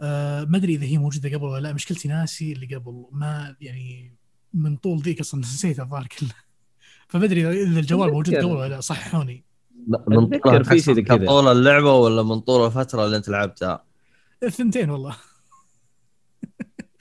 [0.02, 1.74] آه، ما أدري إذا هي موجودة قبل ولا لا.
[1.74, 3.06] مشكلتي ناسي اللي قبل.
[3.12, 4.16] ما يعني
[4.54, 6.30] من طول ذيك أصلا نسيت الظاهر كله.
[7.08, 8.36] فما أدري اذا الجوال موجود.
[8.36, 8.82] قبل ولا لا.
[8.82, 9.46] صححوني.
[10.08, 11.26] من في شيء كذا.
[11.26, 13.84] طول اللعبة ولا من طول الفترة اللي أنت لعبتها؟
[14.44, 15.16] الثنتين والله.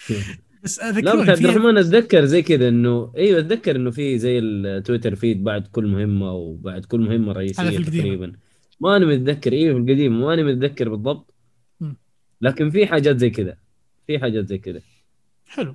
[0.65, 4.48] بس لا بس عبد الرحمن أتذكر زي كذا إنه أيوه أتذكر إنه في زي ال
[4.48, 7.79] Twitter feed بعد كل مهمة وبعد كل مهمة رئيسية.
[7.79, 8.33] تقريبا.
[8.81, 10.21] ما أنا متذكر أيوه في القديم.
[10.21, 11.35] ما أنا متذكر بالضبط.
[12.41, 13.57] لكن في حاجات زي كذا
[14.07, 14.81] في حاجات زي كذا
[15.47, 15.75] حلو.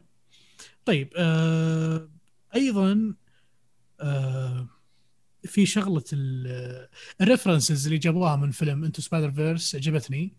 [0.85, 2.09] طيب آه
[2.55, 3.13] أيضا
[4.01, 4.67] آه
[5.43, 6.03] في شغلة
[7.21, 10.33] ال references اللي جابوها من فيلم Into the Spider-Verse عجبتني.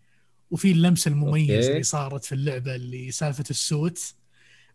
[0.51, 1.71] وفي اللمسة المميزة.
[1.71, 4.13] اللي صارت في اللعبة اللي سالفة ال suit.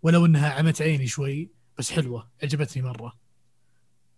[0.02, 3.12] ولو انها عمت عيني شوي بس حلوة عجبتني مرة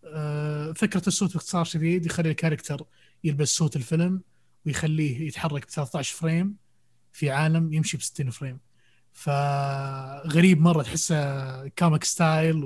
[0.04, 2.84] آه، فكرة ال suit باختصار شديد يخلي ال character
[3.24, 4.22] يلبس suit الفيلم
[4.66, 6.56] ويخليه يتحرك ب 13 frame
[7.12, 8.58] في عالم يمشي ب 60 frame
[9.12, 12.64] فغريب مرة تحسه comic style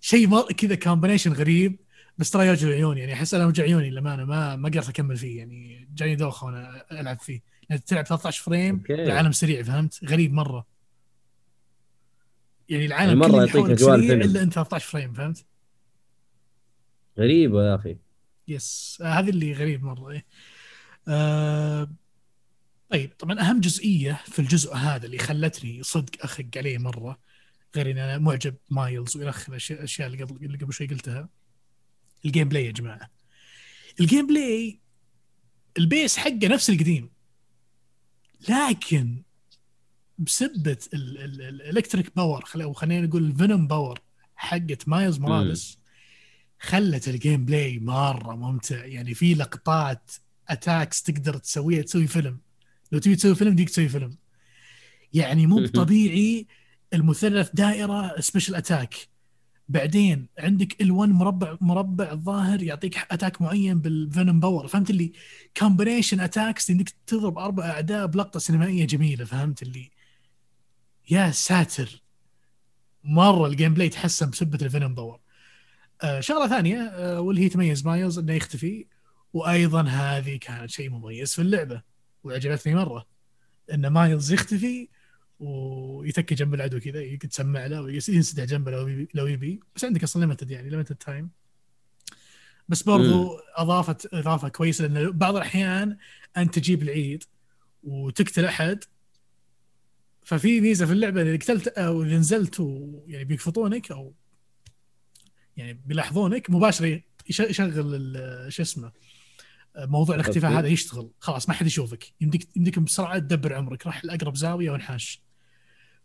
[0.00, 0.50] وشيء.
[0.52, 1.78] كذا combination غريب
[2.18, 5.38] بس ترى يوجع عيوني يعني أحس أنا وجع عيوني للأمانة ما ما قدرت أكمل فيه
[5.38, 8.82] يعني جاني دوخة وأنا ألعب فيه يعني تلعب 13 frame.
[8.90, 10.66] العالم سريع فهمت غريب مرة
[12.68, 14.20] يعني العالم يعني مرة كله يعطيك سريع الفيلم.
[14.22, 15.44] إلا أنت 13 frame فهمت؟
[17.18, 17.96] غريبه يا أخي.
[18.48, 18.98] yes.
[19.02, 20.26] آه، هذه اللي غريب مرة إيه.
[21.08, 21.90] آه
[22.90, 27.18] طيب طبعا أهم جزئية في الجزء هذا اللي خلتني صدق أخق عليه مرة
[27.76, 31.28] غير إني أنا معجب مايلز وإلى آخره الاشياء اللي قبل اللي قبل شوي قلتها.
[32.24, 33.10] ال gameplay يا جماعة.
[34.00, 34.80] ال gameplay
[35.78, 37.10] ال base حقه نفس القديم
[38.48, 39.22] لكن
[40.18, 44.00] بسبه ال- ال- ال electric power أو خلينا نقول ال Venom power
[44.36, 45.78] حقت مايلز موراليس
[46.60, 48.84] خلت ال gameplay مرة ممتع.
[48.84, 50.10] يعني في لقطات
[50.48, 52.38] attacks تقدر تسويها تسوي فيلم.
[52.92, 54.16] لو تبي تسوي فيلم يمديك تسوي فيلم.
[55.14, 56.46] يعني مو طبيعي
[56.94, 58.94] المثلث دائرة special attack
[59.68, 65.12] بعدين عندك L1 مربع مربع الظاهر يعطيك attack معين بال Venom power فهمت اللي؟
[65.56, 69.24] combination attacks إنك تضرب أربع أعداء بلقطة سينمائية جميلة.
[69.24, 69.90] فهمت اللي؟
[71.10, 72.02] يا ساتر.
[73.04, 75.20] مرة ال gameplay تحسن بسبة ال Venom power
[76.02, 78.86] آه شغلة ثانية آه واللي هي تميز مايلز إنه يختفي
[79.32, 81.82] وأيضا هذه كانت شيء مميز في اللعبة
[82.24, 83.06] وعجبتني مرة
[83.72, 84.88] إن مايلز يختفي
[85.40, 89.60] ويتكي جنب العدو كذا يتسمع له وينسدح جنبه لو يبي لو يبي.
[89.76, 91.30] بس عندك أصلا limited يعني limited time
[92.68, 95.96] بس برضو اضافت إضافة كويسة لأن بعض الأحيان
[96.36, 97.24] أنت تجيب العيد
[97.84, 98.84] وتقتل أحد
[100.28, 104.14] ففي ميزة في اللعبة إذا قتلت أو اذا نزلت و- يعني بيقفطونك أو
[105.56, 108.92] يعني بيلاحظونك مباشرة يش- يشغل شو اسمه
[109.76, 110.50] موضوع الاختفاء.
[110.58, 111.10] هذا يشتغل.
[111.20, 112.12] خلاص ما حد يشوفك.
[112.20, 113.86] يمديك يمديك بسرعة تدبر عمرك.
[113.86, 115.22] راح لاقرب زاوية وانحاش.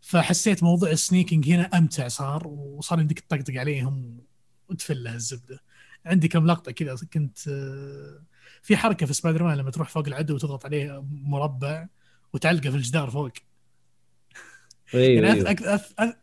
[0.00, 4.20] فحسيت موضوع ال sneaking هنا أمتع صار وصار يمديك تطقطق عليهم
[4.68, 5.60] وتفله الزبدة.
[6.06, 7.38] عندي كم لقطة كذا كنت
[8.62, 11.88] في حركة في سبايدر مان لما تروح فوق العدو وتضغط عليه مربع
[12.32, 13.32] وتعلقه في الجدار فوق.
[14.94, 15.48] أيوه يعني أذ-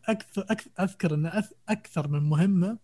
[0.08, 2.78] أكثر أكثر أذكر إن أكثر من مهمة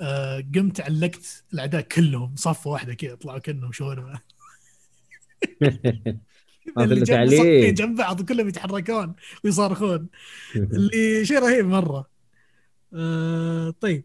[0.00, 4.18] آه، قمت علقت الأعداء كلهم صفه واحدة كذا طلعوا كأنهم شاورما.
[6.78, 9.14] اللي جنب جنب بعض كلهم يتحركون
[9.44, 10.08] ويصارخون.
[10.56, 12.06] اللي شيء رهيب مرة.
[12.94, 14.04] آه طيب.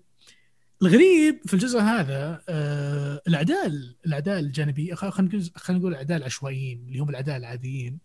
[0.81, 3.67] الغريب في الجزء هذا آه الأعداء
[4.05, 7.99] الأعداء الجانبيه خلينا نقول خلينا نقول الأعداء العشوائيين اللي هم الأعداء العاديين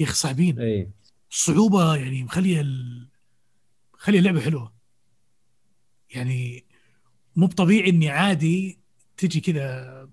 [0.00, 0.58] يا أخي صعبين
[1.30, 3.08] الصعوبه يعني مخلية ال...
[3.94, 4.74] مخلية اللعبة حلوة.
[6.10, 6.64] يعني
[7.36, 8.78] مو بطبيعي إني عادي
[9.16, 10.10] تجي كذا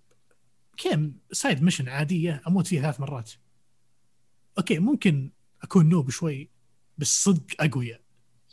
[0.78, 3.32] كم side mission عادية أموت فيها ثلاث مرات.
[4.58, 5.32] أوكي ممكن
[5.62, 6.50] أكون noob شوي
[6.98, 8.02] بس صدق أقوياء.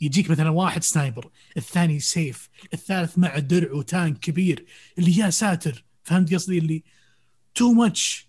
[0.00, 4.66] يجيك مثلا واحد sniper الثاني سيف الثالث مع درع و tank كبير
[4.98, 6.82] اللي يا ساتر فهمت قصدي؟ اللي
[7.54, 8.28] too much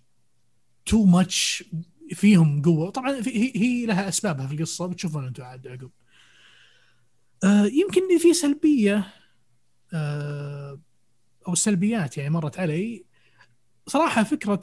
[0.86, 1.64] too much
[2.14, 2.90] فيهم قوة.
[2.90, 5.92] طبعا هي, هي لها أسبابها في القصة بتشوفون أنتم عاد عقب.
[7.44, 9.14] آه يمكن في سلبية
[9.94, 10.82] آه
[11.48, 13.06] أو سلبيات يعني مرت علي.
[13.88, 14.62] صراحة فكره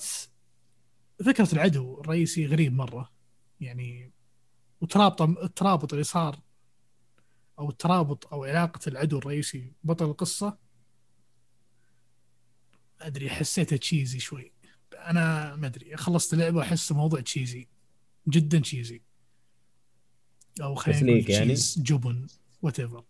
[1.24, 3.12] فكرة العدو الرئيسي غريب مرة.
[3.60, 4.12] يعني
[4.80, 6.40] وترابط الترابط اللي صار
[7.58, 10.58] أو الترابط أو علاقة العدو الرئيسي بطل القصة
[13.00, 14.52] أدري حسيتها تشيزي شوي.
[15.10, 17.68] أنا ما أدري خلصت اللعبه وأحس الموضوع تشيزي
[18.28, 19.02] جدا cheesy
[20.60, 22.26] أو خلينا نقول يعني؟ جبن
[22.62, 23.04] whatever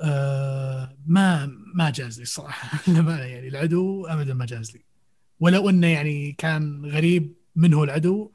[0.00, 2.92] آه ما ما جاز لي الصراحة.
[3.08, 4.84] يعني العدو ابدا ما جاز لي.
[5.40, 8.32] ولو إنه يعني كان غريب من هو العدو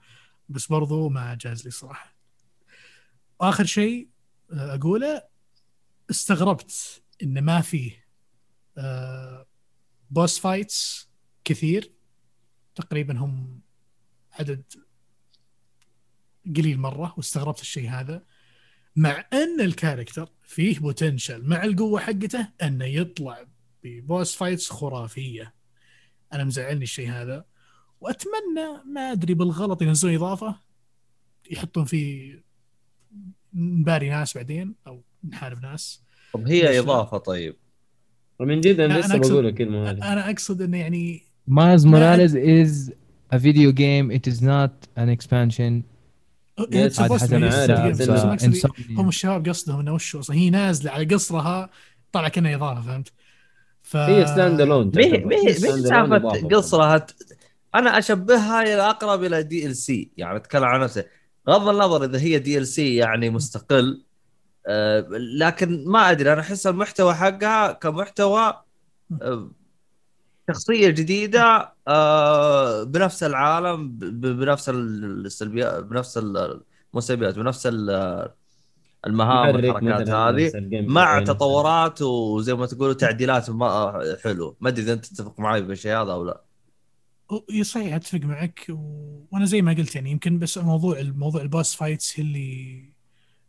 [0.50, 2.16] بس برضو ما جاز لي الصراحة.
[3.42, 4.10] آخر شيء
[4.52, 5.24] آه، أقوله
[6.10, 8.06] استغربت إن ما فيه
[8.78, 9.48] آه
[10.12, 11.10] boss fights
[11.44, 11.95] كثير.
[12.76, 13.62] تقريبا هم
[14.32, 14.64] عدد
[16.56, 18.24] قليل مرة واستغربت الشيء هذا.
[18.96, 23.46] مع أن ال character فيه potential مع القوة حقته أنه يطلع
[23.84, 25.54] ب boss fights خرافية.
[26.34, 27.46] أنا مزعلني الشيء هذا.
[28.02, 30.60] وأتمنى ما أدري بالغلط ينزلون إضافة
[31.52, 32.44] يحطون فيه
[33.54, 36.04] نباري ناس بعدين أو نحارب ناس.
[36.34, 37.56] طب هي؟ إضافة طيب؟
[38.40, 40.14] من جد أنا لسه بقول الكلمة هذه.
[40.14, 42.92] أنا أقصد إنه يعني Miles Morales is
[43.32, 44.12] a video game.
[44.12, 45.84] It is not an expansion.
[48.98, 51.70] هم الشباب قصدهم إنه وش أصلا هي نازلة على قصرها
[52.12, 53.12] طلع كأنها إضافة فهمت؟
[53.82, 56.18] ف هي standalone مي سالفة
[56.58, 56.98] قصرها.
[56.98, 57.14] ت-
[57.76, 61.04] أنا أشبهها إلى أقرب إلى DLC يعني أتكلم عن نفسي.
[61.50, 64.02] غض النظر إذا هي DLC يعني مستقل
[64.68, 65.08] آه،
[65.38, 66.34] لكن ما أدري.
[66.34, 68.54] أنا أحس المحتوى حقها كمحتوى
[69.22, 69.52] آه،
[70.50, 76.18] شخصية جديدة آه، بنفس العالم بنفس السلبيات بنفس
[76.94, 78.30] السلبيات بنفس ال-
[79.08, 85.06] المهام والحركات هذه مع تطورات وزي ما تقولوا تعديلات ما حلو ما أدري إذا أنت
[85.06, 86.42] تتفق معي بالشيء هذا أو لا.
[87.62, 88.74] صحيح أتفق معك و...
[89.32, 92.90] وأنا زي ما قلت يعني يمكن بس الموضوع الموضوع ال boss fights هي اللي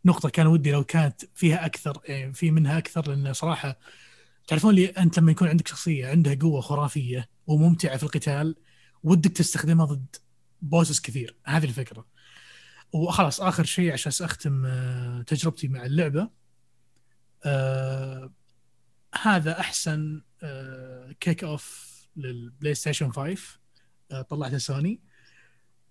[0.05, 3.79] نقطة كان ودي لو كانت فيها أكثر يعني في منها أكثر لأن صراحة
[4.47, 8.55] تعرفون لي أنت لما يكون عندك شخصية عندها قوة خرافية وممتعة في القتال
[9.03, 10.15] ودك تستخدمها ضد
[10.61, 11.35] bosses كثير.
[11.45, 12.05] هذه الفكرة.
[12.93, 16.29] وخلاص آخر شيء عشان أختم آه، تجربتي مع اللعبة.
[17.45, 18.33] آه
[19.21, 23.59] هذا أحسن آه kick off للبلاي ستيشن 5
[24.11, 25.01] آه طلعته سوني.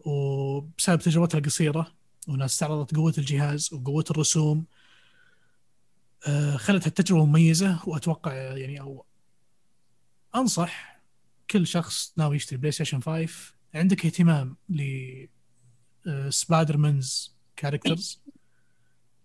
[0.00, 1.92] وبسبب تجربتها القصيرة
[2.28, 4.66] وناس استعرضت قوة الجهاز وقوة الرسوم
[6.56, 9.04] خلت التجربة مميزة وأتوقع يعني أو
[10.34, 11.00] أنصح
[11.50, 13.28] كل شخص ناوي يشتري بلاي ستيشن 5
[13.74, 14.82] عندك اهتمام ل
[16.08, 18.22] آه، سبايدر مانز characters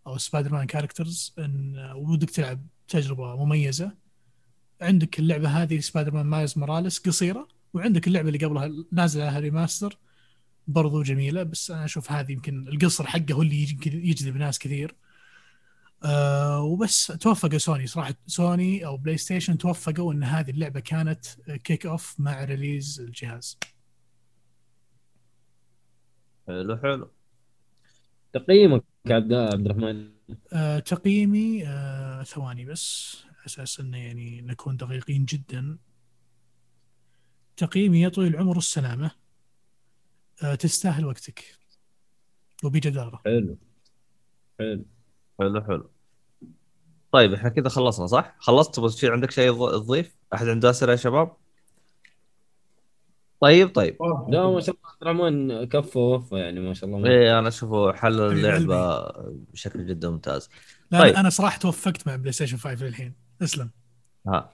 [0.07, 3.91] أو سبايدر مان characters آه، ودك تلعب تجربة مميزة.
[4.81, 9.97] عندك اللعبة هذه سبايدر مان مايلز موراليس قصيرة وعندك اللعبة اللي قبلها نازلة لها remaster
[10.67, 14.95] برضو جميلة بس أنا أشوف هذه يمكن القصر حقه هو اللي يج- يجذب ناس كثير.
[16.03, 21.25] أه وبس توفقوا سوني صراحة سوني أو بلاي ستيشن توفقوا إن هذه اللعبة كانت
[21.63, 23.57] kick off مع release الجهاز.
[26.47, 27.11] حلو حلو.
[28.33, 30.11] تقييمك عبد عبد الرحمن؟
[30.53, 35.77] أه تقييمي أه ثواني بس على أساس إنه يعني نكون دقيقين جدا.
[37.57, 39.11] تقييمي يا طويل العمر والسلامه
[40.43, 41.57] أه تستاهل وقتك.
[42.63, 43.57] وبجداره حلو.
[44.59, 44.85] حلو.
[45.41, 45.89] حلو حلو
[47.11, 50.91] طيب إحنا كذا خلصنا صح؟ خلصت بس في عندك شيء تض- تضيف؟ أحد عنده أسئلة
[50.91, 51.33] يا شباب؟
[53.41, 53.97] طيب طيب
[54.29, 57.93] لا ما شاء الله عبد الرحمن كفه ووفى يعني ما شاء الله إيه أنا اشوفه
[57.93, 59.01] حل اللعبة
[59.53, 60.49] بشكل جدا ممتاز
[60.91, 61.07] لا طيب.
[61.09, 61.15] طيب.
[61.19, 63.69] أنا صراحة توفقت مع بلاي ستيشن 5 للحين اسلم
[64.27, 64.49] ها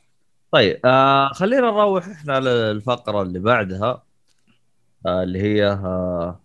[0.51, 4.03] طيب آه خلينا نروح إحنا للفقرة اللي بعدها
[5.05, 6.39] آه اللي هي آه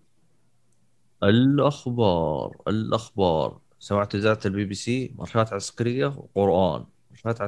[1.23, 7.41] الأخبار الأخبار سمعت إذاعة البي بي سي مارشات عسكرية وقران مارشات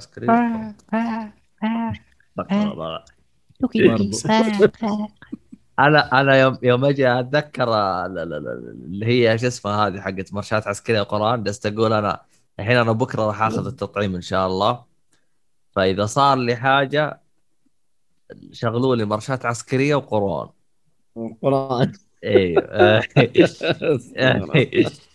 [2.73, 3.05] الله.
[5.79, 10.35] أنا أنا يوم يوم أجي أتذكر ال- ال- ال- اللي هي شو اسمها هذه حقت
[10.35, 12.21] مارشات عسكرية وقرآن جلست أقول أنا
[12.61, 14.85] الحين أنا بكرة راح آخذ التطعيم إن شاء الله.
[15.73, 17.21] فإذا صار لي حاجة
[18.53, 20.49] شغلوا لي مارشات عسكرية وقرآن.
[21.43, 21.93] قرآن
[22.25, 23.03] أيوه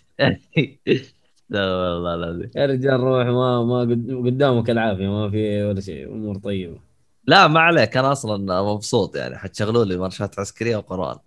[1.49, 6.07] لا والله العظيم يا رجال روح ما ما قد- قدامك العافية ما في ولا شيء
[6.11, 6.79] أمور طيبة
[7.27, 11.17] لا ما عليك أنا أصلا مبسوط يعني حتشغلوا لي مارشات عسكرية وقرآن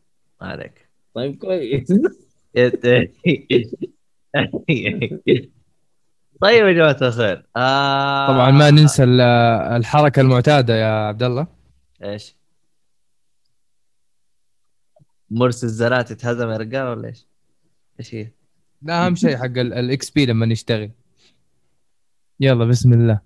[0.41, 1.89] ما عليك طيب كويس
[6.43, 8.27] طيب يا جماعة الخير آه...
[8.29, 9.21] طبعا ما ننسى ال-
[9.77, 11.47] الحركة المعتادة يا عبد الله
[12.05, 12.37] إيش؟
[15.31, 17.27] مرسي الزنات يتهزم يا رجال ولا إيش؟
[18.01, 18.31] إيش هي؟
[18.85, 20.91] لا أهم شيء حق ال XP لما نشتغل.
[22.41, 23.21] يلا بسم الله.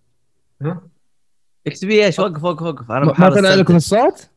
[1.66, 2.90] XP إيش؟ وقف وقف وقف.
[2.90, 3.54] أنا ما طلع.
[3.54, 4.28] لكم الصوت؟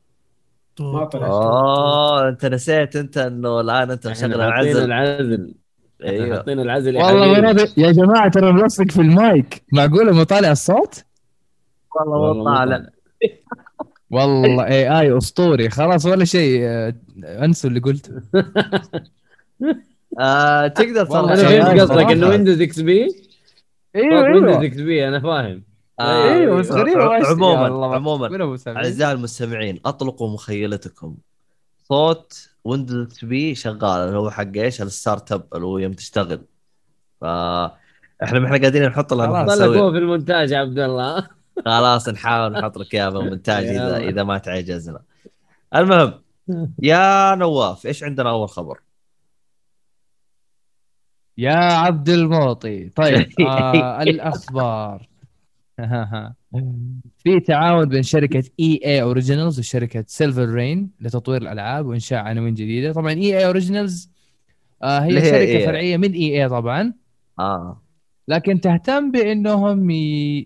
[0.80, 1.28] ما طلع.
[1.28, 4.84] أوه أنت نسيت أنت إنه الآن أنت مشغل إحنا حاطين العزل.
[4.84, 5.54] العزل.
[6.02, 6.36] إحنا أيوه.
[6.38, 9.64] حاطين العزل يا والله يا جماعة ترى ملصق في المايك.
[9.74, 11.04] معقولة ما طالع الصوت؟
[11.96, 12.90] والله مو طالع.
[14.12, 15.70] والله AI أسطوري.
[15.70, 16.62] خلاص ولا شيء.
[16.64, 16.94] آه،
[17.24, 18.22] أنسوا اللي قلته.
[20.20, 22.12] آه تقدر ترى أنا فهمت قصدك.
[22.12, 23.08] إنه ويندوز XP
[23.96, 25.64] أيوه ويندوز XP أنا فاهم
[26.00, 27.28] آه، أيوه بس غريبة.
[27.28, 31.16] عموما عموما؟ أعزائي المستمعين أطلقوا مخيلتكم
[31.90, 36.42] صوت ويندوز XP شغال اللي هو حق إيش؟ ال startup اللي هو يوم تشتغل
[37.22, 37.26] ف
[38.24, 41.28] إحنا ما إحنا قاعدين نحط لها نسوي في المونتاج يا عبد الله
[41.66, 43.98] خلاص نحاول نحط لك اياها بالمونتاج إذا يلا.
[43.98, 45.02] إذا ما تعجزنا
[45.76, 46.14] المهم
[46.84, 48.80] يا نواف إيش عندنا أول خبر؟
[51.40, 52.90] يا عبد المعطي.
[52.90, 55.10] طيب آه الأخبار.
[57.24, 62.94] في تعاون بين شركة EA Originals وشركة Silver Rain لتطوير الألعاب وإنشاء عناوين جديدة.
[62.94, 64.10] طبعا EA Originals
[64.84, 65.66] آه اللي هي شركة EA.
[65.66, 66.94] فرعية من EA طبعا.
[67.40, 67.82] آه.
[68.28, 69.90] لكن تهتم بأنهم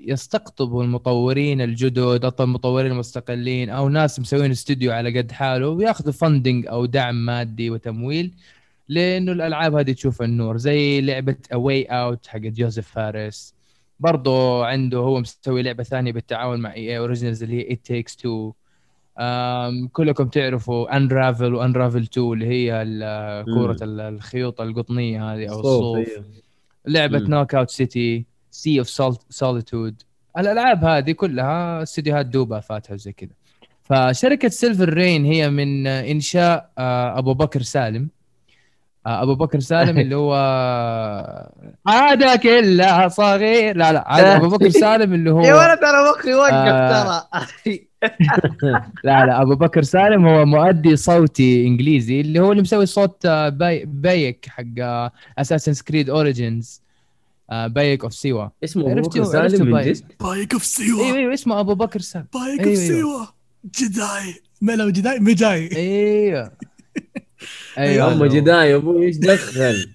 [0.08, 6.68] يستقطبوا المطورين الجدد أو المطورين المستقلين أو ناس مسوين استوديو على قد حاله وياخذوا funding
[6.68, 8.34] أو دعم مادي وتمويل
[8.94, 13.54] لأنه الألعاب هذه تشوف النور زي لعبة A Way Out حق جوزيف فارس.
[14.00, 18.52] برضه عنده هو مسوي لعبة ثانية بالتعاون مع EA Originals اللي هي It Takes Two
[19.92, 22.86] كلكم تعرفوا Unravel و Unravel 2 اللي هي
[23.54, 25.98] كورة ال- الخيوط القطنية هذه أو الصوف.
[25.98, 26.24] إيه.
[26.88, 27.20] لعبة.
[27.20, 28.90] Knockout City Sea of
[29.30, 30.02] Solitude
[30.38, 33.30] الألعاب هذه كلها استديوهات دوبا فاتها وزي كذا.
[33.84, 38.10] فشركة Silver Rain هي من إنشاء آه، أبو بكر سالم.
[39.06, 40.34] أبو بكر سالم اللي هو
[41.88, 43.78] عاد كلها صغير.
[43.78, 47.04] لا لا أبو بكر سالم اللي هو يا ولد أنا مخي وقف آه.
[47.04, 47.24] ترى.
[49.04, 53.50] لا لا أبو بكر سالم هو مؤدي صوتي إنجليزي اللي هو اللي مسوي صوت آه،
[53.50, 55.10] باي بايك حق
[55.40, 56.82] Assassin's Creed Origins
[57.52, 59.88] بايك of سيوا اسمه أبو بكر سالم من بايك.
[59.98, 62.26] جد؟ بايك of أيوه سيوا أيوه اسمه أبو بكر سالم.
[62.34, 62.78] بايك of.
[62.78, 63.26] سيوا
[63.80, 64.36] جداي.
[64.62, 65.70] ما لو جداي؟ مجاي.
[65.76, 66.52] أيوه
[67.78, 69.76] أيوه ام جداي يا أبوي إيش دخل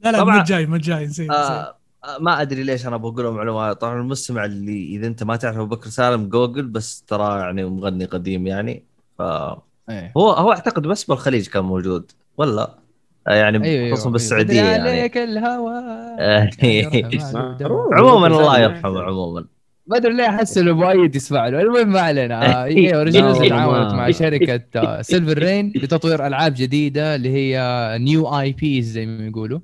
[0.00, 0.40] لا لا طبعاً.
[0.40, 1.30] مجاي مجاي نسيت نسيت.
[1.30, 5.56] آه آه، ما أدري ليش أنا بقول معلومة طبعا المستمع اللي إذا أنت ما تعرف
[5.56, 8.84] أبو بكر سالم جوجل بس ترى يعني مغني قديم يعني
[9.18, 9.22] ف
[9.90, 10.12] إيه.
[10.16, 12.78] هو هو أعتقد بس بالخليج كان موجود ولا
[13.28, 15.72] آه، يعني أيوه خصوصا أيوه بالسعودية بدري يعني عليك الهوى.
[17.98, 18.60] عموما الله.
[18.60, 19.44] يرحمه عموما
[19.86, 21.60] ما أدري ليه أحس إنه مؤيد يسمع له.
[21.60, 22.64] المهم ما علينا.
[22.64, 27.58] EA Originals لا والله تعاونت مع شركة Silver Rain لتطوير ألعاب جديدة اللي هي
[28.00, 29.60] new IPs زي ما يقولوا.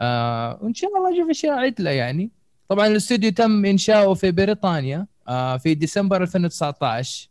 [0.00, 2.30] آه وإن شاء الله نشوف أشياء عدلة يعني.
[2.68, 7.28] طبعا الاستوديو تم إنشاؤه في بريطانيا آه في ديسمبر 2019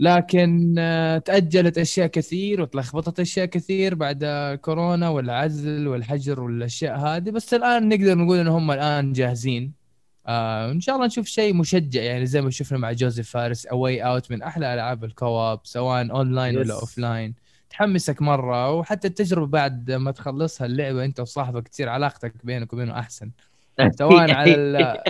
[0.00, 4.24] لكن آه تأجلت أشياء كثير وتلخبطت أشياء كثير بعد
[4.62, 7.30] كورونا والعزل والحجر والأشياء هذه.
[7.30, 9.83] بس الآن نقدر نقول إن هم الآن جاهزين.
[10.26, 14.02] آه إن شاء الله نشوف شيء مشجع يعني زي ما شفنا مع جوزيف فارس A
[14.02, 16.80] Way Out من أحلى ألعاب ال co-op سواء اونلاين ولا Yes.
[16.80, 17.34] offline
[17.70, 23.30] تحمسك مرة وحتى التجربة بعد ما تخلصها اللعبة أنت وصاحبك تصير علاقتك بينك وبينه أحسن.
[23.98, 25.02] سواء على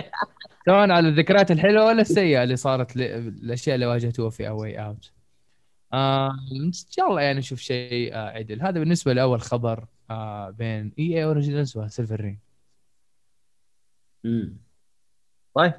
[0.65, 3.01] سواء على الذكريات الحلوة ولا السيئة اللي صارت ل-
[3.43, 5.11] الأشياء اللي واجهتوها في A Way Out
[5.93, 6.31] آه
[6.65, 8.61] إن شاء الله يعني نشوف شيء آه عدل.
[8.61, 12.39] هذا بالنسبة لأول خبر آه بين EA Originals و Silver Rain.
[15.55, 15.73] طيب.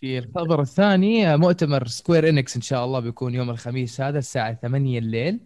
[0.00, 4.54] في الخبر الثاني آه، مؤتمر Square Enix إن شاء الله بيكون يوم الخميس هذا الساعة
[4.54, 5.40] 8 الليل.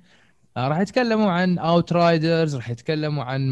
[0.56, 3.50] آه، راح يتكلموا عن Outriders راح يتكلموا عن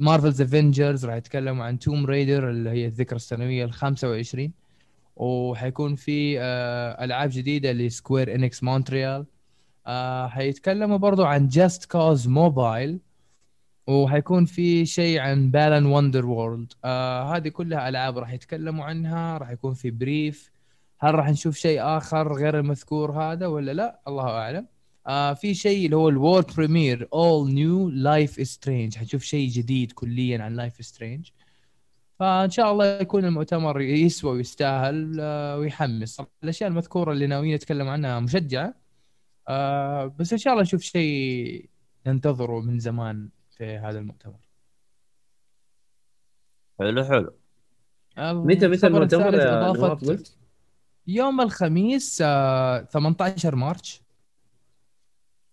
[0.00, 4.52] Marvel's Avengers راح يتكلموا عن Tomb Raider اللي هي الذكرى السنوية ال 25
[5.16, 9.26] وحيكون في آه، ألعاب جديدة ل Square Enix مونتريال.
[10.28, 12.98] حيتكلموا برضو عن Just Cause Mobile
[13.86, 16.72] وحيكون في شيء عن Balan Wonderworld
[17.34, 20.50] هذه كلها ألعاب راح يتكلموا عنها راح يكون في بريف
[21.00, 24.66] هل راح نشوف شيء آخر غير المذكور هذا ولا لا؟ الله أعلم.
[25.06, 29.48] آه في شيء اللي هو ال world premiere all new Life is Strange حنشوف شيء
[29.48, 31.28] جديد كليا عن Life is Strange
[32.18, 36.22] فإن شاء الله يكون المؤتمر يسوى ويستاهل آه ويحمس.
[36.44, 38.74] الأشياء المذكورة اللي ناويين نتكلم عنها مشجعة.
[39.48, 41.68] آه بس إن شاء الله نشوف شيء
[42.06, 43.28] ننتظره من زمان.
[43.56, 44.40] في هذا المؤتمر
[46.78, 47.36] حلو حلو
[48.18, 50.36] متى متى المؤتمر قلت؟
[51.06, 54.02] يوم الخميس آه 18 March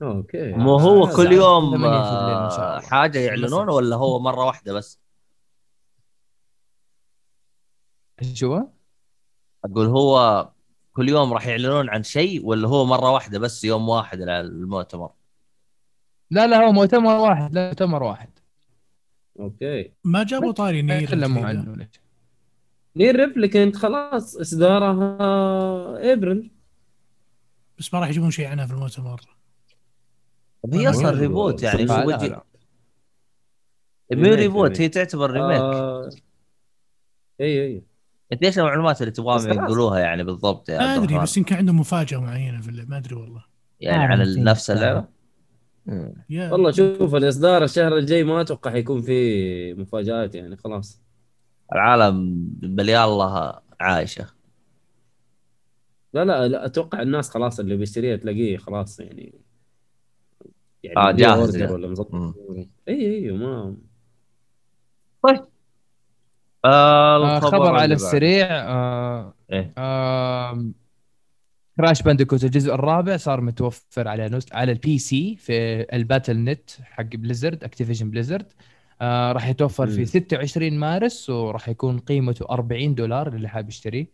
[0.01, 2.79] okay مو هو الساعة كل يوم 8 في الليل إن شاء آه،.
[2.79, 4.99] حاجة يعلنون ولا هو مرة واحدة بس؟
[8.33, 8.67] شو هو؟
[9.65, 10.49] أقول هو
[10.93, 15.11] كل يوم راح يعلنون عن شيء ولا هو مرة واحدة بس يوم واحد على المؤتمر؟
[16.31, 18.29] لا لا هو مؤتمر واحد لا مؤتمر واحد
[19.39, 21.45] okay ما جابوا طاري NieR تكلموا.
[21.45, 21.87] عنه ليش؟
[22.95, 26.51] NieR Replicant خلاص إصدارها إبريل
[27.79, 29.21] بس ما راح يجيبون شيء عنها في المؤتمر
[30.73, 31.09] هي أصلا.
[31.11, 32.43] reboot يعني لا، هو لا، لا.
[34.11, 34.81] مو reboot.
[34.81, 36.09] هي تعتبر remake آه...
[37.41, 37.83] اي اي
[38.33, 39.63] انت إيش المعلومات اللي تبغاهم.
[39.63, 42.85] يقولوها يعني بالضبط يا ما أدري؟ بس يمكن عندهم مفاجأة معينة في.
[42.87, 43.43] ما أدري والله
[43.79, 44.77] يعني عن أعرف نفس إيه.
[44.77, 45.07] اللعبه؟
[46.51, 51.01] والله شوف الإصدار الشهر الجاي ما أتوقع حيكون في مفاجآت يعني خلاص
[51.73, 54.25] العالم بلي الله عايشة
[56.13, 59.33] لا لا لا أتوقع الناس خلاص اللي بيشتريها تلاقيه خلاص يعني
[60.83, 61.61] يعني آه، مديه جاهز.
[61.71, 62.35] ولا مظبط.
[62.87, 63.75] إي إي ما
[65.25, 65.47] آه
[66.65, 67.93] آه الخبر خبر اللي على.
[67.93, 69.73] السريع آه إيه.
[69.77, 70.65] آه
[71.77, 74.53] Crash Bandicoot الجزء الرابع صار متوفر على نس...
[74.53, 75.53] على ال PC في
[75.95, 78.51] ال Battle.net حق Blizzard Activision Blizzard
[79.01, 80.05] آه راح يتوفر في مم.
[80.05, 84.07] 26 مارس وراح يكون قيمته 40 دولار اللي حاب يشتريه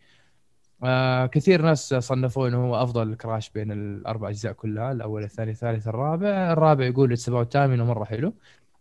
[0.83, 5.87] آه كثير ناس صنفوه إنه هو أفضل Crash بين الأربع أجزاء كلها الأول الثاني الثالث
[5.87, 6.51] الرابع.
[6.53, 8.33] الرابع يقول السبعة والثامن مرة حلو.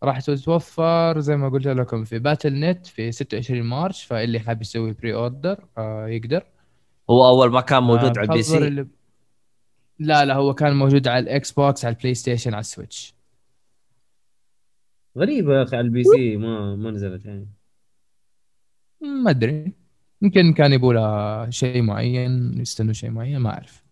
[0.03, 5.65] راح تتوفر زي ما قلت لكم في Battle.net في 26 March فاللي حاب يسوي pre-order
[5.79, 6.43] آه يقدر.
[7.11, 8.59] هو أول ما كان موجود آه، على ال PC.
[8.59, 8.87] اللي-
[9.99, 13.15] لا لا هو كان موجود على ال Xbox على ال PlayStation على ال Switch.
[15.19, 17.49] غريبه يا أخي على ال PC ما ما نزلت يعني.
[19.01, 19.73] ما أدري.
[20.23, 23.85] يمكن كان يبوا لها شيء معين يستنوا شيء معين ما أعرف.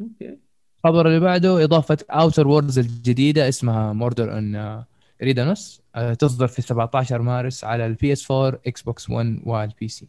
[0.00, 0.38] okay.
[0.84, 4.84] الخبر اللي بعده إضافة Outer Worlds الجديدة اسمها Murder on
[5.22, 5.82] Eridanos
[6.18, 10.08] تصدر في 17 مارس على ال PS 4 Xbox 1 وال PC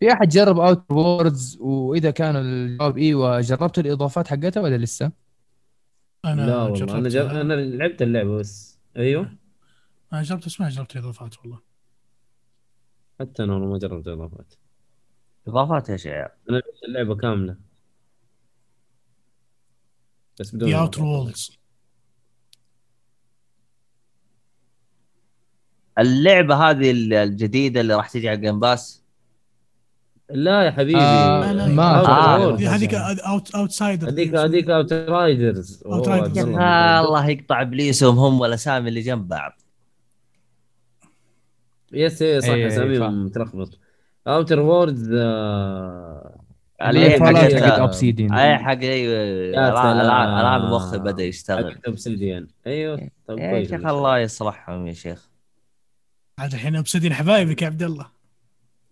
[0.00, 5.12] في أحد جرب Outer Worlds وإذا كان الجواب أيوه جربتوا الإضافات حقتها ولا لسه؟
[6.24, 7.08] أنا لا والله أنا جر...
[7.08, 7.40] جربتها.
[7.40, 9.36] أنا لعبت اللعبة بس أيوه
[10.12, 11.60] أنا جربت بس ما جربت الاضافات والله
[13.20, 14.54] حتى أنا والله ما جربت إضافات
[15.48, 17.56] إضافات يا عيال؟ أنا لعبت اللعبة كاملة
[20.40, 20.74] بس بدون.
[20.74, 21.58] اوتر Worlds
[25.98, 29.05] اللعبة هذه الجديدة اللي راح تجي على ال Game Pass
[30.30, 31.00] لا يا حبيبي.
[31.00, 32.56] آه، لا، ما Outer آه.
[32.56, 35.82] هذيك out Outsider هذيك هذيك Outriders.
[35.86, 39.52] آه الله يقطع إبليسهم هم والاسامي اللي جنب بعض.
[41.92, 43.24] يس يس صح إيه، إيه، اساميهم فاهم.
[43.24, 43.78] متلخبط.
[44.26, 46.40] اوتر ووردز آه...
[46.82, 49.14] اللي حقت- فالات حقت اوبسيديان أي حق أيوه.
[49.14, 51.78] يا الان مخي بدأ يشتغل.
[51.86, 55.28] اوبسيديان أيوه طيب يا كويس شيخ الله يصلحهم يا شيخ.
[56.38, 58.15] عاد الحين اوبسيدين حبايبك يا عبد الله.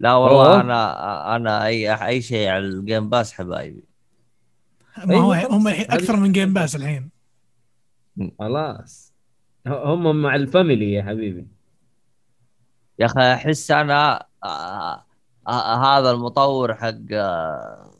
[0.04, 0.60] لا والله أوه.
[0.60, 3.84] أنا أنا أي أي شيء على الجيم باس حبايبي.
[5.04, 7.10] ما هو أيوة، هم الحين أكثر من جيم باس الحين.
[8.38, 9.12] خلاص.
[9.66, 11.46] هم مع ال family يا حبيبي.
[12.98, 15.04] يا أخي أحس أنا آه
[15.48, 17.90] آه هذا المطور حق آه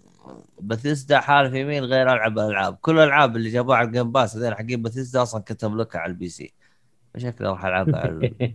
[0.61, 4.37] بثيسدا حال في يمين غير ألعب الالعاب كل الالعاب اللي جابوها على ال Game Pass
[4.37, 6.53] هذول حقين بثيسدا أصلا كنت أملكها على ال PC
[7.17, 8.55] شكلي راح العبها على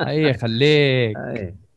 [0.00, 1.16] أي خليك.
[1.16, 1.69] أي.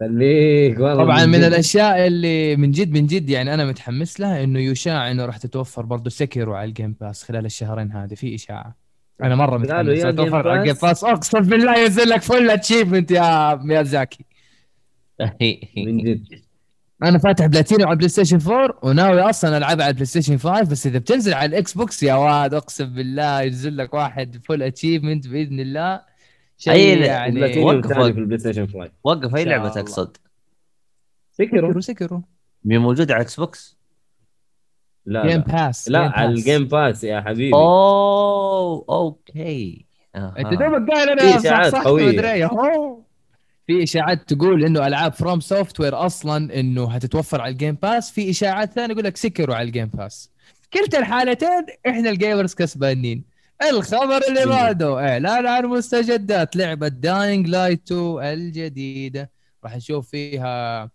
[0.00, 1.44] خليك والله طبعا من جد.
[1.44, 5.82] الأشياء اللي من جد من جد يعني أنا متحمس لها إنه يشاع إنه راح تتوفر
[5.82, 8.76] برضه Sekiro على ال Game Pass خلال الشهرين هذه في إشاعة.
[9.22, 9.86] أنا مرة متحمس.
[9.88, 11.04] Game على ال Game Pass.
[11.04, 14.24] أقسم بالله ينزل لك full achievement يا ميازاكي
[15.76, 16.24] من جد.
[17.02, 20.86] أنا فاتح بلاتينو على ال PlayStation 4 وناوي أصلا ألعبها على ال PlayStation 5 بس
[20.86, 25.60] إذا بتنزل على ال Xbox يا واد أقسم بالله ينزل لك واحد full achievement بإذن
[25.60, 26.00] الله.
[26.58, 26.72] شيء
[27.02, 28.12] أي- يعني وقف وقف.
[28.12, 29.68] في ال PlayStation 5 وقف أي لعبة.
[29.68, 30.16] تقصد؟
[31.32, 32.22] Sekiro Sekiro Sekiro
[32.64, 33.78] مين موجوده على Xbox
[35.06, 37.54] لا Game لا, Pass لا على ال Game Pass يا حبيبي.
[37.54, 39.86] أوه okay.
[40.16, 42.98] أنت دوبك قايل في أنا صح صح أهو.
[43.66, 48.72] في إشاعات تقول إنه ألعاب FromSoftware أصلا إنه هتتوفر على ال Game Pass في إشاعات
[48.72, 50.30] ثانية يقول لك Sekiro على ال Game Pass
[50.72, 53.24] كلتا الحالتين إحنا ال gamers كسبانين.
[53.62, 54.46] الخبر اللي.
[54.46, 59.30] بعده إعلان عن مستجدات لعبة Dying Light 2 الجديدة.
[59.64, 60.90] راح نشوف فيها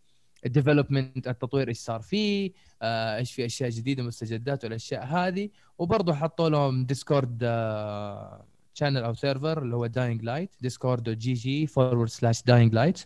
[0.45, 5.49] ال development التطوير إيش صار فيه آه، إيش في أشياء جديدة مستجدات والأشياء هذه.
[5.77, 7.43] وبرضه حطوا لهم Discord
[8.73, 12.99] channel أو server اللي هو Dying Light Discord gg forward slash Dying Light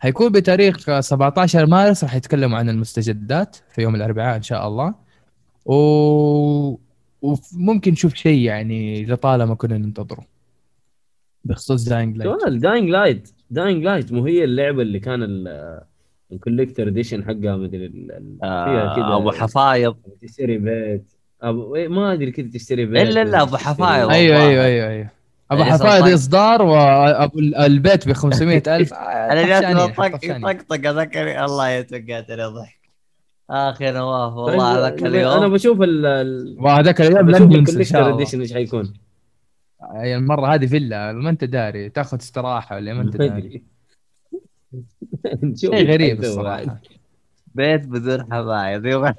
[0.00, 4.94] هيكون بتاريخ آه، 17 مارس راح يتكلموا عن المستجدات في يوم الأربعاء إن شاء الله.
[5.66, 6.89] و...
[7.22, 10.24] وممكن نشوف شيء يعني لطالما كنا ننتظره.
[11.44, 15.80] بخصوص Dying لايت سؤال داينج لايت داينج لايت مو هي اللعبة اللي كان ال-
[16.32, 21.04] الكوليكتر اديشن حقها مدري فيها آه كذا أبو حفايض تشتري بيت.
[21.42, 24.08] أبو إيه ما أدري كذا تشتري بيت إلا إلا أبو تشتري- حفايض.
[24.10, 24.36] أيوه.
[24.36, 25.08] أيوه أيوه أيوه.
[25.50, 28.94] أبو يعني حفايض إصدار وابو ال- البيت ب 500000
[29.32, 30.52] أنا جاتني طق طفشانين.
[30.52, 31.44] طقطق ذكري.
[31.44, 32.79] الله يتوقعتني ضحك.
[33.50, 35.52] اخ يا نواف طيب، والله ذاك أنا اليوم.
[35.52, 38.92] بشوف ال ال- وهذاك اليوم بشوف لن ينسى ان شاء الكوليكتر الله اديشن إيش حيكون.
[39.80, 41.88] يعني المرة هذه فيلا ما أنت داري.
[41.88, 43.62] تأخذ استراحة ولا ما أنت داري.
[45.54, 46.80] شيء غريب الصراحة.
[47.54, 48.86] بيت بدون حبايب.
[48.86, 49.14] يبغى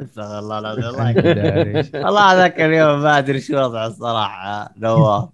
[0.00, 0.84] استغفر الله العظيم.
[2.04, 4.74] والله ذاك اليوم ما أدري شو وضعه الصراحة.
[4.76, 5.28] نواف.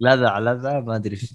[0.00, 1.34] لذع لذع ما أدري إيش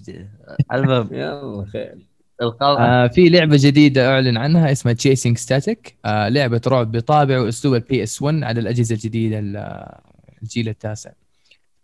[0.72, 1.08] المهم.
[1.12, 2.13] يلا خير.
[2.44, 7.74] الخبر آه في لعبة جديدة أعلن عنها اسمها Chasing Static آه لعبة رعب بطابع وأسلوب
[7.74, 9.86] ال PS 1 على الأجهزة الجديدة ال-
[10.42, 11.10] الجيل التاسع.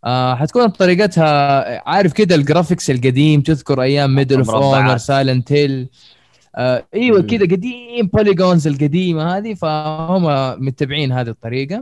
[0.04, 4.96] آه حتكون بطريقتها عارف كده ال graphics القديم تذكر أيام Medal of Honor.
[4.96, 5.88] Silent Hill
[6.56, 7.22] آه أيوه.
[7.22, 10.24] كذا قديم polygons القديمة هذه فهم
[10.64, 11.76] متبعين هذه الطريقة.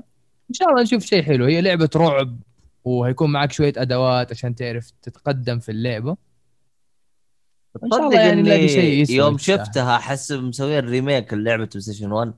[0.51, 1.45] إن شاء الله نشوف شيء حلو.
[1.47, 2.37] هي لعبة رعب
[2.85, 6.17] وهيكون معك شوية أدوات عشان تعرف تتقدم في اللعبة.
[7.85, 9.39] إن شاء الله تصدق يعني نلاقي إني شيء يوم.
[9.39, 12.33] شفتها أحس مسوين remake لعبه بلاي ستيشن 1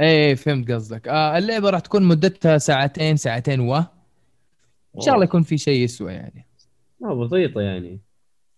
[0.00, 1.08] إيه فهمت قصدك.
[1.08, 3.76] آه اللعبة راح تكون مدتها ساعتين ساعتين و.
[3.76, 6.46] إن شاء الله يكون في شيء يسوى يعني.
[7.04, 8.00] آه، بسيطة يعني.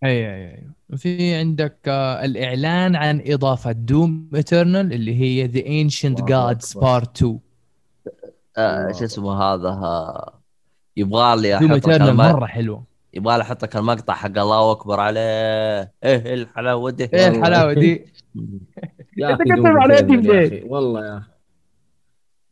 [0.05, 0.66] اي اي اي
[0.97, 6.73] في عندك آه الإعلان عن إضافة Doom Eternal اللي هي The Ancient Gods.
[6.73, 7.39] Part 2
[8.56, 10.40] آه شو اسمه هذا؟ آه،
[10.97, 12.88] يبغى لي Doom أحط مرة حلوة.
[13.19, 15.20] يبغى لي أحط لك المقطع حق الله أكبر عليه.
[16.05, 18.05] إيه الحلاوة دي؟ إيه الحلاوة دي؟
[19.19, 21.31] يا أخي على يدي ليه؟ والله يا أخي.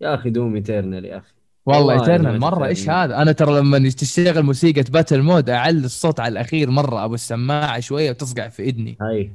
[0.00, 1.32] يا أخي Doom Eternal يا أخي.
[1.66, 2.66] والله Eternal مرة.
[2.66, 2.90] إيش Eternal.
[2.90, 7.04] هذا؟ أنا ترى لما تشتغل موسيقى battle mode اعلي الصوت على الأخير مرة.
[7.04, 8.96] أبو السماعة شوية وتصقع في إذني.
[9.00, 9.30] هاي.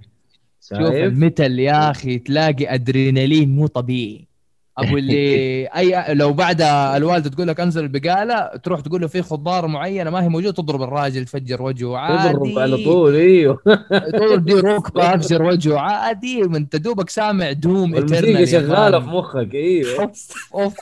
[0.62, 4.28] شوف ال metal يا أخي تلاقي أدرينالين مو طبيعي.
[4.77, 6.61] أبو اللي أي لو بعد
[6.95, 10.81] الوالده تقول لك أنزل البقالة تروح تقول له في خضار معينه ما هي موجودة تضرب
[10.81, 12.34] الراجل تفجر وجهه عادي.
[12.34, 13.60] تضرب على طول إيوه.
[14.14, 16.43] تقول دي ركبه ابشر وجهه عادي.
[16.43, 19.06] أنت دوبك سامع دوم يا شغالة في.
[19.06, 20.02] مخك إيوه.
[20.02, 20.76] أوف أوف.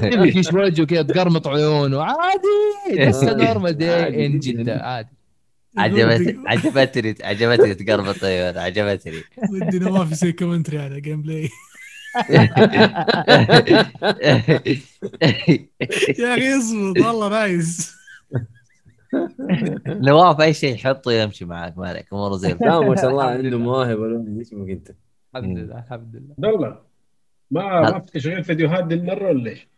[0.00, 2.02] تمشي وجهه كذا تقرمط عيونه.
[2.02, 3.90] عادي لسه نورمال دي
[4.26, 4.82] ان جداً.
[4.82, 5.08] عادي.
[5.78, 9.20] عجبت عجبتني عجبتني تقربط أيوه عجبتني.
[9.52, 11.48] ودي نواف يسوي كومنتري على جيم بلاي
[16.18, 17.96] يا أخي اصبر والله نايس.
[19.86, 23.58] نواف أي شيء يحطه يمشي معك ما عليك أموره زي لا ما شاء الله عنده
[23.58, 24.90] مواهب الولد اسمك أنت؟
[25.34, 26.34] الحمد لله الحمد لله.
[26.48, 26.78] عبد الله
[27.50, 29.68] ما ما في تشغيل فيديوهات دي المرة ولا إيش؟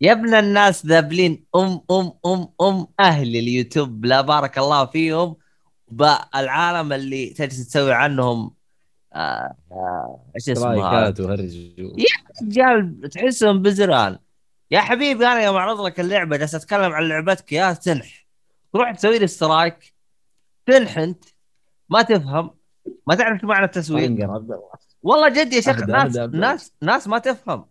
[0.00, 5.36] يا ابن الناس ذابلين أم أم أم أم أهل اليوتيوب لا بارك الله فيهم
[5.88, 8.55] بالعالم اللي تجلس تسوي عنهم
[9.16, 11.08] إيش اسمه
[12.42, 14.18] رجال تحسهم بزران.
[14.70, 18.26] يا حبيبي أنا يوم اعرض لك اللعبة جالس أتكلم عن لعبتك يا تنح.
[18.72, 19.94] تروح تسوي لي سترايك.
[20.66, 21.24] تنح أنت.
[21.88, 22.50] ما تفهم.
[23.06, 24.30] ما تعرف شو معنى التسويق.
[25.02, 26.16] والله جد يا شيخ ناس.
[26.16, 27.66] ناس ناس ما تفهم.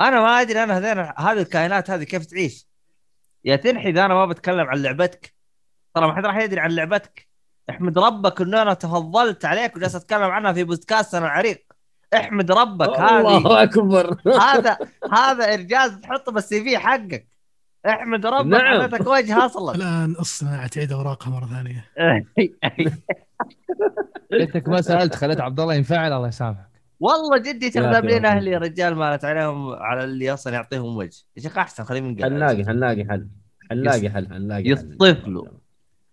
[0.00, 2.66] أنا ما أدري أنا هذين هذه الكائنات هذه كيف تعيش.
[3.44, 5.34] يا تنحي إذا أنا ما بتكلم عن لعبتك.
[5.94, 7.29] ترى ما حد راح يدري عن لعبتك.
[7.70, 11.64] احمد ربك إنه أنا تفضلت عليك وجالس أتكلم عنها في بودكاست أنا العريق.
[12.14, 14.16] احمد ربك هذه الله أكبر.
[14.50, 14.78] هذا
[15.12, 17.26] هذا إنجاز تحطه بالسي في حقك.
[17.86, 18.80] احمد ربك نعم.
[18.80, 19.74] اعطيتك وجه أصلا.
[19.74, 21.84] الآن الصناعه تعيد أوراقها مرة ثانية.
[24.30, 26.70] ليتك ما سألت خليت عبد الله ينفعل الله يسامحك.
[27.00, 28.28] والله جدي بين والله.
[28.28, 31.22] أهلي يا رجال مالت عليهم على اللي أصلا يعطيهم وجه.
[31.36, 33.28] يا شيخ أحسن خليه من حنلاقي حنلاقي حل.
[33.70, 34.70] حنلاقي حل حنلاقي حل.
[34.70, 35.46] يصطفلوا.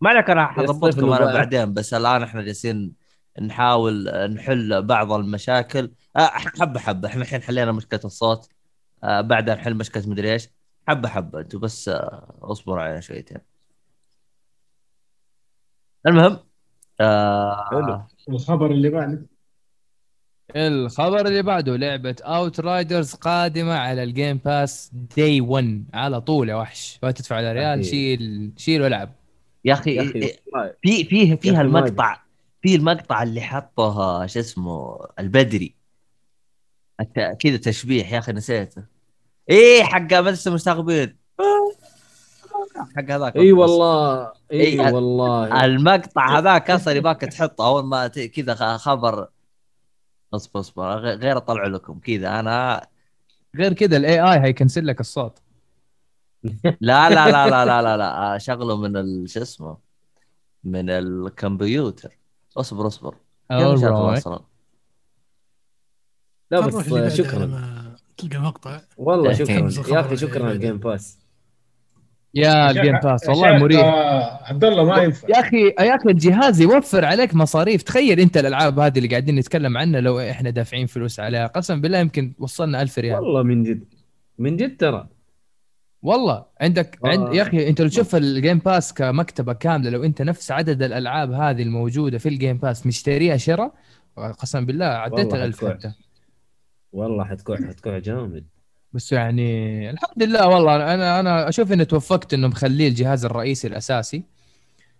[0.01, 1.33] ما عليك أنا حضبطكم أنا.
[1.33, 2.93] بعدين بس الآن إحنا جالسين
[3.41, 5.91] نحاول نحل بعض المشاكل.
[6.15, 8.49] آه، حبه حبه إحنا الحين حلينا مشكلة الصوت.
[9.03, 10.49] آه، بعدها نحل مشكلة مدري إيش.
[10.87, 13.37] حبه حبه أنتم بس آه، اصبروا علينا شويتين.
[16.07, 16.39] المهم
[17.01, 18.07] آه.
[18.29, 19.25] الخبر اللي بعده.
[20.55, 26.55] الخبر اللي بعده لعبة Outriders قادمة على ال Game Pass day 1 على طول يا
[26.55, 26.99] وحش.
[27.03, 27.85] ما تدفع على ريال.
[27.85, 29.09] شيل شيل والعب.
[29.67, 30.19] يا أخي يا أخي
[30.53, 32.21] والله في فيه فيها المقطع
[32.61, 35.75] في المقطع اللي حطه شو اسمه البدري.
[37.39, 38.83] كذا تشبيح يا أخي نسيته.
[39.49, 41.17] إيه حق مدرسه المستغربين
[42.97, 45.65] حق هذاك إي والله إي إي، والله.
[45.65, 47.67] المقطع هذاك أصلا يباك تحطه.
[47.67, 49.27] أول ما ت- كذا خ- خبر.
[50.33, 51.99] اصبر اصبر غ- غير اطلع لكم.
[51.99, 52.87] كذا أنا
[53.55, 55.39] غير كذا الاي اي هيكنسل لك الصوت.
[56.81, 58.37] لا لا لا لا لا لا, لا.
[58.37, 59.77] شغله من ال- شو اسمه؟
[60.63, 62.17] من الكمبيوتر.
[62.57, 63.15] اصبر اصبر.
[63.51, 64.39] أصلا
[66.51, 67.51] لا بس شكرا.
[68.17, 68.81] تلقى مقطع.
[68.97, 69.33] والله.
[69.43, 69.69] شكرا.
[69.95, 71.19] يا أخي شكرا الجيم باس
[72.33, 73.85] يا الجيم باس والله مريح.
[74.49, 75.27] عبد الله ما ينفع.
[75.29, 77.83] يا أخي يا أخي الجهاز يوفر عليك مصاريف.
[77.83, 81.47] تخيل أنت الألعاب هذه اللي قاعدين نتكلم عنها لو إحنا دافعين فلوس عليها.
[81.47, 83.19] قسم بالله يمكن وصلنا ألف ريال.
[83.19, 83.83] والله من جد.
[84.37, 85.07] من جد ترى.
[86.07, 87.07] والله عندك آه.
[87.07, 90.83] عند يا أخي أنت لو تشوف ال Game Pass كمكتبة كاملة لو أنت نفس عدد
[90.83, 93.73] الألعاب هذه الموجودة في ال Game Pass مشتريها شراء
[94.17, 95.69] قسم بالله عديت حتكوع.
[95.73, 95.91] حتى.
[96.93, 98.45] والله حتكوع حتكوع جامد.
[98.93, 104.23] بس يعني الحمد لله والله أنا أنا أشوف إني توفقت إنه مخليه الجهاز الرئيسي الأساسي.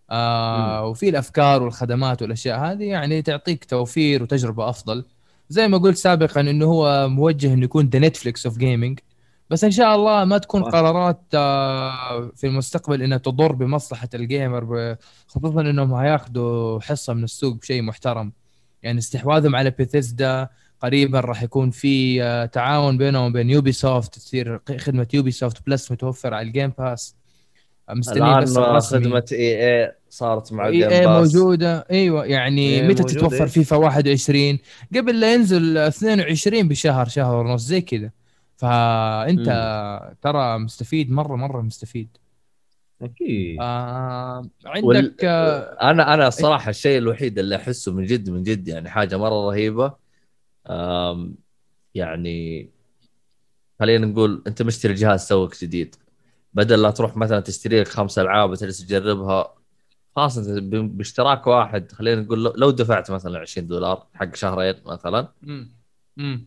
[0.10, 5.06] آه وفي الأفكار والخدمات والأشياء هذه يعني تعطيك توفير وتجربة أفضل.
[5.50, 9.00] زي ما قلت سابقا إنه هو موجه إنه يكون the Netflix of gaming
[9.50, 10.70] بس إن شاء الله ما تكون صح.
[10.70, 14.96] قرارات آه في المستقبل إنها تضر بمصلحة ال gamer
[15.28, 18.32] خصوصا إنهم هياخذوا حصة من السوق بشيء محترم.
[18.84, 20.48] يعني استحواذهم على بيثيسدا
[20.82, 26.48] قريبا راح يكون في آه، تعاون بينهم وبين Ubisoft تصير خدمة Ubisoft Plus متوفر على
[26.48, 27.16] ال Game Pass
[27.90, 29.00] آه، مستنيين بس الرسمي.
[29.04, 31.86] خدمة إي إي صارت مع إي ال Game اي Pass موجودة.
[31.92, 33.46] أيوه يعني إيه متى تتوفر إيه.
[33.46, 34.60] فيفا 21
[34.96, 38.10] قبل لا ينزل 22 بشهر شهر ونص زي كذا.
[38.58, 39.48] فأنت
[40.22, 42.18] ترى مستفيد مرة مرة مستفيد.
[43.02, 43.58] أكيد.
[43.62, 44.50] آه
[44.84, 48.90] وال- عندك آه أنا أنا الصراحه الشيء الوحيد اللي أحسه من جد من جد يعني
[48.90, 49.94] حاجة مرة رهيبة.
[50.68, 51.36] آم،
[51.96, 52.70] يعني
[53.80, 55.96] خلينا نقول أنت مشتري جهاز توك جديد.
[56.54, 59.56] بدل لا تروح مثلا تشتري لك خمس ألعاب وتجلس تجربها
[60.16, 65.28] خلاص انت باشتراك واحد خلينا نقول لو- لو دفعت مثلا 20 دولار حق شهرين مثلا.
[65.42, 65.77] مم.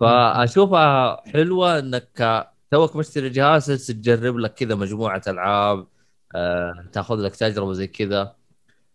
[0.01, 5.87] فأشوفها حلوة إنك توك مشتري جهاز تجرب لك كذا مجموعة ألعاب
[6.35, 8.37] آه، تاخذ لك تجربة زي كذا.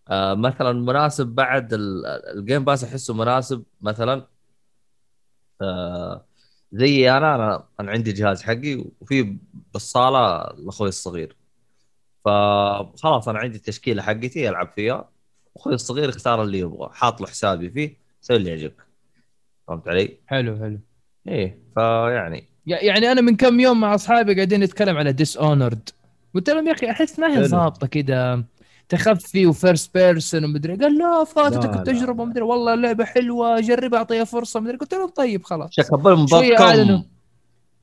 [0.09, 4.27] آه، مثلا مناسب بعد ال- ال Game Pass أحسه مناسب مثلا.
[5.61, 6.25] آه،
[6.71, 9.37] زي أنا أنا أنا عندي جهاز حقي وفي
[9.73, 11.35] بالصالة لأخوي الصغير.
[12.25, 15.09] فخلاص أنا عندي التشكيلة حقتي ألعب فيها.
[15.57, 18.84] أخوي الصغير يختار اللي يبغى حاط له حسابي فيه سوي اللي يعجبك.
[19.67, 20.79] فهمت علي؟ حلو حلو.
[21.27, 22.47] إيه فيعني.
[22.67, 25.89] يع- يعني أنا من كم يوم مع أصحابي قاعدين نتكلم على Dishonored
[26.35, 27.43] قلت لهم يا أخي أحس ما هي.
[27.43, 28.43] ظابطة كذا
[28.89, 32.25] تخفي و first person ومدري قال لا فاتتك التجربة.
[32.25, 35.69] مدري والله اللعبة حلوة جربها أعطيها فرصة مدري قلت لهم طيب خلاص.
[35.71, 36.25] شكبون.
[36.25, 37.03] بكم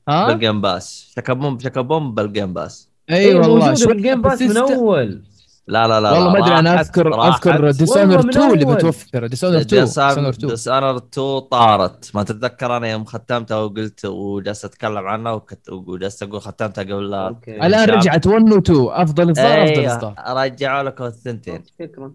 [0.09, 1.13] ها؟ بالجيم باس.
[1.17, 2.89] شكبون شكبون بالجيم باس.
[3.09, 3.73] اي اي والله.
[3.73, 5.21] شوية بالجيم باس من أول.
[5.67, 7.27] لا لا لا والله ما أدري أنا اذكر.
[7.27, 8.65] أذكر ديس والله اونر من 2 اللي.
[8.65, 12.11] متوفره ديس اونر 2 ديس اونر 2 ديس اونر 2 طارت.
[12.15, 17.27] ما تتذكر أنا يوم ختمتها وقلت وجلست أتكلم عنها وكت- وجلست أقول ختمتها قبل لا
[17.27, 17.65] أوكي.
[17.65, 17.89] الآن.
[17.89, 18.27] رجعت.
[18.27, 20.15] 1 و 2 أفضل إصدار أفضل أيوة، إصدار.
[20.45, 21.63] رجعوا لك الثنتين.
[21.79, 22.13] شكرا.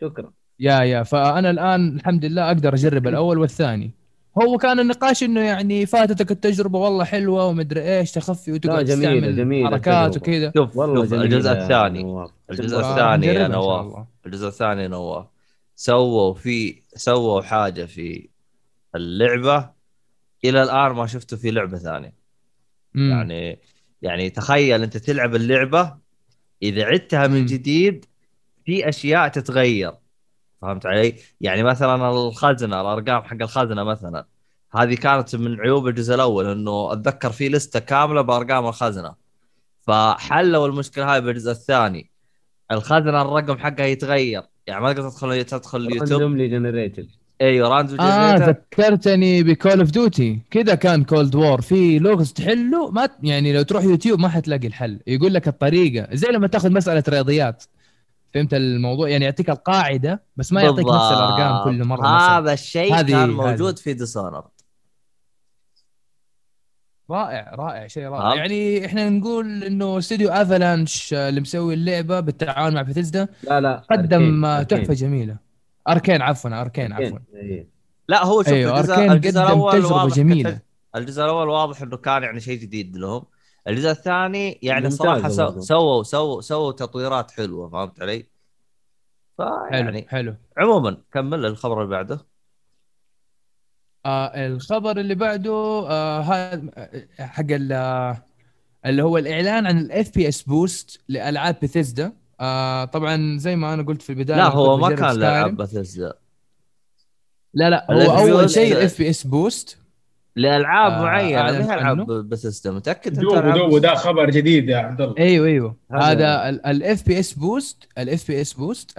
[0.00, 0.32] شكرا.
[0.60, 1.02] يا يا.
[1.02, 3.94] فأنا الآن الحمد لله أقدر أجرب الأول والثاني.
[4.38, 9.36] هو كان النقاش إنه يعني فاتتك التجربة والله حلوة ومدري إيش تخفي وتقعد جميلة- تستعمل
[9.36, 10.16] جميلة حركات.
[10.16, 12.26] وكذا شوف والله شوف الجزء يا الثاني.
[12.50, 14.06] الجزء الثاني يا نواف.
[14.26, 15.26] الجزء الثاني نواف
[15.76, 18.28] سووا في سووا حاجة في
[18.94, 19.70] اللعبة
[20.44, 22.14] إلى الآن ما شفته في لعبة ثانية
[22.94, 23.10] مم.
[23.10, 23.58] يعني
[24.02, 25.96] يعني تخيل أنت تلعب اللعبة
[26.62, 27.46] إذا عدتها من.
[27.46, 28.04] جديد
[28.64, 29.92] في أشياء تتغير
[30.62, 34.24] فهمت علي؟ يعني مثلا الخزنة الأرقام حق الخزنة مثلا
[34.76, 39.14] هذه كانت من عيوب الجزء الأول إنه أتذكر في لستة كاملة بأرقام الخزنة.
[39.80, 42.10] فحلوا المشكلة هاي بالجزء الثاني.
[42.72, 44.42] الخزنة الرقم حقها يتغير.
[44.66, 47.08] يعني ما تقدر تدخل تدخل اليوتيوب randomly generated
[47.40, 52.90] إيوه random آه ذكرتني ب Call of Duty كذا كان Cold War في لغز تحله
[52.90, 55.00] ما يعني لو تروح يوتيوب ما حتلاقي الحل.
[55.06, 56.08] يقول لك الطريقة.
[56.12, 57.64] زي لما تاخذ مسألة رياضيات.
[58.34, 63.14] فهمت الموضوع؟ يعني يعطيك القاعدة بس ما يعطيك نفس الأرقام كل مرة هذا الشيء كان
[63.14, 63.26] هذه.
[63.26, 64.44] موجود في ديسونر
[67.10, 68.22] رائع رائع شيء رائع.
[68.22, 73.82] فهمت؟ يعني إحنا نقول إنه استوديو افلانش اللي مسوي اللعبة بالتعاون مع بثيسدا لا لا
[73.90, 74.94] قدم أركين، تحفة أركين.
[74.94, 75.36] جميلة.
[75.88, 77.18] اركين عفوا اركين عفوا.
[77.34, 77.68] إيه.
[78.08, 80.58] لا هو شوف أيوه الجزء, الجزء قدم الأول تجربة واضح جميلة.
[80.96, 83.24] الجزء الأول واضح إنه كان يعني شيء جديد لهم.
[83.68, 85.60] الجزء الثاني يعني صراحة سو-.
[85.60, 88.26] سووا سووا سووا تطويرات حلوة فهمت علي؟
[89.38, 92.20] حلو فيعني حلو عموما كمل الخبر اللي بعده
[94.06, 95.52] آه الخبر اللي بعده
[95.90, 96.62] آه هذا
[97.20, 98.22] حق ال- آه،
[98.86, 104.02] اللي هو الإعلان عن ال FPS Boost لألعاب بثيسدا آه طبعا زي ما أنا قلت
[104.02, 105.16] في البداية لا هو ما كان.
[105.18, 106.14] لعب بثزدا
[107.54, 109.78] لا لا هو أول شيء ال F بي اس بوست
[110.36, 112.06] لألعاب آه، معينة ما ألعاب.
[112.28, 115.14] بثزدا متأكد أنت دوب ألعاب دوب ده خبر جديد يا عبد الله.
[115.18, 115.76] أيوه أيوه.
[115.92, 118.98] هذا- ال FPS Boost ال FPS Boost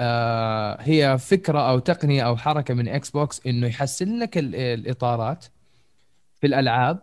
[0.80, 5.46] هي فكرة أو تقنية أو حركة من إكس بوكس إنه يحسن لك ال- الإطارات
[6.42, 7.00] في الألعاب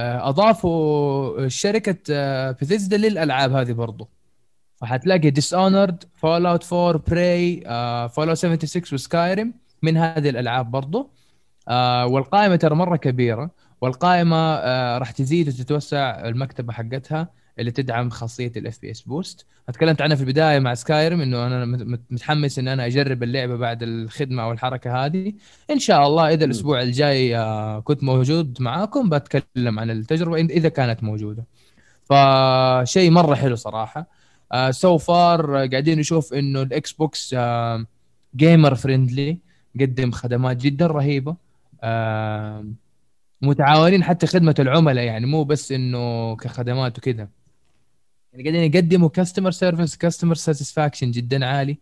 [0.00, 1.96] واضافوا شركة
[2.50, 4.08] بثيسدا للألعاب هذه برضو.
[4.76, 7.60] فحتلاقي Dishonored Fallout 4 Prey
[8.08, 11.10] Fallout 76 و Skyrim من هذه الألعاب برضو.
[11.68, 13.50] آه، والقائمة ترى مرة كبيرة.
[13.80, 17.28] والقائمة آه، راح تزيد وتتوسع المكتبة حقتها
[17.58, 21.82] اللي تدعم خاصية ال FPS Boost تكلمت عنها في البداية مع Skyrim إنه أنا مت-
[21.82, 25.32] مت- متحمس إن أنا أجرب اللعبة بعد الخدمة أو الحركة هذه.
[25.70, 31.02] إن شاء الله إذا الأسبوع الجاي آه، كنت موجود معاكم بتكلم عن التجربة إذا كانت
[31.02, 31.44] موجودة.
[32.04, 34.06] فشيء مرة حلو صراحة.
[34.70, 37.36] so far قاعدين نشوف إنه الاكس بوكس
[38.36, 39.38] gamer friendly
[39.80, 41.30] قدم خدمات جدا رهيبة.
[41.30, 41.49] آه،
[43.42, 47.28] متعاونين حتى خدمة العملاء يعني مو بس إنه كخدمات وكذا.
[48.32, 51.78] يعني قاعدين يقدموا customer service customer satisfaction جدا عالي.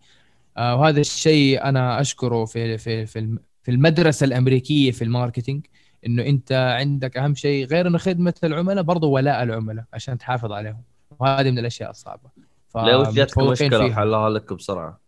[0.57, 5.67] آه وهذا الشيء أنا أشكره في في في في المدرسة الأمريكية في ال marketing
[6.07, 10.83] إنه أنت عندك أهم شيء غير إنه خدمة العملاء برضو ولاء العملاء عشان تحافظ عليهم.
[11.19, 12.31] وهذه من الأشياء الصعبة.
[12.77, 13.97] لو جاتك فمتفوقين مشكله فيها.
[13.97, 15.01] حلها لك بسرعة.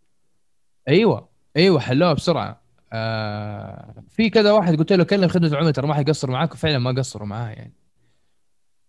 [0.87, 2.60] أيوه أيوه حلوها بسرعة.
[2.93, 6.91] آه في كذا واحد قلت له كلم خدمة العملاء ترى ما حيقصروا معاك وفعلا ما
[6.91, 7.73] قصروا معاه يعني.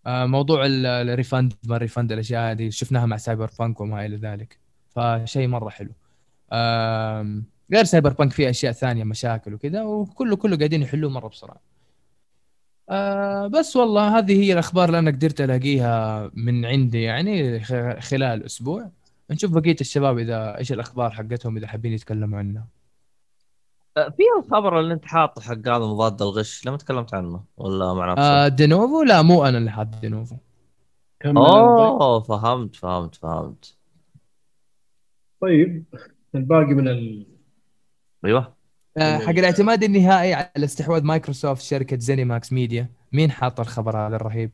[0.06, 4.16] آه موضوع ال- ال refund ما ال refund الأشياء هذه شفناها مع Cyberpunk وما إلى
[4.16, 4.58] ذلك.
[4.90, 5.90] فشيء مرة حلو.
[6.52, 11.60] آم، غير Cyberpunk في أشياء ثانية مشاكل وكذا وكله كله قاعدين يحلوه مرة بسرعة.
[12.90, 17.60] آه بس والله هذه هي الأخبار اللي أنا قدرت ألاقيها من عندي يعني
[18.00, 18.90] خلال أسبوع.
[19.30, 22.66] نشوف بقية الشباب إذا إيش الأخبار حقتهم إذا حابين يتكلموا عنها.
[23.96, 28.12] آه، في الخبر اللي انت حاطه حق هذا مضاد الغش؟ لما تكلمت عنه ولا مع
[28.12, 30.36] نفسك؟ آه دينوفو؟ لا مو أنا اللي حاط دينوفو.
[31.26, 33.76] أوه فهمت فهمت فهمت.
[35.40, 35.84] طيب
[36.34, 37.26] الباقي من ال...
[38.24, 38.54] أيوه.
[38.96, 42.88] آه حق الاعتماد النهائي على استحواذ مايكروسوفت شركة زينيماكس ميديا.
[43.12, 44.50] مين حاط الخبر هذا الرهيب؟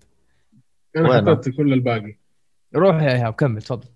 [0.96, 2.18] أنا؟ حطيت كل الباقي.
[2.76, 3.88] روح يا إيهاب كمل تفضل.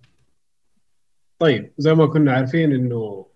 [1.39, 3.27] طيب زي ما كنا عارفين إنه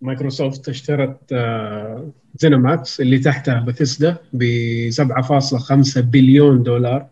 [0.00, 4.42] مايكروسوفت اشترت آه، زينماكس اللي تحتها بثيسدا ب
[4.90, 7.06] 7.5 بليون دولار.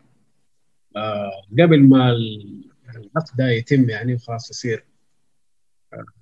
[0.97, 4.85] آه، قبل ما ال- العقد ده يتم يعني وخلاص يصير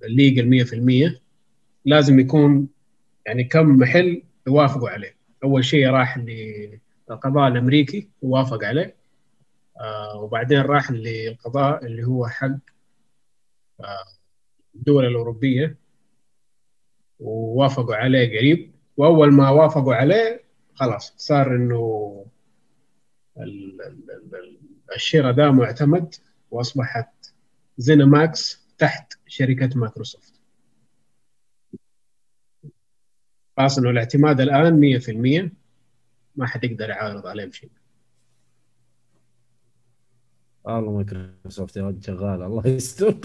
[0.03, 0.45] ليجل
[1.15, 1.21] 100%
[1.85, 2.67] لازم يكون
[3.25, 5.15] يعني كم محل يوافقوا عليه.
[5.43, 8.95] أول شيء راح للقضاء الأمريكي ووافق عليه
[9.81, 12.57] آه، وبعدين راح للقضاء اللي هو حق
[13.79, 14.05] آه،
[14.75, 15.75] الدول الأوروبية.
[17.19, 18.71] ووافقوا عليه قريب.
[18.97, 22.25] وأول ما وافقوا عليه خلاص صار إنه
[23.37, 24.59] ال- ال- ال- ال-
[24.95, 26.15] الشراء ده معتمد
[26.51, 27.33] وأصبحت
[27.77, 30.33] زينماكس تحت شركة مايكروسوفت.
[33.57, 35.51] خلاص إنه الاعتماد الآن 100%
[36.35, 37.69] ما حد يقدر يعارض عليه بشيء.
[40.63, 43.19] والله مايكروسوفت يا ولد شغال الله يستر.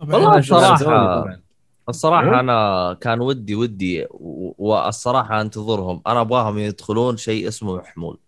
[0.00, 1.42] والله شغال.
[1.90, 2.04] الصراحة-
[2.34, 6.02] ها؟ أنا كان ودي ودي و- والصراحة أنتظرهم.
[6.06, 8.18] أنا أبغاهم يدخلون شيء اسمه محمول.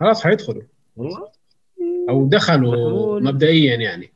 [0.00, 0.62] خلاص حيدخلوا.
[0.96, 1.32] والله؟
[2.08, 3.24] أو دخلوا محمول.
[3.24, 4.12] مبدئيا يعني.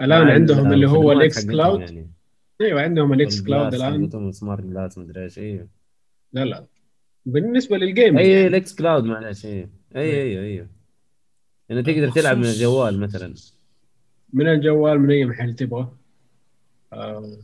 [0.00, 1.80] الآن عندهم اللي هو ال xCloud.
[1.80, 2.10] يعني.
[2.60, 5.38] أيوه عندهم ال xCloud حقتهم SmartGlass مدري إيش.
[5.38, 5.68] إيه.
[6.32, 6.66] لا لا.
[7.26, 8.46] بالنسبة لل game اي يعني.
[8.46, 9.70] الإكس كلاود معلش إيه.
[9.96, 10.66] اي اي اي
[11.70, 13.34] انه تقدر تلعب من الجوال مثلا.
[14.34, 15.92] من الجوال من أي محل تبغى
[16.92, 17.36] آه.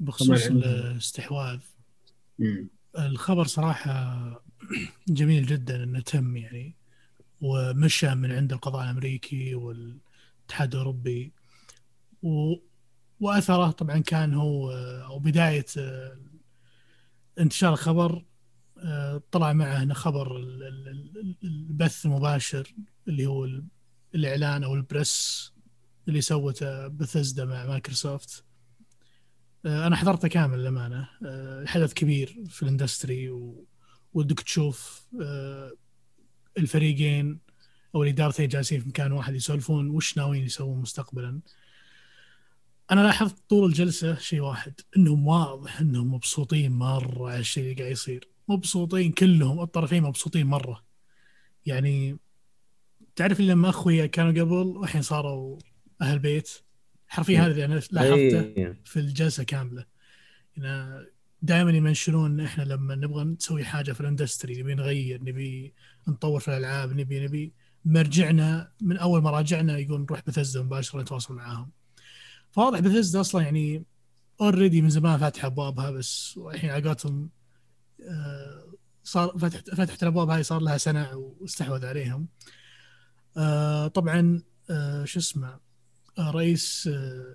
[0.00, 0.46] بخصوص.
[0.46, 1.58] الاستحواذ.
[2.98, 4.42] الخبر صراحة
[5.08, 6.74] جميل جدا إنه تم يعني
[7.40, 11.32] ومشى من عند القضاء الأمريكي والاتحاد الأوروبي
[12.22, 12.54] و...
[13.20, 14.70] وأثره طبعا كان هو
[15.04, 16.16] أو بداية آه،
[17.38, 18.24] انتشار الخبر
[18.78, 22.74] آه، طلع معه هنا خبر ال- ال- ال- البث المباشر
[23.08, 23.64] اللي هو ال-
[24.14, 25.52] الإعلان أو ال press
[26.08, 28.44] اللي سوته بثزدا مع مايكروسوفت.
[29.66, 31.08] آه، أنا حضرته كامل للأمانة.
[31.26, 33.30] آه، حدث كبير في الإندستري
[34.14, 35.72] ودك تشوف آه،
[36.58, 37.40] الفريقين
[37.94, 41.40] أو الادارتين جالسين في مكان واحد يسولفون وش ناويين يسوون مستقبلا.
[42.90, 47.92] أنا لاحظت طول الجلسة شيء واحد إنهم واضح إنهم مبسوطين مرة على الشيء اللي قاعد
[47.92, 48.28] يصير.
[48.48, 50.84] مبسوطين كلهم الطرفين مبسوطين مرة.
[51.66, 52.18] يعني
[53.16, 55.58] تعرف لما أخويا كانوا قبل والحين صاروا
[56.02, 56.50] أهل بيت
[57.08, 59.86] حرفيا هذا اللي أنا لاحظته اي في الجلسة كاملة.
[61.42, 65.74] دائما يمنشنون إحنا لما نبغى نسوي حاجة في ال industry نبي نغير نبي
[66.08, 67.52] نطور في الألعاب نبي نبي
[67.84, 71.70] مرجعنا من أول ما راجعنا يقول نروح بثزدا مباشرة نتواصل معاهم.
[72.50, 73.84] فواضح بثزدا أصلا يعني
[74.40, 77.30] already من زمان فاتحة أبوابها بس والحين عقاتهم
[78.08, 82.28] آه، صار فتحت فتحت الأبواب هاي صار لها سنة واستحوذ عليهم.
[83.36, 85.58] آه، طبعا آه، شو اسمه
[86.18, 86.90] رئيس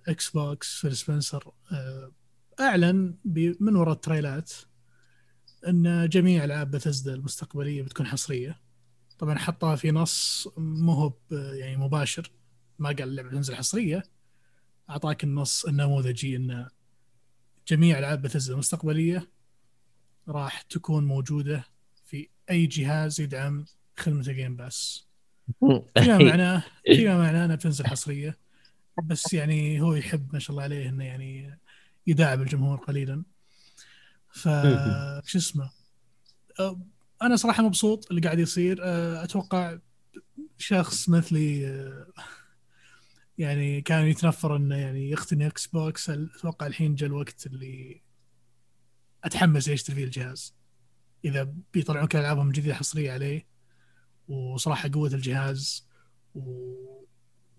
[0.07, 1.51] إكس بوكس فيل سبنسر
[2.59, 3.15] أعلن
[3.59, 4.51] من وراء التريلات
[5.67, 8.59] أن جميع ألعاب بثزدا المستقبلية بتكون حصرية.
[9.19, 12.31] طبعا حطها في نص مو هو يعني مباشر.
[12.79, 14.03] ما قال اللعبة تنزل حصرية.
[14.89, 16.67] أعطاك النص النموذجي أن
[17.67, 19.31] جميع ألعاب بثزدا المستقبلية
[20.27, 21.65] راح تكون موجودة
[22.05, 23.65] في أي جهاز يدعم
[23.97, 25.07] خدمة الجيم باس
[25.99, 28.42] فيما معناه فيما معناه أنها بتنزل حصرية.
[29.03, 31.59] بس يعني هو يحب ما شاء الله عليه إنه يعني
[32.07, 33.23] يداعب الجمهور قليلا.
[34.31, 34.49] ف
[35.25, 35.71] شو اسمه
[36.59, 36.81] أه،
[37.21, 38.79] أنا صراحة مبسوط اللي قاعد يصير.
[38.83, 39.77] أه، أتوقع
[40.57, 42.07] شخص مثلي أه،
[43.37, 48.01] يعني كان يتنفر إنه يعني يقتني إكس بوكس أتوقع الحين جاء الوقت اللي
[49.23, 50.55] أتحمس اشتري فيه الجهاز.
[51.25, 53.47] إذا بيطلعون كل العابهم الجديده حصرية عليه
[54.27, 55.87] وصراحة قوة الجهاز
[56.35, 57.02] و...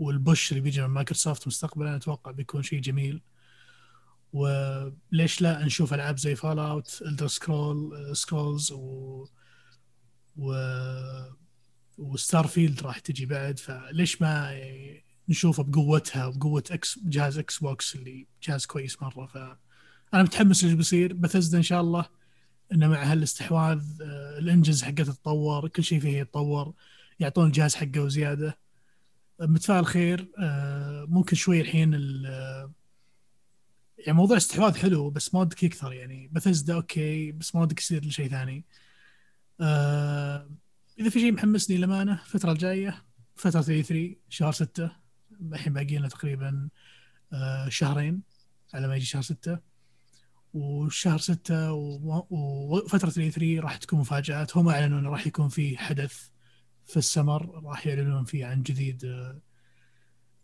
[0.05, 3.23] وال push اللي بيجي من مايكروسوفت مستقبلا أتوقع بيكون شيء جميل.
[4.33, 9.27] وليش لا نشوف ألعاب زي فال اوت إلدر سكرول سكرولز و
[10.37, 10.55] و
[11.99, 13.59] وستار فيلد راح تجي بعد.
[13.59, 14.61] فليش ما
[15.29, 19.27] نشوفه بقوتها وبقوة إكس جهاز إكس بوكس اللي جهاز كويس مرة.
[19.27, 21.13] فانا متحمس إيش بيصير.
[21.13, 22.07] بثزدا إن شاء الله
[22.73, 26.75] إنه مع هالاستحواذ آه، ال engines حقته تتطور كل شيء فيه يتطور
[27.21, 28.64] يعطون الجهاز حقه وزيادة.
[29.40, 31.93] متفائل خير آه، ممكن شوي الحين
[33.98, 36.28] يعني موضوع استحواذ حلو بس ما ودك يكثر يعني.
[36.32, 38.65] بثزدا أوكي بس ما ودك يصير لشيء ثاني.
[39.61, 40.51] آه
[40.98, 43.05] إذا في شيء محمسني للأمانة الفترة الجاية
[43.36, 44.90] فترة 3 شهر 6
[45.52, 46.69] الحين باقي لنا تقريبا
[47.32, 48.23] آه شهرين
[48.74, 49.59] على ما يجي شهر 6
[50.55, 56.28] وشهر 6 وفترة 3 راح تكون مفاجآت هم أعلنوا إنه راح يكون في حدث
[56.86, 59.40] في السمر راح يعلنون فيه عن جديد آه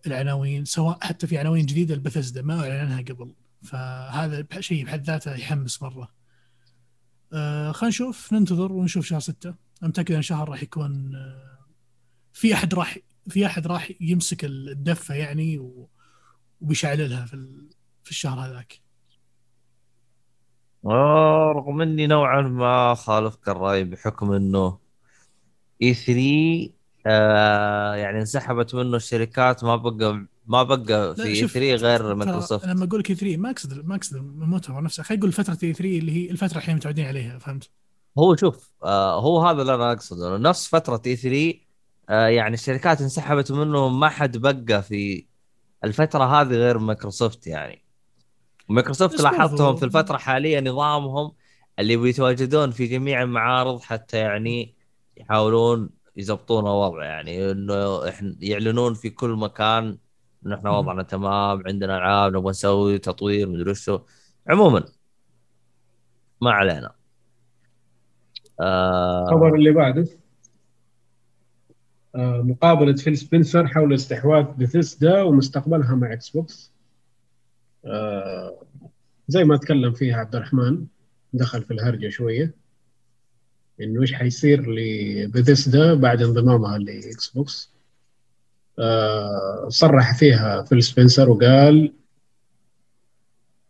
[0.07, 3.35] العناوين سواء حتى في عناوين جديدة لبثزدا ما أعلنها قبل.
[3.63, 6.09] فهذا شيء بحد ذاته يحمس مرة.
[7.33, 9.55] آه خلينا نشوف ننتظر ونشوف شهر ستة.
[9.83, 11.59] متأكد إن شهر راح يكون آه
[12.33, 12.99] في أحد راح
[13.29, 15.71] في أحد راح يمسك الدفة يعني
[16.61, 17.67] وبيشعللها في
[18.05, 18.81] في الشهر هذاك.
[20.85, 24.79] رغم إني نوعا ما خالفك الرأي بحكم إنه
[25.83, 26.71] إي 3
[27.07, 32.67] آه يعني انسحبت منه الشركات ما بقى ما بقى في إي 3 غير مايكروسوفت.
[32.67, 35.03] لما أقول لك إي 3 ما أقصد ما أقصد المؤتمر نفسه.
[35.03, 37.71] خلينا نقول فترة إي 3 اللي هي الفترة الحين متعودين عليها فهمت؟
[38.19, 40.39] هو شوف آه هو هذا اللي أنا أقصده.
[40.39, 41.55] نفس فترة إي 3
[42.09, 45.27] آه يعني الشركات انسحبت منه ما حد بقى في
[45.85, 47.83] الفترة هذه غير مايكروسوفت يعني.
[48.69, 51.33] مايكروسوفت لاحظتهم في الفترة الحالية نظامهم
[51.79, 54.75] اللي بيتواجدون في جميع المعارض حتى يعني
[55.21, 59.99] يحاولون يضبطون الوضع يعني إنه إحنا يعلنون في كل مكان
[60.47, 64.01] إنه إحنا وضعنا تمام عندنا ألعاب نبغى نسوي تطوير مدري وشو
[64.49, 64.85] عموما
[66.41, 66.93] ما علينا.
[68.61, 69.23] آه...
[69.23, 70.07] الخبر اللي بعده
[72.15, 76.73] آه مقابلة فيل سبنسر حول استحواذ بثيسدا ومستقبلها مع إكس بوكس.
[77.85, 78.63] آه
[79.29, 80.87] زي ما تكلم فيها عبد الرحمن
[81.33, 82.60] دخل في الهرجة شوية.
[83.81, 87.71] إنه إيش حيصير لبثيسدا بعد انضمامها لاكس بوكس
[88.79, 91.93] آه، صرح فيها فيل سبنسر وقال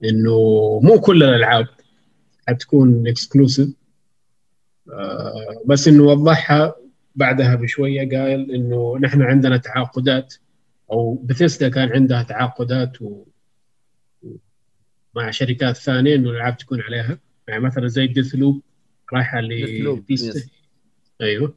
[0.04, 0.38] إنه
[0.82, 1.66] مو كل الألعاب
[2.48, 3.68] حتكون exclusive
[4.92, 6.74] آه، بس إنه وضحها
[7.14, 10.34] بعدها بشوية قال إنه نحن عندنا تعاقدات
[10.92, 13.24] أو بثيسدا كان عندها تعاقدات و...
[15.16, 17.18] مع شركات ثانية إنه الألعاب تكون عليها.
[17.48, 18.62] يعني مثلا زي ديث لوب
[19.12, 20.02] رايحة ل
[21.20, 21.54] أيوه.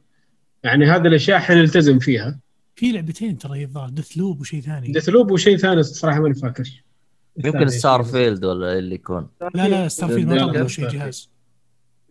[0.62, 2.40] يعني هذه الأشياء حنلتزم فيها.
[2.76, 4.92] في لعبتين ترى الظاهر ديث لوب وشيء ثاني.
[4.92, 6.84] ديث لوب وشيء ثاني صراحة ماني فاكر.
[7.44, 9.28] يمكن ستار فيلد ولا اللي يكون.
[9.54, 11.30] لا لا ستار فيلد ما طلعوا شيء جهاز.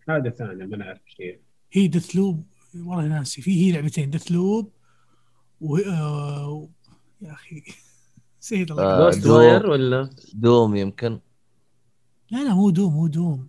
[0.08, 1.38] هذا ثاني ما نعرف شيء.
[1.72, 3.42] هي ديث لوب والله ناسي.
[3.42, 4.10] في هي لعبتين.
[4.10, 4.72] ديث لوب
[5.60, 6.68] و آه...
[7.22, 7.62] يا أخي.
[8.42, 8.98] نسيت الله.
[8.98, 11.20] جوست واير ولا؟ دوم يمكن.
[12.30, 13.48] لا لا مو دوم مو دوم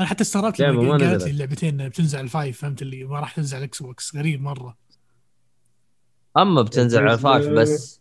[0.00, 3.56] أنا حتى استغربت لما قالت لي اللعبتين بتنزل على الفايف فهمت اللي ما راح تنزل
[3.56, 4.76] على الإكس بوكس غريب مرة.
[6.36, 8.00] أما بتنزل على الفايف بس.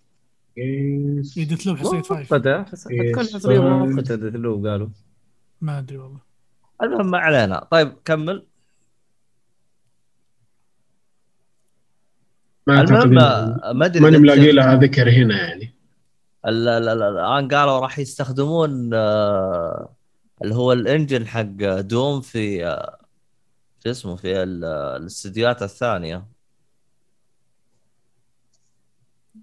[1.36, 2.34] ديث لوب حصرية فايف.
[2.34, 4.90] حتكون حصرية مؤقتة ديث لوب قالوا.
[5.62, 6.20] ما أدري والله.
[6.84, 7.68] المهم ما علينا.
[7.72, 8.48] طيب كمل.
[12.68, 15.76] ما المهم ما أدري ماني ملاقي لها ذكر هنا يعني.
[16.46, 19.97] الان قالوا راح يستخدمون آه،
[20.44, 22.60] اللي هو ال engine حق دوم في
[23.84, 26.28] شو اسمه في الاستديوهات الثانية.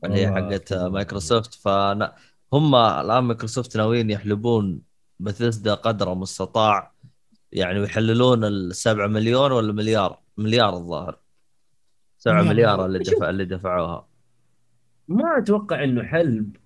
[0.05, 1.55] اللي هي حقت مايكروسوفت.
[1.55, 4.81] فهم الآن مايكروسوفت ناويين يحلبون
[5.21, 6.93] بثيسدا قدر المستطاع
[7.53, 11.19] يعني ويحللون السبعة مليون ولا مليار مليار الظاهر.
[12.19, 14.07] سبعة مليار اللي دفع اللي دفعوها.
[15.09, 16.57] ما أتوقع إنه حلب.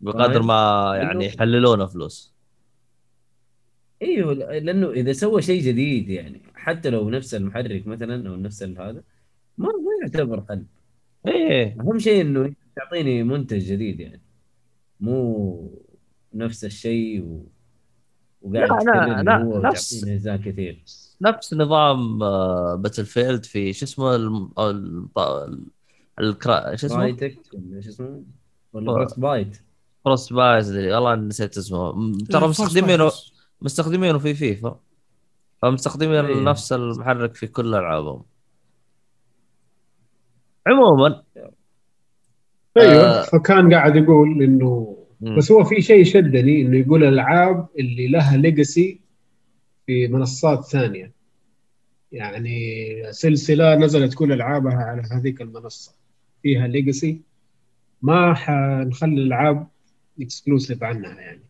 [0.00, 2.34] بقدر ما يعني يحللونه فلوس.
[4.02, 9.02] إيوه لأنه إذا سوى شيء جديد يعني حتى لو نفس المحرك مثلا أو نفس هذا
[9.58, 10.66] ما ما يعتبر حلب
[11.26, 14.22] إيه أهم شيء إنه تعطيني منتج جديد يعني
[15.00, 15.78] مو
[16.34, 17.46] نفس الشيء و...
[18.42, 20.82] وقاعد لا لا لا نفس اجزاء كثير
[21.20, 22.18] نفس نظام
[22.82, 24.16] Battlefield في شو اسمه
[26.20, 28.22] الكرا شو اسمه؟ إيش اسمه؟
[28.72, 28.94] ولا آه.
[28.94, 29.60] Frostbite
[30.04, 33.10] Frostbite والله نسيت اسمه ترى مستخدمينه.
[33.62, 34.80] مستخدمينه في فيفا
[35.62, 36.40] فمستخدمين إيه.
[36.40, 38.22] نفس المحرك في كل ألعابهم
[40.66, 41.22] عموما
[42.76, 43.22] أيوه آه.
[43.22, 45.36] فكان قاعد يقول إنه مم.
[45.36, 49.00] بس هو في شيء شدني إنه يقول الألعاب اللي لها legacy
[49.86, 51.12] في منصات ثانية
[52.12, 55.94] يعني سلسلة نزلت كل ألعابها على هذيك المنصة
[56.42, 57.20] فيها legacy
[58.02, 59.68] ما حنخلي الألعاب
[60.20, 61.49] exclusive عنها يعني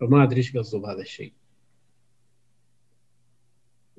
[0.00, 1.32] فما أدري إيش قصده بهذا الشيء.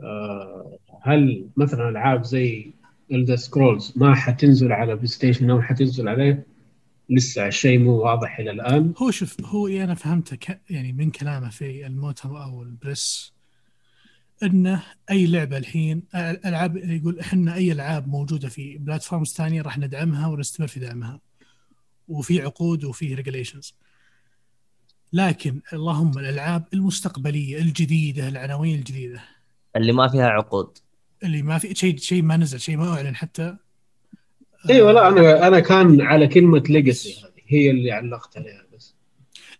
[0.01, 2.73] آه، هل مثلا ألعاب زي
[3.11, 6.45] Elder Scrolls ما حتنزل على PlayStation أو حتنزل عليه؟
[7.09, 8.93] لسه الشيء مو واضح إلى الآن.
[8.97, 10.61] هو شوف هو إيه أنا فهمته ك...
[10.69, 13.33] يعني من كلامه في المؤتمر أو ال press
[14.43, 20.27] إنه أي لعبة الحين ألعاب يقول إحنا أي ألعاب موجودة في platforms ثانية راح ندعمها
[20.27, 21.19] ونستمر في دعمها.
[22.07, 23.75] وفي عقود وفي regulations
[25.13, 29.21] لكن اللهم الألعاب المستقبلية الجديدة العناوين الجديدة.
[29.75, 30.77] اللي ما فيها عقود.
[31.23, 33.57] اللي ما في شيء شيء ما نزل شيء ما أعلن حتى.
[34.69, 38.95] إيوه لا أنا أنا كان على كلمة legacy هذه هي اللي علقت عليها بس.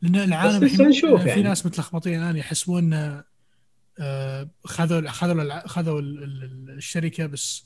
[0.01, 1.41] لأن العالم بس نشوف في يعني.
[1.41, 3.23] ناس متلخبطين الآن يحسبون إن،
[3.99, 7.65] آه، خذوا خذوا خذوا ال- ال- الشركة بس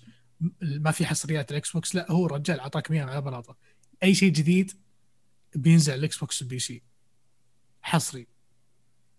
[0.62, 3.56] ما في حصريات ال Xbox لا هو رجال أعطاك اياها على بلاطة.
[4.04, 4.72] أي شيء جديد
[5.56, 6.82] بينزل على ال Xbox وال PC.
[7.84, 8.28] حصري.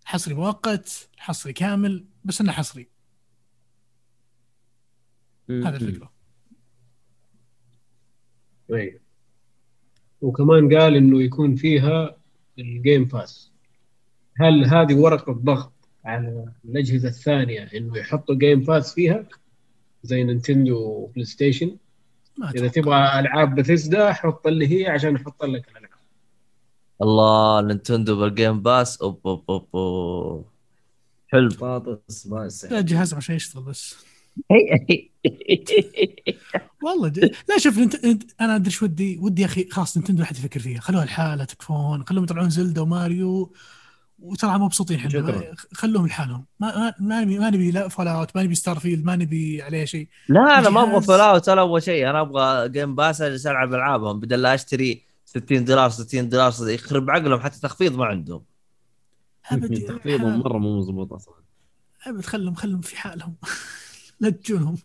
[0.04, 2.88] حصري مؤقت حصري كامل بس إنه حصري.
[5.50, 6.12] هذا الفكرة.
[8.72, 9.00] أيوه
[10.20, 12.16] وكمان قال إنه يكون فيها
[12.58, 13.52] ال Game Pass
[14.36, 15.72] هل هذه ورقة ضغط
[16.04, 19.28] على الأجهزة الثانية إنه يحطوا Game Pass فيها؟
[20.02, 21.76] زي Nintendo و PlayStation؟
[22.54, 22.68] إذا.
[22.68, 25.83] تبغى ألعاب بثيسدا حط اللي هي عشان يحط لك الالعاب
[27.02, 30.44] الله Nintendo بال Game Pass أوب أوب أوب, أوب.
[31.28, 31.48] حلو.
[31.48, 33.96] بطاطس Pass لا جهازهم عشان يشتغل بس.
[36.84, 37.18] والله ج...
[37.18, 39.18] لا شوف انت, انت أنا أدري إيش ودي.
[39.18, 40.80] ودي يا أخي خلاص Nintendo لا حد يفكر فيها.
[40.80, 42.04] خلوها الحالة تكفون.
[42.06, 43.52] خلوهم يطلعون Zelda و Mario.
[44.18, 46.44] وترى مبسوطين إحنا خلوهم لحالهم.
[46.60, 50.08] ما ما- ما نبي ما نبي لا Fallout ما نبي Starfield ما نبي عليه شيء.
[50.28, 51.06] لا أنا ما أبغى جهاز.
[51.06, 52.10] Fallout ولا أبغى شيء.
[52.10, 54.20] أنا أبغى Game Pass أجلس ألعب ألعابهم.
[54.20, 58.44] بدل لا أشتري 60 دولار 60 دولار يخرب عقلهم حتى تخفيض ما عندهم.
[59.50, 61.34] ابد تخفيضهم مرة مو مضبوط أصلا.
[62.06, 63.34] ابد خلهم خلهم في حالهم.
[64.20, 64.76] لا تجونهم.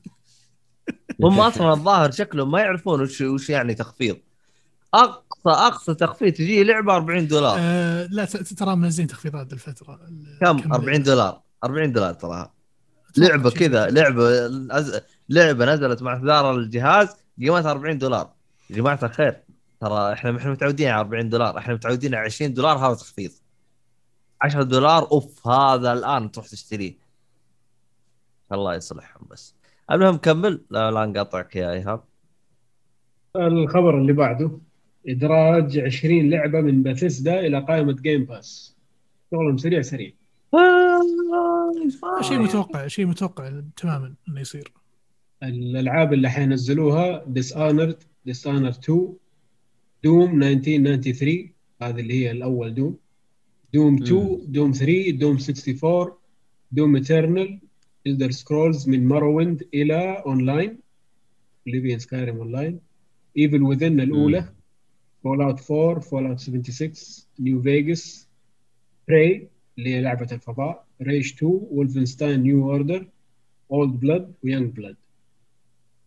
[1.23, 4.17] هم أصلا الظاهر شكلهم ما يعرفون وش وش يعني تخفيض.
[4.93, 7.55] اقصى أقصى تخفيض تجي لعبة 40 دولار.
[7.59, 9.99] آه لا ت- ترى منزلين تخفيضات الفترة.
[10.41, 11.41] كم؟ 40 دولار.
[11.63, 12.53] 40 دولار تراها
[13.17, 14.47] لعبة كذا لعبة
[15.29, 17.09] لعبة نزلت مع اصدار الجهاز
[17.39, 18.33] قيمتها 40 دولار.
[18.69, 19.43] يا جماعة الخير
[19.79, 23.31] ترى إحنا إحنا متعودين على 40 دولار إحنا متعودين على 20 دولار هذا تخفيض.
[24.41, 26.97] 10 دولار أوف هذا الآن تروح تشتريه
[28.51, 29.55] الله يصلحهم بس.
[29.91, 30.65] المهم كمل.
[30.69, 32.03] لا لا نقاطعك يا إيهاب.
[33.35, 34.59] الخبر اللي بعده
[35.07, 38.77] إدراج 20 لعبة من باثيسدا إلى قائمة Game Pass
[39.31, 40.11] شغلهم سريع سريع.
[42.21, 44.73] شيء متوقع شيء متوقع تماما إنه يصير.
[45.43, 49.13] الألعاب اللي حينزلوها Dishonored Dishonored 2
[50.03, 51.49] Doom 1993
[51.81, 52.97] هذه اللي هي الأول Doom.
[53.73, 56.11] Doom 2 Doom 3 Doom 64
[56.71, 57.59] Doom Eternal
[58.07, 60.77] Elder Scrolls من Morrowind إلى اونلاين
[61.67, 62.79] Oblivion Skyrim Online
[63.37, 64.49] Evil Within الأولى
[65.23, 66.91] Fallout 4 Fallout 76
[67.39, 68.27] New Vegas
[69.07, 69.47] Prey
[69.77, 73.07] اللي هي لعبة الفضاء Rage 2 Wolfenstein New Order
[73.71, 74.95] Old Blood و Youngblood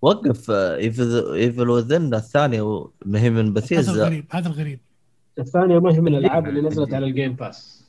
[0.02, 4.80] وقف Evil Evil Within الثانية ما هي من هذا بثيزدا الغريب هذا الغريب.
[5.38, 7.84] الثانية ما هي من الألعاب اللي نزلت على ال Game Pass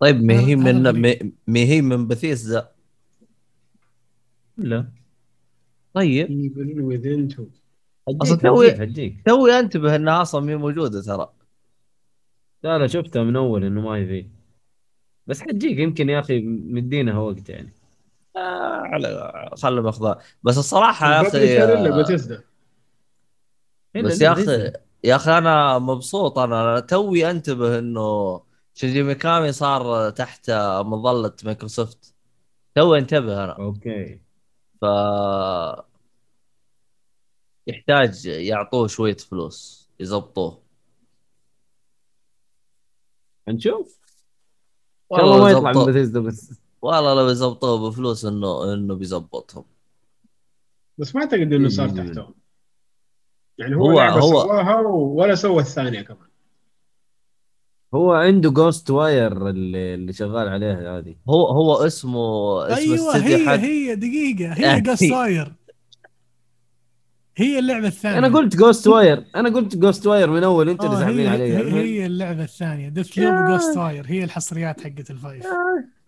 [0.00, 1.32] طيب ما هي هذا من.
[1.46, 2.68] ما- هي من بثيزدا
[4.58, 4.88] لا.
[5.94, 6.30] طيب.
[6.30, 7.50] Evil Within 2
[8.08, 11.32] أصلاً حجيك توي- توي انتبه انها أصلا مي موجودة ترى.
[12.64, 14.26] لا لا شفتها من أول إنه ما هي
[15.26, 17.72] بس حجيك يمكن يا أخي مدينها وقت يعني.
[18.36, 22.02] آه، على خلهم ياخذها بس الصراحة يا أخي إلا
[24.04, 24.32] بس يا.
[24.32, 24.72] أخي
[25.04, 26.38] يا أخي أنا مبسوط.
[26.38, 28.40] أنا توي أنتبه إنه
[28.74, 30.50] شينجي ميكامي صار تحت
[30.80, 32.14] مظلة مايكروسوفت.
[32.74, 33.52] توي أنتبه أنا.
[33.52, 34.20] Okay.
[34.80, 34.84] ف
[37.66, 40.62] يحتاج يعطوه شوية فلوس يزبطوه.
[43.48, 43.98] نشوف.
[45.10, 45.86] والله ما يطلع من.
[45.86, 46.61] بثيسدا بس.
[46.82, 49.64] والله لو يزبطوه بفلوس إنه إنه بيزبطهم
[50.98, 51.14] بس.
[51.14, 51.88] ما أعتقد إنه صار.
[51.88, 52.34] تحتهم.
[53.58, 56.28] يعني هو, هو- هو لعبة هو- سواها ولا سوى الثانية كمان.
[57.94, 61.16] هو عنده Ghostwire اللي, اللي شغال عليها هذه.
[61.28, 65.52] هو هو اسمه اسم أيوه هي حق هي دقيقة هي Ghostwire
[67.36, 68.18] هي اللعبة الثانية.
[68.18, 71.56] أنا قلت Ghostwire أنا قلت Ghostwire من أول أنت اللي آه زعلانين هي, علي.
[71.56, 72.88] هي, هي اللعبة الثانية.
[72.88, 75.46] Deathloop Ghostwire هي الحصريات حقت ال five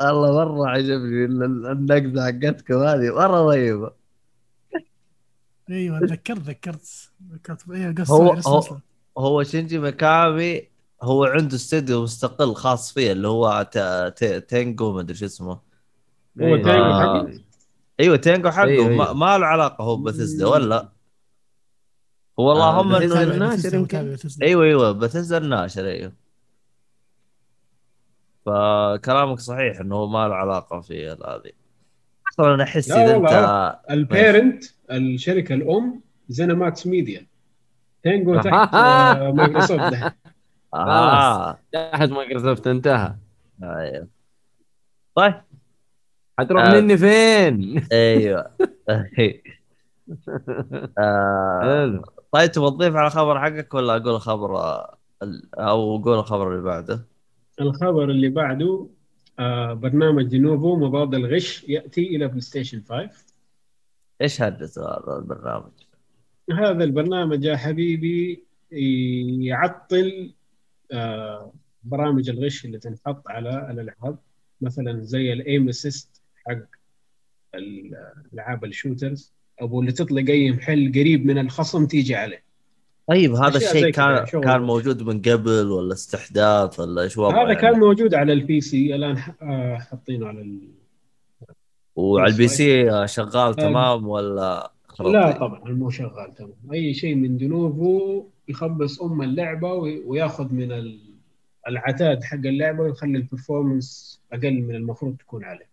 [0.03, 3.15] الله مرة عجبني ال- ال- النقده حقتكم هذه.
[3.15, 3.91] مرة طيبة.
[5.71, 8.79] أيوه تذكرت ذكرت ذكرت أيوه Ghost هو- هو-.
[9.19, 10.63] هو شينجي ميكامي
[11.03, 15.53] هو عنده استديو مستقل خاص فيه اللي هو تا- تا- تينجو ما أدري شو اسمه.
[15.53, 16.57] هو.
[16.57, 17.01] تانجو آه.
[17.23, 17.41] حقه؟
[18.01, 18.65] أيوه تينجو حقه.
[18.65, 19.13] أيوة، ما, أيوة.
[19.13, 20.94] ما له علاقة هو بثيسدا ولا؟
[22.41, 24.17] هو اللهم آه، إنه الناشر يمكن.
[24.43, 26.13] أيوه أيوه بثيسدا الناشر أيوه.
[28.47, 31.53] فكلامك صحيح إنه ما له علاقة في هذه.
[32.33, 33.67] أصلا أنا أحس لا إذا والله.
[33.69, 37.27] أنت ال parent الشركة الأم زينماكس ميديا.
[38.03, 38.75] تانجو تحت
[39.35, 40.17] مايكروسوفت ده
[40.75, 43.15] آه تحت مايكروسوفت انتهى.
[43.63, 44.09] أيوه.
[45.15, 45.35] طيب.
[46.39, 46.81] حتروح آه.
[46.81, 48.51] مني فين؟ أيوه.
[50.99, 52.03] آه،
[52.35, 54.57] طيب تبغى تضيف على خبر حقك ولا أقول الخبر
[55.23, 57.05] ال- أو قول الخبر اللي بعده؟
[57.61, 58.89] الخبر اللي بعده
[59.39, 63.11] آه، برنامج دينوفو مضاد الغش يأتي إلى بلاي ستيشن 5
[64.21, 65.73] إيش هرجته هذا البرنامج؟
[66.53, 68.45] هذا البرنامج يا حبيبي
[69.41, 70.35] يعطل
[70.93, 71.53] آه،
[71.83, 74.19] برامج الغش اللي تنحط على الألعاب
[74.61, 76.59] مثلا زي ال aim assist حق
[77.55, 82.45] الالعاب ال shooters أو اللي تطلق أي محل قريب من الخصم تيجي عليه
[83.09, 84.25] طيب هذا الشيء كان.
[84.25, 88.61] كان موجود من قبل ولا استحداث ولا إيش وضعه هذا يعني؟ كان موجود على ال
[88.61, 90.59] PC الآن آه، حاطينه على ال...
[91.97, 97.15] وعلى ال PC آه، شغال تمام ولا خرطي؟ لا طبعا مو شغال تمام أي شيء
[97.15, 101.01] من دينوفو يخبص أم اللعبة وي- وياخذ من ال-
[101.69, 105.69] العتاد حق اللعبة ويخلي ال performance أقل من المفروض تكون عليه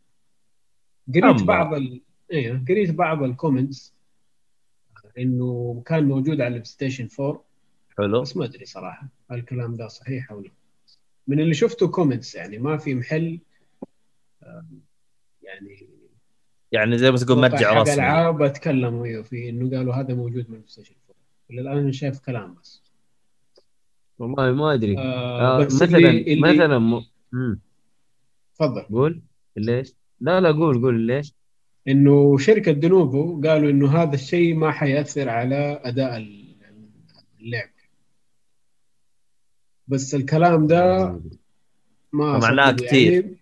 [1.15, 1.43] قريت.
[1.43, 2.01] بعض ال...
[2.31, 3.93] أيوه قريت بعض ال comments
[5.17, 7.43] إنه كان موجود على البلاي ستيشن 4
[7.97, 8.21] حلو.
[8.21, 10.49] بس ما أدري صراحة هل الكلام ده صحيح أو لا.
[11.27, 13.39] من اللي شفته comments يعني ما في محل
[15.43, 15.87] يعني
[16.71, 17.93] يعني زي ما تقول مرجع رسمي.
[17.93, 21.15] العاب أتكلموا أيوه فيه إنه قالوا هذا موجود من البلاي ستيشن 4
[21.51, 22.81] إلى الآن شايف كلام بس.
[24.19, 24.97] والله ما أدري.
[24.97, 25.01] آه
[25.61, 27.01] آه بس مثلا اللي, مثلا م...
[28.55, 28.81] تفضل.
[28.81, 29.21] قول.
[29.57, 31.33] ليش؟ لا لا قول قول ليش؟
[31.87, 36.17] إنه شركة دينوفو قالوا إنه هذا الشيء ما حيأثر على أداء
[37.41, 37.69] اللعب
[39.87, 41.07] بس الكلام ده
[42.13, 43.35] ما معناه كتير.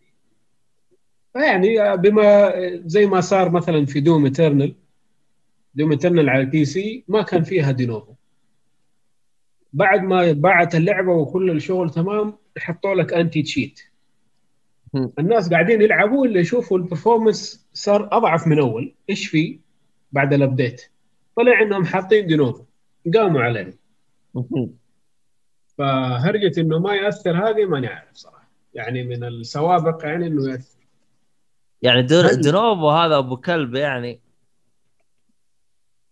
[1.36, 2.54] يعني يعني بما
[2.86, 4.76] زي ما صار مثلا في دوم ايترنال
[5.76, 8.14] دوم ايترنال على ال PC ما كان فيها دينوفو
[9.74, 13.89] بعد ما باعت اللعبة وكل الشغل تمام حطوا لك anti-cheat.
[14.96, 18.94] الناس قاعدين يلعبوا اللي يشوفوا ال performance صار أضعف من أول.
[19.10, 19.60] إيش في؟
[20.12, 20.82] بعد ال update
[21.36, 22.64] طلع إنهم حاطين دينوفو
[23.16, 23.80] قاموا عليه
[25.78, 28.50] فهرجة إنه ما يأثر هذه ماني عارف صراحة.
[28.74, 30.80] يعني من السوابق يعني إنه يأثر.
[31.82, 32.02] يعني
[32.42, 34.20] دينوفو هذا أبو كلب يعني.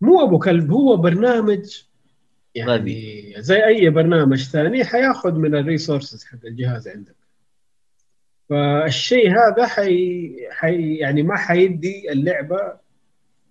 [0.01, 1.83] مو أبو كلب هو برنامج.
[2.55, 3.33] يعني غبي.
[3.37, 7.16] زي أي برنامج ثاني حياخذ من ال resources حق الجهاز عندك
[8.49, 10.31] فالشيء هذا حي...
[10.51, 10.95] حي...
[10.95, 12.79] يعني ما حيدي اللعبة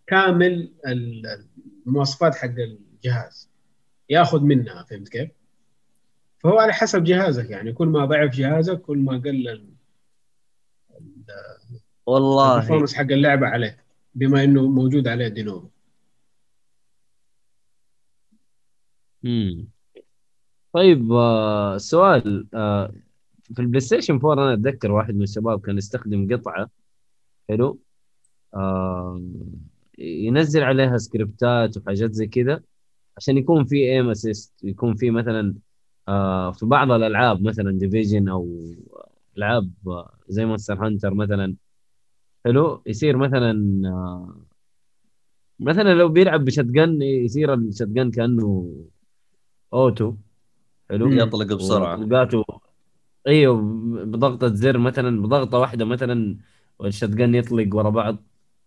[0.07, 1.45] كامل ال-
[1.87, 3.51] المواصفات حق الجهاز
[4.11, 5.31] ياخذ منها فهمت كيف؟
[6.39, 9.77] فهو على حسب جهازك يعني كل ما ضعف جهازك كل ما قل ال-
[12.07, 15.69] والله ال performance حق اللعبة عليه بما إنه موجود عليه دينوفو
[19.23, 19.69] مم.
[20.73, 22.93] طيب آه سؤال آه
[23.55, 26.71] في البلاي ستيشن 4 أنا أتذكر واحد من الشباب كان يستخدم قطعة
[27.49, 27.79] حلو؟
[28.55, 29.23] آه
[29.99, 32.61] ينزل عليها scriptات وحاجات زي كذا
[33.17, 35.55] عشان يكون في aim assist يكون في مثلا
[36.09, 38.75] آه في بعض الألعاب مثلا ديفيجن أو
[39.39, 41.55] ألعاب آه، زي مونستر هانتر مثلا
[42.45, 44.37] حلو؟ يصير مثلا آه
[45.61, 48.75] مثلا لو بيلعب بشوتجن يصير ال shotgun كأنه
[49.73, 50.15] auto
[50.91, 51.13] حلو.
[51.13, 52.01] يطلق بسرعة.
[52.01, 52.45] وقاته
[53.27, 53.61] أيوه
[54.05, 56.37] بضغطة زر مثلا بضغطة واحدة مثلا
[56.79, 58.17] وال shotgun يطلق ورا بعض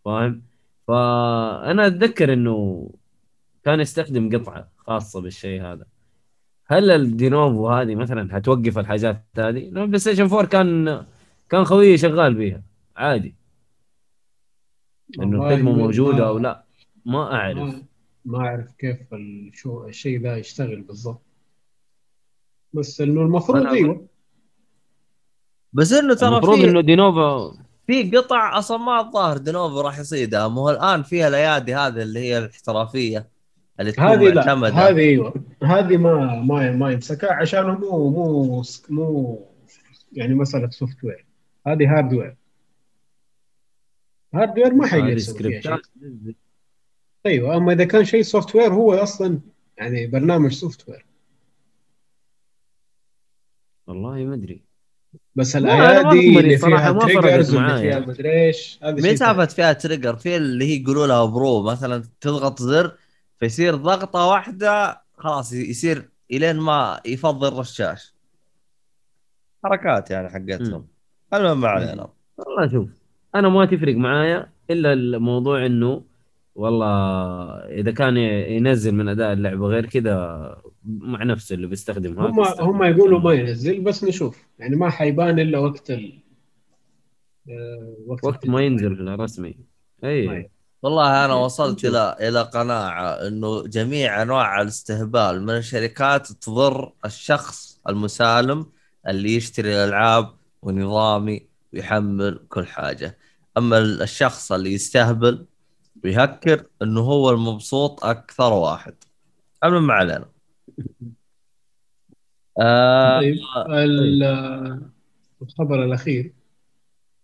[0.06, 0.42] فاهم؟
[0.88, 2.90] فأنا أتذكر إنه
[3.64, 5.86] كان يستخدم قطعة خاصة بالشيء هذا.
[6.66, 11.06] هل الدينوفو هذه مثلا حتوقف الحاجات هذه؟ لأنه البلاي ستيشن 4 كان
[11.50, 12.62] كان خويي شغال بيها
[12.96, 13.36] عادي.
[15.20, 16.64] إنه ما- موجودة أو لا
[17.06, 17.76] ما أعرف.
[18.26, 19.00] ما, أعرف كيف
[19.88, 21.22] الشيء ذا يشتغل بالضبط.
[22.74, 24.08] بس إنه المفروض أيوه.
[25.74, 30.48] بس إنه ترى المفروض في إنه دينوفو في قطع أصلا ما الظاهر دينوفو راح يصيدها.
[30.48, 33.30] مو الآن فيها الأيادي هذه اللي هي الاحترافية
[33.80, 34.54] اللي تكون هذه لا.
[34.54, 35.34] هذه أيوه
[35.64, 39.40] هذه ما ما ما يمسكها عشان مو مو مو
[40.14, 41.26] يعني مسألة software
[41.68, 42.36] هذه hardware
[44.34, 45.82] hardware ما حيقدر
[47.26, 49.40] أيوه أما إذا كان شيء software هو أصلا
[49.78, 51.06] يعني برنامج software
[53.88, 54.69] والله ما أدري.
[55.40, 58.00] بس الايادي اللي فيها triggers واللي معايا.
[58.00, 58.80] فيها مدري إيش.
[58.84, 59.16] مين.
[59.16, 62.92] سالفه فيها trigger في اللي هي يقولوا لها pro مثلا تضغط زر
[63.40, 68.14] فيصير ضغطة واحدة خلاص يصير إلين ما يفضي الرشاش
[69.64, 70.88] حركات يعني حقتهم.
[71.34, 72.10] المهم ما علينا.
[72.38, 72.90] والله شوف
[73.36, 76.04] أنا ما تفرق معايا إلا الموضوع إنه
[76.56, 76.88] والله
[77.58, 82.40] إذا كان ينزل من أداء اللعبه غير كذا مع نفسه اللي بيستخدم هذا هم.
[82.60, 86.20] هم يقولوا ما ينزل بس نشوف يعني ما حيبان إلا وقت ال
[87.50, 89.56] آه، وقت, وقت ما ينزل رسمي
[90.04, 90.50] أي.
[90.84, 91.86] والله أنا وصلت.
[91.86, 98.66] إلى إلى قناعة إنه جميع أنواع الاستهبال من الشركات تضر الشخص المسالم
[99.08, 103.18] اللي يشتري الألعاب ونظامي ويحمل كل حاجة
[103.58, 105.46] أما الشخص اللي يستهبل
[106.04, 108.94] ويهكر إنه هو المبسوط أكثر واحد.
[109.64, 110.26] المهم ما علينا.
[112.62, 114.90] آه طيب ال-
[115.42, 116.34] الخبر الأخير.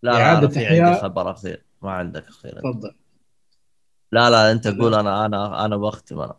[0.04, 1.02] لا لا إعادة أنا في عندي.
[1.02, 1.64] خبر أخير.
[1.82, 2.52] ما عندك أخير.
[2.60, 2.96] تفضل.
[4.12, 6.36] لا لا أنت قول أنا أنا أنا بختم أنا.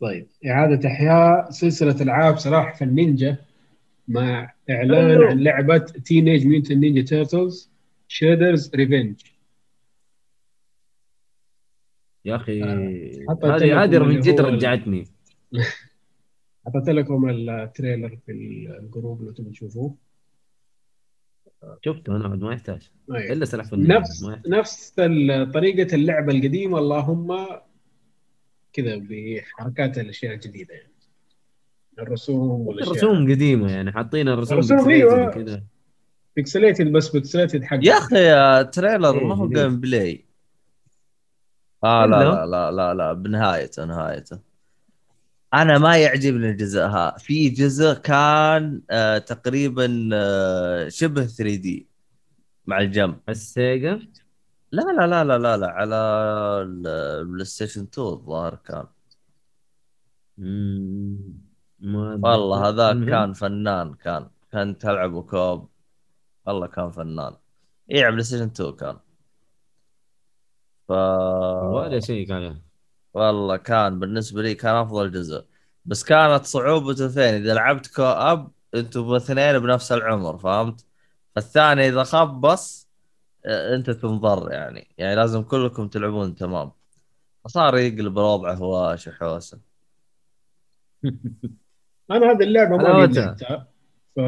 [0.00, 1.50] طيب إعادة إحياء.
[1.50, 3.36] سلسلة ألعاب سلاحف النينجا
[4.08, 7.70] مع إعلان عن لعبة Teenage Mutant Ninja Turtles
[8.08, 9.20] Shredder's Revenge
[12.24, 12.60] يا أخي
[13.28, 15.04] لكم هذه هذه من جد رجعتني
[16.66, 19.94] حطيت لكم ال trailer في ال group لو تبغوا تشوفوه
[21.84, 23.32] شفته أنا بعد ما يحتاج أيوة.
[23.32, 24.24] إلا النينجا نفس.
[24.46, 27.46] نفس ال- طريقة اللعبة القديمة اللهم
[28.72, 30.92] كذا بحركات الأشياء الجديدة يعني
[31.98, 35.26] الرسوم والأشياء الرسوم قديمة يعني حاطين الرسوم الرسوم، pixelated أيوة.
[35.28, 35.62] وكذا
[36.36, 39.48] pixelated بس pixelated حق يا أخي آه، trailer إيه، ما هو.
[39.48, 40.24] game play
[41.84, 44.38] آه لا؟ لا لا لا لا بنهايته نهايته.
[45.54, 51.88] أنا ما يعجبني الجزء ها في جزء كان آه تقريبا آه شبه 3 D
[52.66, 54.00] مع الجنب السيجا؟
[54.72, 55.96] لا لا لا لا لا, لا على
[56.62, 56.86] ال-
[57.20, 58.86] ال PlayStation 2 الظاهر كان.
[62.24, 65.68] والله هذاك المهم، كان فنان كان كان تلعب co-op
[66.46, 67.32] والله كان فنان.
[67.92, 68.96] اي على PlayStation 2 كان.
[70.92, 70.94] ف
[71.74, 72.62] ولا شيء كان.
[73.14, 75.44] والله كان بالنسبة لي كان أفضل جزء.
[75.84, 80.86] بس كانت صعوبته فين إذا لعبت co-op أنتم اثنين بنفس العمر فهمت؟
[81.36, 82.88] الثاني إذا خبص
[83.46, 84.94] آه، أنت تنضر يعني.
[84.98, 86.72] يعني لازم كلكم تلعبون تمام.
[87.46, 89.60] صار يقلب الوضع هواش وحوسة.
[92.10, 92.82] أنا هذه اللعبة ما.
[92.82, 93.68] لعبتها
[94.16, 94.18] ف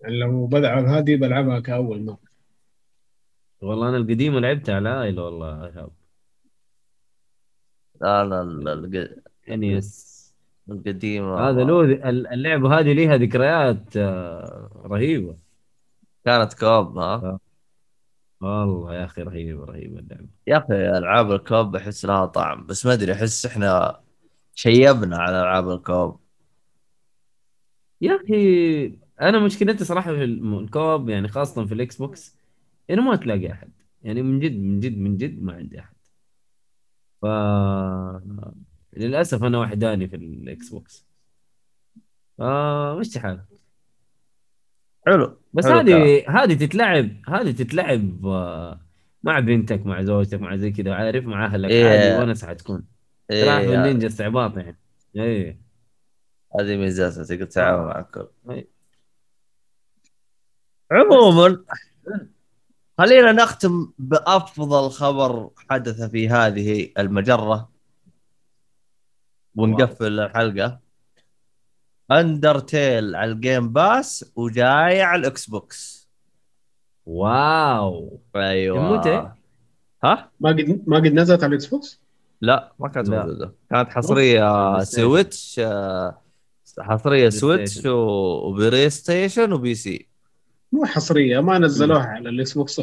[0.00, 2.25] يعني لو بلعب هذه بلعبها كأول مرة.
[3.60, 5.90] والله أنا القديمه لعبتها على عائله والله يا شباب
[8.00, 10.16] لا لا لا الق- يعني يس
[10.70, 11.80] القديمه هذا له
[12.34, 15.36] اللعبة هذه ليها ذكريات آه، رهيبة.
[16.24, 17.38] كانت co-op ها؟
[18.40, 20.28] والله يا أخي رهيبة رهيبة اللعبة.
[20.46, 24.00] يا أخي ألعاب ال co-op أحس لها طعم بس ما أدري أحس إحنا
[24.54, 26.20] شيبنا على ألعاب ال co-op.
[28.00, 32.36] يا أخي أنا مشكلتي صراحة في الم- ال co-op يعني خاصة في ال Xbox
[32.90, 33.70] انه ما تلاقي أحد.
[34.02, 35.96] يعني من جد من جد من جد ما عندي أحد.
[37.22, 37.26] ف
[38.96, 41.06] للأسف أنا وحداني في ال Xbox
[42.38, 42.42] ف
[42.98, 43.44] مش حال
[45.06, 48.80] حلو بس هذه هذه تتلعب هذه تتلعب آه،
[49.22, 51.84] مع بنتك مع زوجتك مع زي كذا عارف مع أهلك إيه.
[51.84, 52.86] عادي ونس حتكون
[53.30, 54.78] إيه النينجا استعباط يعني؟
[55.16, 55.60] إيه.
[56.60, 58.68] هذه ميزاتها تقدر تتعامل مع الكل إيه.
[60.90, 61.64] عموما
[62.98, 67.68] خلينا نختم بأفضل خبر حدث في هذه المجرة.
[69.56, 70.78] ونقفل الحلقة.
[72.10, 76.08] Undertale على ال Game Pass وجاي على ال Xbox
[77.06, 78.20] wow.
[78.36, 78.92] أيوه.
[78.92, 79.30] متى؟
[80.04, 82.00] ها؟ ما قد ما قد نزلت على ال Xbox
[82.40, 83.10] لا ما كانت.
[83.10, 83.54] موجودة.
[83.70, 85.02] كانت حصرية PlayStation.
[85.02, 86.20] Switch آه،
[86.80, 90.08] حصرية Switch و PlayStation و PC
[90.72, 92.80] مو حصرية ما نزلوها على ال Xbox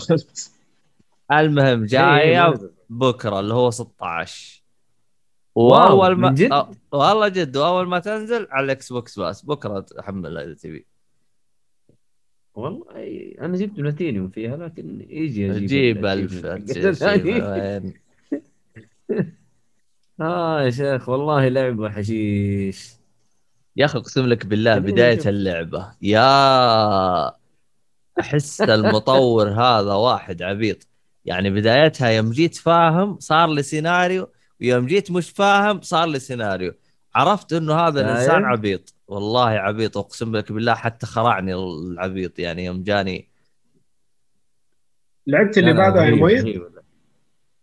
[1.32, 4.64] المهم إيه، جاية بكرة اللي هو 16
[5.56, 9.46] wow، وأول ما جد؟ أ- والله جد وأول ما تنزل على ال Xbox بس.
[9.46, 10.86] بكرة تحملها إذا تبي.
[12.56, 16.46] والله أنا جبت بلاتينيوم فيها لكن يجي أجيب جيب ألف
[20.22, 22.94] آه يا شيخ والله لعبه حشيش
[23.76, 25.20] يا أخي أقسم لك بالله بداية.
[25.26, 25.92] اللعبة.
[26.02, 27.43] يا
[28.20, 30.88] أحس المطور هذا واحد عبيط.
[31.26, 34.30] يعني بدايتها يوم جيت فاهم صار لي سيناريو
[34.62, 36.74] ويوم جيت مش فاهم صار لي سيناريو.
[37.16, 38.94] عرفت إنه هذا شايف؟ الإنسان عبيط.
[39.08, 42.40] والله عبيط أقسم لك بالله حتى خرعني العبيط.
[42.40, 43.30] يعني يوم جاني
[45.28, 46.64] لعبت اللي بعدها يا مؤيد.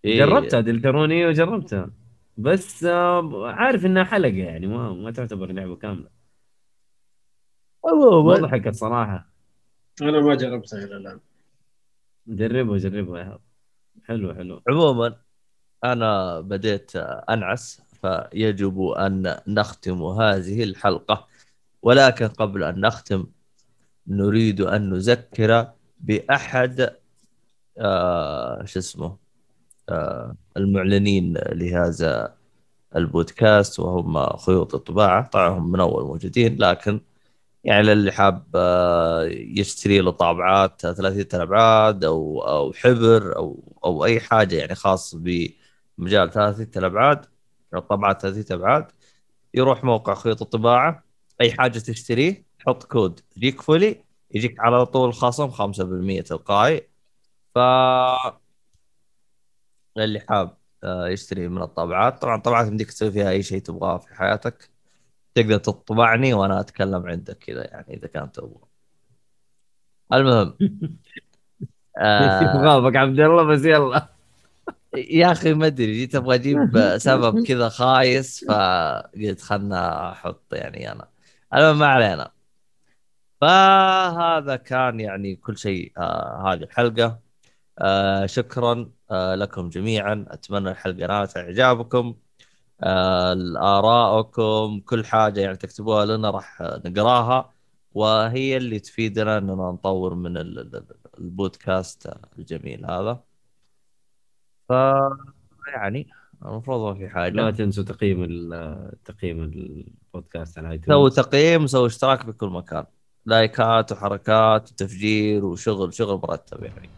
[0.04, 1.90] إيه، جربتها دلتروني وجربتها.
[2.36, 6.08] بس آه، عارف إنها حلقة يعني ما ما تعتبر لعبة كاملة.
[7.84, 9.29] مضحكة الصراحه
[10.02, 11.20] أنا ما جربتها إلى الآن.
[12.26, 13.40] جربها جربها يا هذا
[14.04, 14.62] حلو حلو.
[14.68, 15.16] عموما
[15.84, 16.96] أنا بديت
[17.30, 21.26] أنعس فيجب أن نختم هذه الحلقة.
[21.82, 23.26] ولكن قبل أن نختم
[24.06, 25.70] نريد أن نذكر
[26.00, 26.96] بأحد
[27.78, 29.16] آه شو اسمه
[29.88, 32.34] آه المعلنين لهذا
[32.96, 35.28] البودكاست وهم خيوط الطباعة.
[35.28, 37.00] طبعا هم من أول موجودين لكن
[37.64, 44.20] يعني للي حاب آه، يشتري له طابعات 30 الأبعاد أو أو حبر أو أو أي
[44.20, 47.26] حاجة يعني خاص بمجال 30 الأبعاد
[47.74, 48.92] الطابعات ثلاثية أبعاد
[49.54, 51.04] يروح موقع خيوط الطباعة
[51.40, 54.04] أي حاجة تشتريه حط code Geek Fully
[54.34, 56.88] يجيك على طول خصم 5% تلقائي.
[57.54, 57.58] ف
[59.96, 64.14] اللي حاب آه، يشتري من الطابعات طبعا الطابعات يمديك تسوي فيها أي شيء تبغاه في
[64.14, 64.69] حياتك.
[65.42, 68.68] تقدر تطبعني وأنا أتكلم عندك كذا يعني إذا كان تبغى.
[70.12, 70.56] المهم
[71.98, 74.08] آه غابك عبد الله بس يلا.
[74.96, 81.08] يا أخي ما أدري جيت أبغى أجيب سبب كذا خايس فقلت خلنا أحط يعني أنا.
[81.54, 82.30] المهم ما علينا.
[83.40, 87.20] فهذا كان يعني كل شيء آه هذه الحلقة.
[87.78, 90.26] آه شكرا آه لكم جميعا.
[90.28, 92.16] أتمنى الحلقة نالت إعجابكم.
[92.82, 93.32] آه
[93.78, 97.52] آرائكم كل حاجة يعني تكتبوها لنا راح نقراها
[97.94, 100.84] وهي اللي تفيدنا إننا نطور من ال- ال-
[101.18, 103.20] البودكاست الجميل هذا.
[104.68, 104.72] ف
[105.74, 106.08] يعني
[106.44, 108.24] المفروض ما في لا حاجة تنسوا تقييم
[109.04, 112.84] تقييم البودكاست على سووا ايتونز تقييم سووا اشتراك في كل مكان.
[113.26, 116.88] لايكات وحركات وتفجير وشغل شغل مرتب يعني.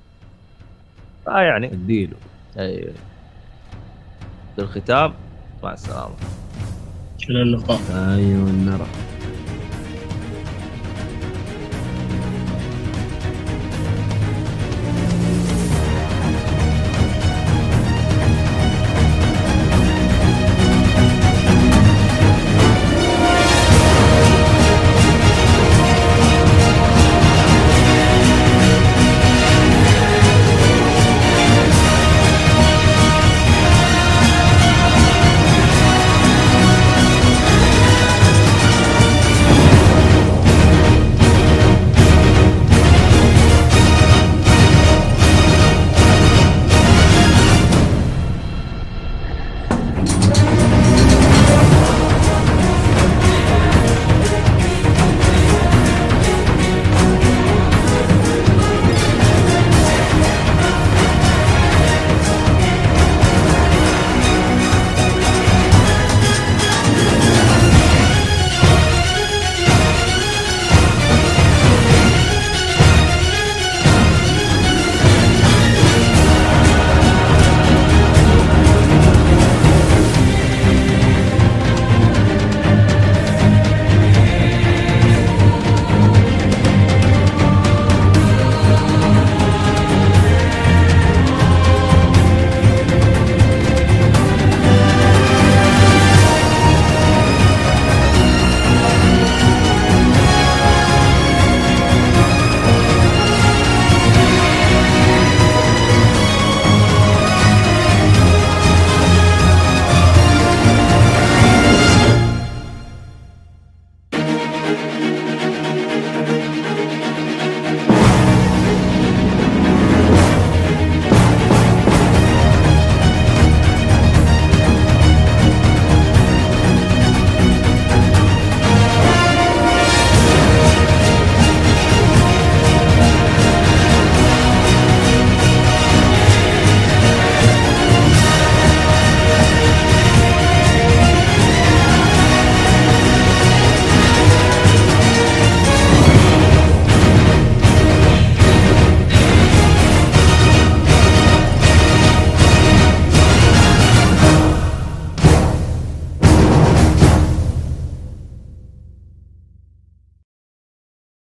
[1.29, 2.17] آه يعني اديله.
[2.59, 2.93] أي.
[4.57, 5.15] في الختام
[5.63, 6.15] مع السلامة.
[7.31, 7.81] إلى اللقاء.
[7.91, 8.87] أيوه نرى